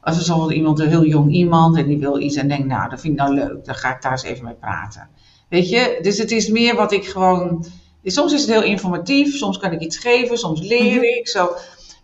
als 0.00 0.16
er 0.16 0.24
zo 0.24 0.50
iemand, 0.50 0.80
een 0.80 0.88
heel 0.88 1.06
jong 1.06 1.32
iemand, 1.32 1.76
en 1.76 1.86
die 1.86 1.98
wil 1.98 2.20
iets 2.20 2.36
en 2.36 2.48
denkt, 2.48 2.66
nou, 2.66 2.90
dat 2.90 3.00
vind 3.00 3.12
ik 3.12 3.20
nou 3.20 3.34
leuk, 3.34 3.64
dan 3.64 3.74
ga 3.74 3.94
ik 3.94 4.02
daar 4.02 4.12
eens 4.12 4.22
even 4.22 4.44
mee 4.44 4.54
praten. 4.54 5.08
Weet 5.48 5.68
je, 5.68 5.98
dus 6.02 6.18
het 6.18 6.30
is 6.30 6.48
meer 6.48 6.74
wat 6.74 6.92
ik 6.92 7.06
gewoon, 7.06 7.66
soms 8.04 8.32
is 8.32 8.40
het 8.40 8.50
heel 8.50 8.62
informatief, 8.62 9.36
soms 9.36 9.58
kan 9.58 9.72
ik 9.72 9.80
iets 9.80 9.98
geven, 9.98 10.38
soms 10.38 10.60
leer 10.60 10.94
Mhm. 10.96 11.04
ik. 11.04 11.28
Zo. 11.28 11.50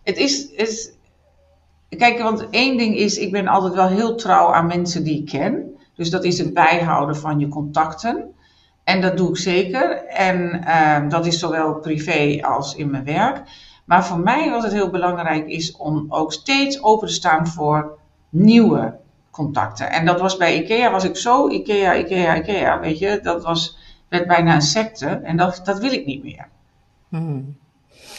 Het 0.03 0.17
is, 0.17 0.51
is, 0.51 0.91
kijk, 1.89 2.21
want 2.21 2.49
één 2.49 2.77
ding 2.77 2.95
is, 2.97 3.17
ik 3.17 3.31
ben 3.31 3.47
altijd 3.47 3.73
wel 3.73 3.87
heel 3.87 4.15
trouw 4.15 4.53
aan 4.53 4.67
mensen 4.67 5.03
die 5.03 5.19
ik 5.19 5.25
ken. 5.25 5.75
Dus 5.95 6.09
dat 6.09 6.23
is 6.23 6.37
het 6.37 6.53
bijhouden 6.53 7.15
van 7.15 7.39
je 7.39 7.47
contacten. 7.47 8.35
En 8.83 9.01
dat 9.01 9.17
doe 9.17 9.29
ik 9.29 9.37
zeker. 9.37 10.05
En 10.05 10.63
ehm, 10.65 11.09
dat 11.09 11.25
is 11.25 11.39
zowel 11.39 11.73
privé 11.73 12.39
als 12.41 12.75
in 12.75 12.89
mijn 12.91 13.03
werk. 13.03 13.41
Maar 13.85 14.05
voor 14.05 14.19
mij 14.19 14.49
was 14.49 14.63
het 14.63 14.73
heel 14.73 14.89
belangrijk 14.89 15.47
is 15.47 15.75
om 15.77 16.05
ook 16.09 16.33
steeds 16.33 16.83
open 16.83 17.07
te 17.07 17.13
staan 17.13 17.47
voor 17.47 17.97
nieuwe 18.29 18.95
contacten. 19.31 19.91
En 19.91 20.05
dat 20.05 20.19
was 20.19 20.37
bij 20.37 20.57
IKEA, 20.63 20.91
was 20.91 21.03
ik 21.03 21.15
zo 21.15 21.49
IKEA, 21.49 21.95
IKEA, 21.95 22.35
IKEA, 22.37 22.79
weet 22.79 22.99
je. 22.99 23.19
Dat 23.23 23.43
was, 23.43 23.77
werd 24.09 24.27
bijna 24.27 24.55
een 24.55 24.61
secte 24.61 25.07
en 25.07 25.37
dat, 25.37 25.61
dat 25.63 25.79
wil 25.79 25.91
ik 25.91 26.05
niet 26.05 26.23
meer. 26.23 26.47
Hmm. 27.09 27.55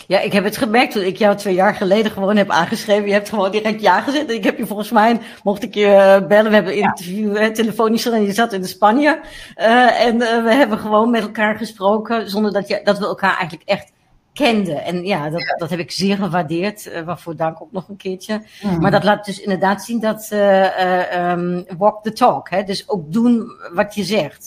Ja, 0.07 0.21
ik 0.21 0.33
heb 0.33 0.45
het 0.45 0.57
gemerkt 0.57 0.93
toen 0.93 1.03
ik 1.03 1.17
jou 1.17 1.37
twee 1.37 1.55
jaar 1.55 1.75
geleden 1.75 2.13
gewoon 2.13 2.37
heb 2.37 2.51
aangeschreven. 2.51 3.07
Je 3.07 3.13
hebt 3.13 3.29
gewoon 3.29 3.51
direct 3.51 3.81
ja 3.81 4.01
gezet. 4.01 4.31
Ik 4.31 4.45
heb 4.45 4.59
je 4.59 4.67
volgens 4.67 4.91
mij, 4.91 5.21
mocht 5.43 5.63
ik 5.63 5.75
je 5.75 5.87
uh, 6.21 6.27
bellen, 6.27 6.49
we 6.51 6.55
hebben 6.55 6.73
een 6.73 6.79
interview 6.79 7.37
uh, 7.37 7.47
telefonisch 7.47 8.07
en 8.07 8.23
je 8.23 8.33
zat 8.33 8.53
in 8.53 8.65
Spanje. 8.65 9.21
Uh, 9.57 10.05
en 10.05 10.19
we 10.19 10.55
hebben 10.55 10.79
gewoon 10.79 11.11
met 11.11 11.23
elkaar 11.23 11.57
gesproken 11.57 12.31
zonder 12.31 12.53
dat, 12.53 12.69
je, 12.69 12.81
dat 12.85 12.99
we 12.99 13.07
elkaar 13.07 13.37
eigenlijk 13.37 13.69
echt 13.69 13.93
kende. 14.33 14.73
En 14.73 15.05
ja, 15.05 15.31
dat, 15.31 15.55
dat 15.59 15.71
heb 15.71 15.79
ik 15.79 15.91
zeer 15.91 16.17
gewaardeerd. 16.17 16.87
Uh, 16.87 17.01
waarvoor 17.01 17.37
dank 17.37 17.63
ook 17.63 17.73
nog 17.73 17.89
een 17.89 17.97
keertje. 17.97 18.43
Mm. 18.63 18.81
Maar 18.81 18.91
dat 18.91 19.05
laat 19.05 19.25
dus 19.25 19.41
inderdaad 19.41 19.85
zien 19.85 20.01
dat 20.01 20.29
uh, 20.33 20.63
uh, 20.63 21.31
um, 21.31 21.65
walk 21.79 22.03
the 22.03 22.13
talk. 22.13 22.51
Hè? 22.51 22.63
Dus 22.63 22.89
ook 22.89 23.13
doen 23.13 23.51
wat 23.73 23.95
je 23.95 24.05
zegt. 24.05 24.47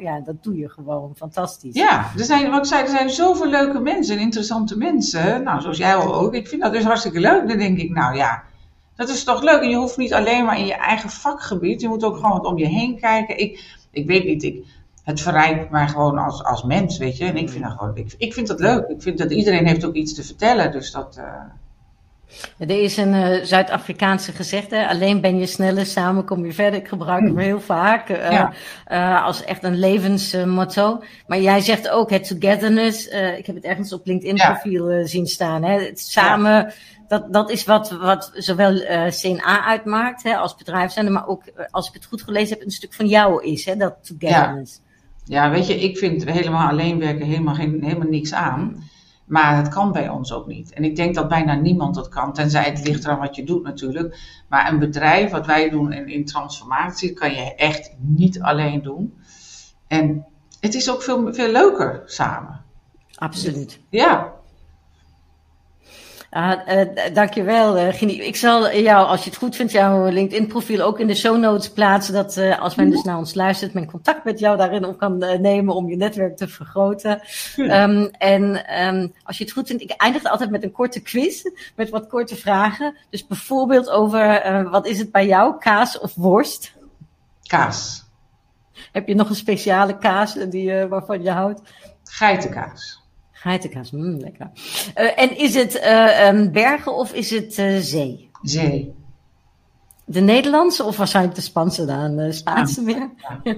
ja, 0.00 0.20
dat 0.24 0.42
doe 0.42 0.56
je 0.56 0.68
gewoon. 0.68 1.12
Fantastisch. 1.16 1.74
Ja, 1.74 2.10
er 2.16 2.24
zijn, 2.24 2.50
wat 2.50 2.58
ik 2.58 2.64
zei, 2.64 2.82
er 2.82 2.88
zijn 2.88 3.10
zoveel 3.10 3.48
leuke 3.48 3.80
mensen 3.80 4.16
en 4.16 4.22
interessante 4.22 4.76
mensen. 4.76 5.42
Nou, 5.42 5.60
zoals 5.60 5.78
jij 5.78 5.96
ook. 5.96 6.34
Ik 6.34 6.48
vind 6.48 6.62
dat 6.62 6.72
dus 6.72 6.84
hartstikke 6.84 7.20
leuk. 7.20 7.48
Dan 7.48 7.58
denk 7.58 7.78
ik, 7.78 7.90
nou 7.90 8.16
ja, 8.16 8.42
dat 8.96 9.08
is 9.08 9.24
toch 9.24 9.42
leuk. 9.42 9.62
En 9.62 9.68
je 9.68 9.76
hoeft 9.76 9.96
niet 9.96 10.14
alleen 10.14 10.44
maar 10.44 10.58
in 10.58 10.66
je 10.66 10.74
eigen 10.74 11.10
vakgebied. 11.10 11.80
Je 11.80 11.88
moet 11.88 12.04
ook 12.04 12.14
gewoon 12.14 12.32
wat 12.32 12.44
om 12.44 12.58
je 12.58 12.66
heen 12.66 13.00
kijken. 13.00 13.38
Ik, 13.38 13.78
ik 13.90 14.06
weet 14.06 14.24
niet, 14.24 14.42
ik 14.42 14.64
het 15.04 15.20
verrijkt 15.20 15.70
mij 15.70 15.88
gewoon 15.88 16.18
als, 16.18 16.44
als 16.44 16.62
mens, 16.62 16.98
weet 16.98 17.16
je. 17.16 17.24
En 17.24 17.36
ik 17.36 17.50
vind, 17.50 17.64
dat 17.64 17.72
gewoon, 17.72 17.96
ik, 17.96 18.14
ik 18.18 18.34
vind 18.34 18.46
dat 18.46 18.60
leuk. 18.60 18.88
Ik 18.88 19.02
vind 19.02 19.18
dat 19.18 19.30
iedereen 19.30 19.66
heeft 19.66 19.84
ook 19.84 19.94
iets 19.94 20.14
te 20.14 20.22
vertellen. 20.22 20.72
Dus 20.72 20.90
dat... 20.90 21.16
Uh... 21.18 21.24
Er 22.58 22.82
is 22.82 22.96
een 22.96 23.14
uh, 23.14 23.44
Zuid-Afrikaanse 23.44 24.32
gezegde, 24.32 24.88
alleen 24.88 25.20
ben 25.20 25.38
je 25.38 25.46
sneller, 25.46 25.86
samen 25.86 26.24
kom 26.24 26.44
je 26.44 26.52
verder. 26.52 26.80
Ik 26.80 26.88
gebruik 26.88 27.22
hem 27.22 27.38
heel 27.38 27.60
vaak 27.60 28.08
uh, 28.08 28.30
ja. 28.30 28.52
uh, 28.88 29.24
als 29.24 29.44
echt 29.44 29.62
een 29.62 29.78
levensmotto. 29.78 31.02
Maar 31.26 31.40
jij 31.40 31.60
zegt 31.60 31.88
ook 31.88 32.10
het 32.10 32.28
togetherness, 32.28 33.06
ik 33.36 33.46
heb 33.46 33.54
het 33.54 33.64
ergens 33.64 33.92
op 33.92 34.06
LinkedIn 34.06 34.36
profiel 34.36 34.90
ja. 34.90 35.06
zien 35.06 35.26
staan. 35.26 35.64
Hè? 35.64 35.80
Het 35.80 36.00
samen, 36.00 36.52
ja. 36.52 36.72
dat, 37.08 37.32
dat 37.32 37.50
is 37.50 37.64
wat, 37.64 37.90
wat 37.90 38.30
zowel 38.34 38.74
CNA 39.08 39.64
uitmaakt 39.64 40.22
hè, 40.22 40.36
als 40.36 40.54
bedrijf 40.54 41.02
maar 41.02 41.26
ook, 41.26 41.42
als 41.70 41.88
ik 41.88 41.94
het 41.94 42.04
goed 42.04 42.22
gelezen 42.22 42.56
heb, 42.56 42.64
een 42.64 42.70
stuk 42.70 42.94
van 42.94 43.06
jou 43.06 43.44
is, 43.44 43.64
hè, 43.64 43.76
dat 43.76 43.96
togetherness. 44.02 44.80
Ja, 45.24 45.50
weet 45.50 45.66
je, 45.66 45.74
ik 45.74 45.98
vind 45.98 46.24
helemaal 46.24 46.68
alleen 46.68 46.98
werken 46.98 47.26
helemaal, 47.26 47.54
geen, 47.54 47.82
helemaal 47.84 48.08
niks 48.08 48.32
aan. 48.32 48.82
Maar 49.26 49.56
het 49.56 49.68
kan 49.68 49.92
bij 49.92 50.08
ons 50.08 50.32
ook 50.32 50.46
niet. 50.46 50.72
En 50.72 50.84
ik 50.84 50.96
denk 50.96 51.14
dat 51.14 51.28
bijna 51.28 51.54
niemand 51.54 51.94
dat 51.94 52.08
kan, 52.08 52.32
tenzij 52.32 52.62
het 52.62 52.86
ligt 52.86 53.04
eraan 53.04 53.18
wat 53.18 53.36
je 53.36 53.44
doet 53.44 53.62
natuurlijk. 53.62 54.18
Maar 54.48 54.72
een 54.72 54.78
bedrijf, 54.78 55.30
wat 55.30 55.46
wij 55.46 55.68
doen 55.68 55.92
in, 55.92 56.08
in 56.08 56.24
transformatie, 56.24 57.12
kan 57.12 57.32
je 57.34 57.54
echt 57.54 57.92
niet 57.98 58.40
alleen 58.40 58.82
doen. 58.82 59.14
En 59.86 60.26
het 60.60 60.74
is 60.74 60.90
ook 60.90 61.02
veel, 61.02 61.34
veel 61.34 61.52
leuker 61.52 62.02
samen. 62.04 62.64
Absoluut. 63.14 63.80
Ja. 63.88 64.32
Uh, 66.30 66.52
uh, 66.68 67.14
dankjewel, 67.14 67.78
uh, 67.78 67.92
Gini. 67.92 68.12
Ik 68.12 68.36
zal 68.36 68.74
jou, 68.74 69.06
als 69.06 69.24
je 69.24 69.30
het 69.30 69.38
goed 69.38 69.56
vindt, 69.56 69.72
jouw 69.72 70.08
LinkedIn-profiel 70.08 70.82
ook 70.82 70.98
in 70.98 71.06
de 71.06 71.14
show 71.14 71.38
notes 71.38 71.70
plaatsen. 71.70 72.14
Dat 72.14 72.36
uh, 72.36 72.60
als 72.60 72.74
men 72.74 72.90
dus 72.90 73.02
naar 73.02 73.18
ons 73.18 73.34
luistert, 73.34 73.74
men 73.74 73.90
contact 73.90 74.24
met 74.24 74.38
jou 74.38 74.56
daarin 74.56 74.84
op 74.84 74.98
kan 74.98 75.18
nemen 75.18 75.74
om 75.74 75.88
je 75.88 75.96
netwerk 75.96 76.36
te 76.36 76.48
vergroten. 76.48 77.20
Um, 77.56 78.10
en 78.18 78.76
um, 78.86 79.12
als 79.22 79.38
je 79.38 79.44
het 79.44 79.52
goed 79.52 79.66
vindt, 79.66 79.82
ik 79.82 79.90
eindig 79.90 80.24
altijd 80.24 80.50
met 80.50 80.62
een 80.62 80.72
korte 80.72 81.00
quiz, 81.00 81.42
met 81.76 81.90
wat 81.90 82.06
korte 82.06 82.36
vragen. 82.36 82.96
Dus 83.10 83.26
bijvoorbeeld 83.26 83.90
over, 83.90 84.70
wat 84.70 84.86
is 84.86 84.98
het 84.98 85.12
bij 85.12 85.26
jou, 85.26 85.58
kaas 85.58 85.98
of 85.98 86.14
worst? 86.14 86.72
Kaas. 87.42 88.04
Heb 88.92 89.08
je 89.08 89.14
nog 89.14 89.28
een 89.28 89.34
speciale 89.34 89.98
kaas 89.98 90.34
die, 90.34 90.86
waarvan 90.86 91.22
je 91.22 91.30
houdt? 91.30 91.60
Geitenkaas. 92.04 92.99
Geitenkaas, 93.40 93.90
mm, 93.90 94.18
lekker. 94.18 94.50
Uh, 94.98 95.18
en 95.18 95.38
is 95.38 95.54
het 95.54 95.74
uh, 95.74 96.28
um, 96.28 96.52
bergen 96.52 96.94
of 96.94 97.12
is 97.12 97.30
het 97.30 97.58
uh, 97.58 97.78
zee? 97.78 98.30
Zee. 98.42 98.94
De 100.04 100.20
Nederlandse 100.20 100.84
of 100.84 100.96
waarschijnlijk 100.96 101.36
de 101.36 101.42
Spaanse 101.42 101.84
dan? 101.84 102.16
De 102.16 102.32
Spaanse 102.32 102.82
meer? 102.82 103.10
Ja. 103.42 103.54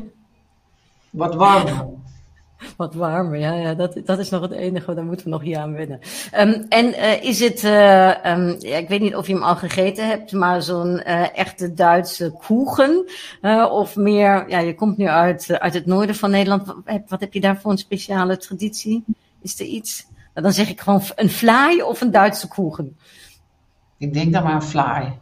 Wat 1.10 1.34
warmer. 1.34 1.86
Wat 2.76 2.94
warmer, 2.94 3.38
ja, 3.38 3.52
ja 3.52 3.74
dat, 3.74 4.00
dat 4.04 4.18
is 4.18 4.30
nog 4.30 4.42
het 4.42 4.50
enige, 4.50 4.94
daar 4.94 5.04
moeten 5.04 5.24
we 5.24 5.32
nog 5.32 5.42
hier 5.42 5.58
aan 5.58 5.72
wennen. 5.72 6.00
Um, 6.38 6.66
en 6.68 7.22
is 7.22 7.40
het, 7.40 7.64
um, 7.64 8.56
ja, 8.58 8.76
ik 8.76 8.88
weet 8.88 9.00
niet 9.00 9.16
of 9.16 9.26
je 9.26 9.32
hem 9.32 9.42
al 9.42 9.56
gegeten 9.56 10.08
hebt, 10.08 10.32
maar 10.32 10.62
zo'n 10.62 10.98
echte 10.98 11.74
Duitse 11.74 12.30
koegen? 12.30 13.06
of 13.70 13.96
meer, 13.96 14.48
ja, 14.48 14.58
je 14.58 14.74
komt 14.74 14.96
nu 14.96 15.06
uit, 15.06 15.58
uit 15.58 15.74
het 15.74 15.86
noorden 15.86 16.14
van 16.14 16.30
Nederland. 16.30 16.66
Wat, 16.66 17.00
wat 17.06 17.20
heb 17.20 17.32
je 17.32 17.40
daar 17.40 17.60
voor 17.60 17.70
een 17.70 17.78
speciale 17.78 18.36
traditie? 18.36 19.04
Is 19.42 19.61
er 19.61 19.66
iets? 19.66 20.07
Nou, 20.11 20.46
dan 20.46 20.52
zeg 20.52 20.68
ik 20.68 20.81
gewoon 20.81 21.02
een 21.14 21.28
fly 21.28 21.81
of 21.81 22.00
een 22.00 22.11
Duitse 22.11 22.48
koegen. 22.48 22.96
Ik 23.98 24.14
denk 24.14 24.33
dan 24.33 24.42
maar 24.42 24.55
een 24.55 24.62
fly. 24.62 25.18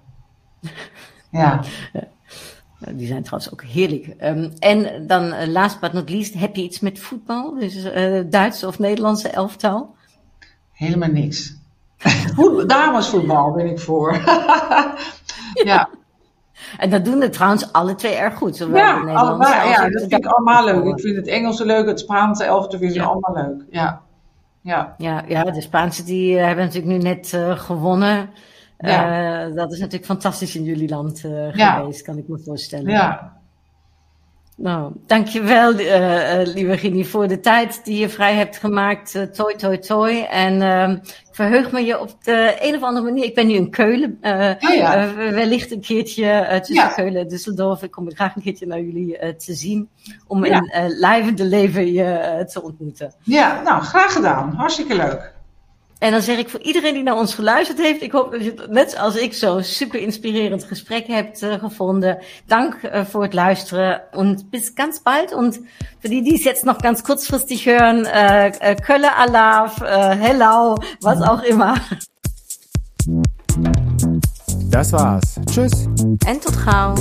ja. 1.31 1.61
Die 2.95 3.07
zijn 3.07 3.23
trouwens 3.23 3.53
ook 3.53 3.63
heerlijk. 3.63 4.15
Um, 4.21 4.53
en 4.59 5.07
dan, 5.07 5.25
uh, 5.25 5.47
last 5.47 5.81
but 5.81 5.93
not 5.93 6.11
least, 6.11 6.35
heb 6.35 6.57
je 6.57 6.63
iets 6.63 6.81
met 6.81 6.99
voetbal? 6.99 7.55
Dus 7.55 7.85
uh, 7.85 8.21
Duitse 8.27 8.67
of 8.67 8.79
Nederlandse 8.79 9.29
elftal? 9.29 9.95
Helemaal 10.73 11.09
niks. 11.09 11.57
Damesvoetbal 12.67 13.53
ben 13.53 13.67
ik 13.67 13.81
voor. 13.81 14.13
ja. 15.65 15.89
En 16.79 16.91
dat 16.91 17.05
doen 17.05 17.21
het 17.21 17.33
trouwens 17.33 17.73
alle 17.73 17.95
twee 17.95 18.15
erg 18.15 18.35
goed. 18.35 18.57
Zowel 18.57 18.77
ja, 18.77 19.05
de 19.05 19.11
allebei, 19.11 19.69
ja 19.69 19.89
dat 19.89 20.01
vind 20.01 20.13
ik 20.13 20.27
allemaal 20.27 20.65
leuk. 20.65 20.85
Ik 20.85 21.01
vind 21.01 21.17
het 21.17 21.27
Engelse 21.27 21.65
leuk, 21.65 21.87
het 21.87 22.01
Spaanse 22.01 22.45
elftal 22.45 22.79
vind 22.79 22.91
ik 22.91 22.97
ja. 22.97 23.05
allemaal 23.05 23.35
leuk. 23.35 23.65
Ja. 23.71 24.03
Ja. 24.61 24.95
Ja, 24.99 25.25
ja, 25.29 25.45
de 25.45 25.61
Spaanse 25.61 26.05
die 26.05 26.35
uh, 26.35 26.45
hebben 26.45 26.65
natuurlijk 26.65 26.93
nu 26.93 26.99
net 26.99 27.33
uh, 27.33 27.59
gewonnen. 27.59 28.31
Ja. 28.79 29.47
Uh, 29.47 29.55
dat 29.55 29.73
is 29.73 29.79
natuurlijk 29.79 30.05
fantastisch 30.05 30.57
in 30.57 30.65
jullie 30.65 30.89
land 30.89 31.21
ja. 31.53 31.79
geweest, 31.79 32.03
kan 32.03 32.19
ik 32.19 32.29
me 32.29 32.39
voorstellen. 32.39 32.91
Ja. 32.91 33.40
Nou, 34.63 34.93
dankjewel, 35.07 35.73
lieve 36.45 36.77
Gini, 36.77 37.05
voor 37.05 37.29
de 37.29 37.41
tijd 37.41 37.85
die 37.85 37.99
je 37.99 38.09
vrij 38.09 38.35
hebt 38.35 38.57
gemaakt. 38.57 39.35
toi, 39.35 39.57
toi, 39.57 39.79
toi. 39.79 40.23
En 40.23 40.63
ehm, 40.63 40.91
ik 41.03 41.29
verheug 41.35 41.73
me 41.73 41.85
je 41.85 42.01
op 42.01 42.25
de 42.25 42.57
een 42.61 42.75
of 42.75 42.83
andere 42.83 43.05
manier. 43.05 43.25
Ik 43.25 43.35
ben 43.35 43.47
nu 43.47 43.55
in 43.55 43.71
Keulen. 43.71 44.19
Oh, 44.23 44.75
ja. 44.75 45.15
wellicht 45.15 45.73
een 45.73 45.81
keertje 45.81 46.47
tussen 46.59 46.75
ja. 46.75 46.89
Keulen 46.89 47.21
en 47.21 47.29
Düsseldorf. 47.29 47.83
Ik 47.83 47.91
kom 47.91 48.11
graag 48.11 48.37
een 48.37 48.43
keertje 48.43 48.67
naar 48.67 48.81
jullie 48.81 49.37
te 49.37 49.55
zien. 49.55 49.89
Om 50.27 50.45
in 50.45 50.71
live 50.99 51.45
leven 51.45 51.93
je 51.93 52.45
te 52.53 52.63
ontmoeten. 52.63 53.15
Ja, 53.23 53.63
nou, 53.63 53.83
graag 53.83 54.13
gedaan. 54.13 54.53
Hartstikke 54.53 54.95
leuk. 54.95 55.39
En 56.01 56.11
dan 56.11 56.23
zeg 56.23 56.39
ik 56.39 56.49
voor 56.49 56.61
iedereen 56.61 56.95
die 56.95 57.03
naar 57.03 57.17
ons 57.17 57.35
geluisterd 57.35 57.79
heeft, 57.79 58.03
ik 58.03 58.13
hoop 58.13 58.33
dat 58.33 58.45
je 58.45 58.55
net 58.69 58.99
als 58.99 59.17
ik 59.17 59.35
zo'n 59.35 59.65
super 59.65 60.01
inspirerend 60.01 60.65
Gesprek 60.65 61.07
hebt 61.07 61.43
uh, 61.43 61.55
gevonden. 61.55 62.19
Dank 62.47 62.77
uh, 62.83 63.05
voor 63.05 63.23
het 63.23 63.35
luisteren 63.35 64.03
und 64.13 64.51
bis 64.51 64.75
ganz 64.75 65.01
bald. 65.01 65.33
Und 65.33 65.61
für 65.99 66.09
die, 66.09 66.23
die 66.23 66.35
es 66.35 66.45
jetzt 66.45 66.65
noch 66.65 66.79
ganz 66.79 67.03
kurzfristig 67.03 67.67
hören, 67.67 68.07
äh, 68.07 68.77
Kölle 68.87 69.17
Alaf, 69.17 69.81
äh, 69.81 70.17
Hello, 70.17 70.77
was 71.01 71.21
auch 71.21 71.43
immer. 71.43 71.75
Das 74.71 74.93
war's. 74.93 75.41
Tschüss. 75.51 75.89
En 76.27 76.41
tot 76.41 76.57
gauw. 76.57 76.95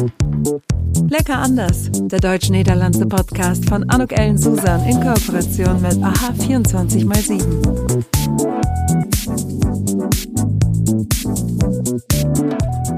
Lecker 1.08 1.38
anders. 1.38 1.90
Der 1.92 2.20
deutsch-niederlandse 2.20 3.06
Podcast 3.06 3.70
von 3.70 3.90
Anuk 3.90 4.12
Ellen 4.12 4.38
Susan 4.38 4.84
in 4.86 5.00
Kooperation 5.00 5.82
mit 5.82 6.04
AHA 6.04 6.34
24x7. 6.40 7.40
Thank 12.08 12.88
you. 12.88 12.89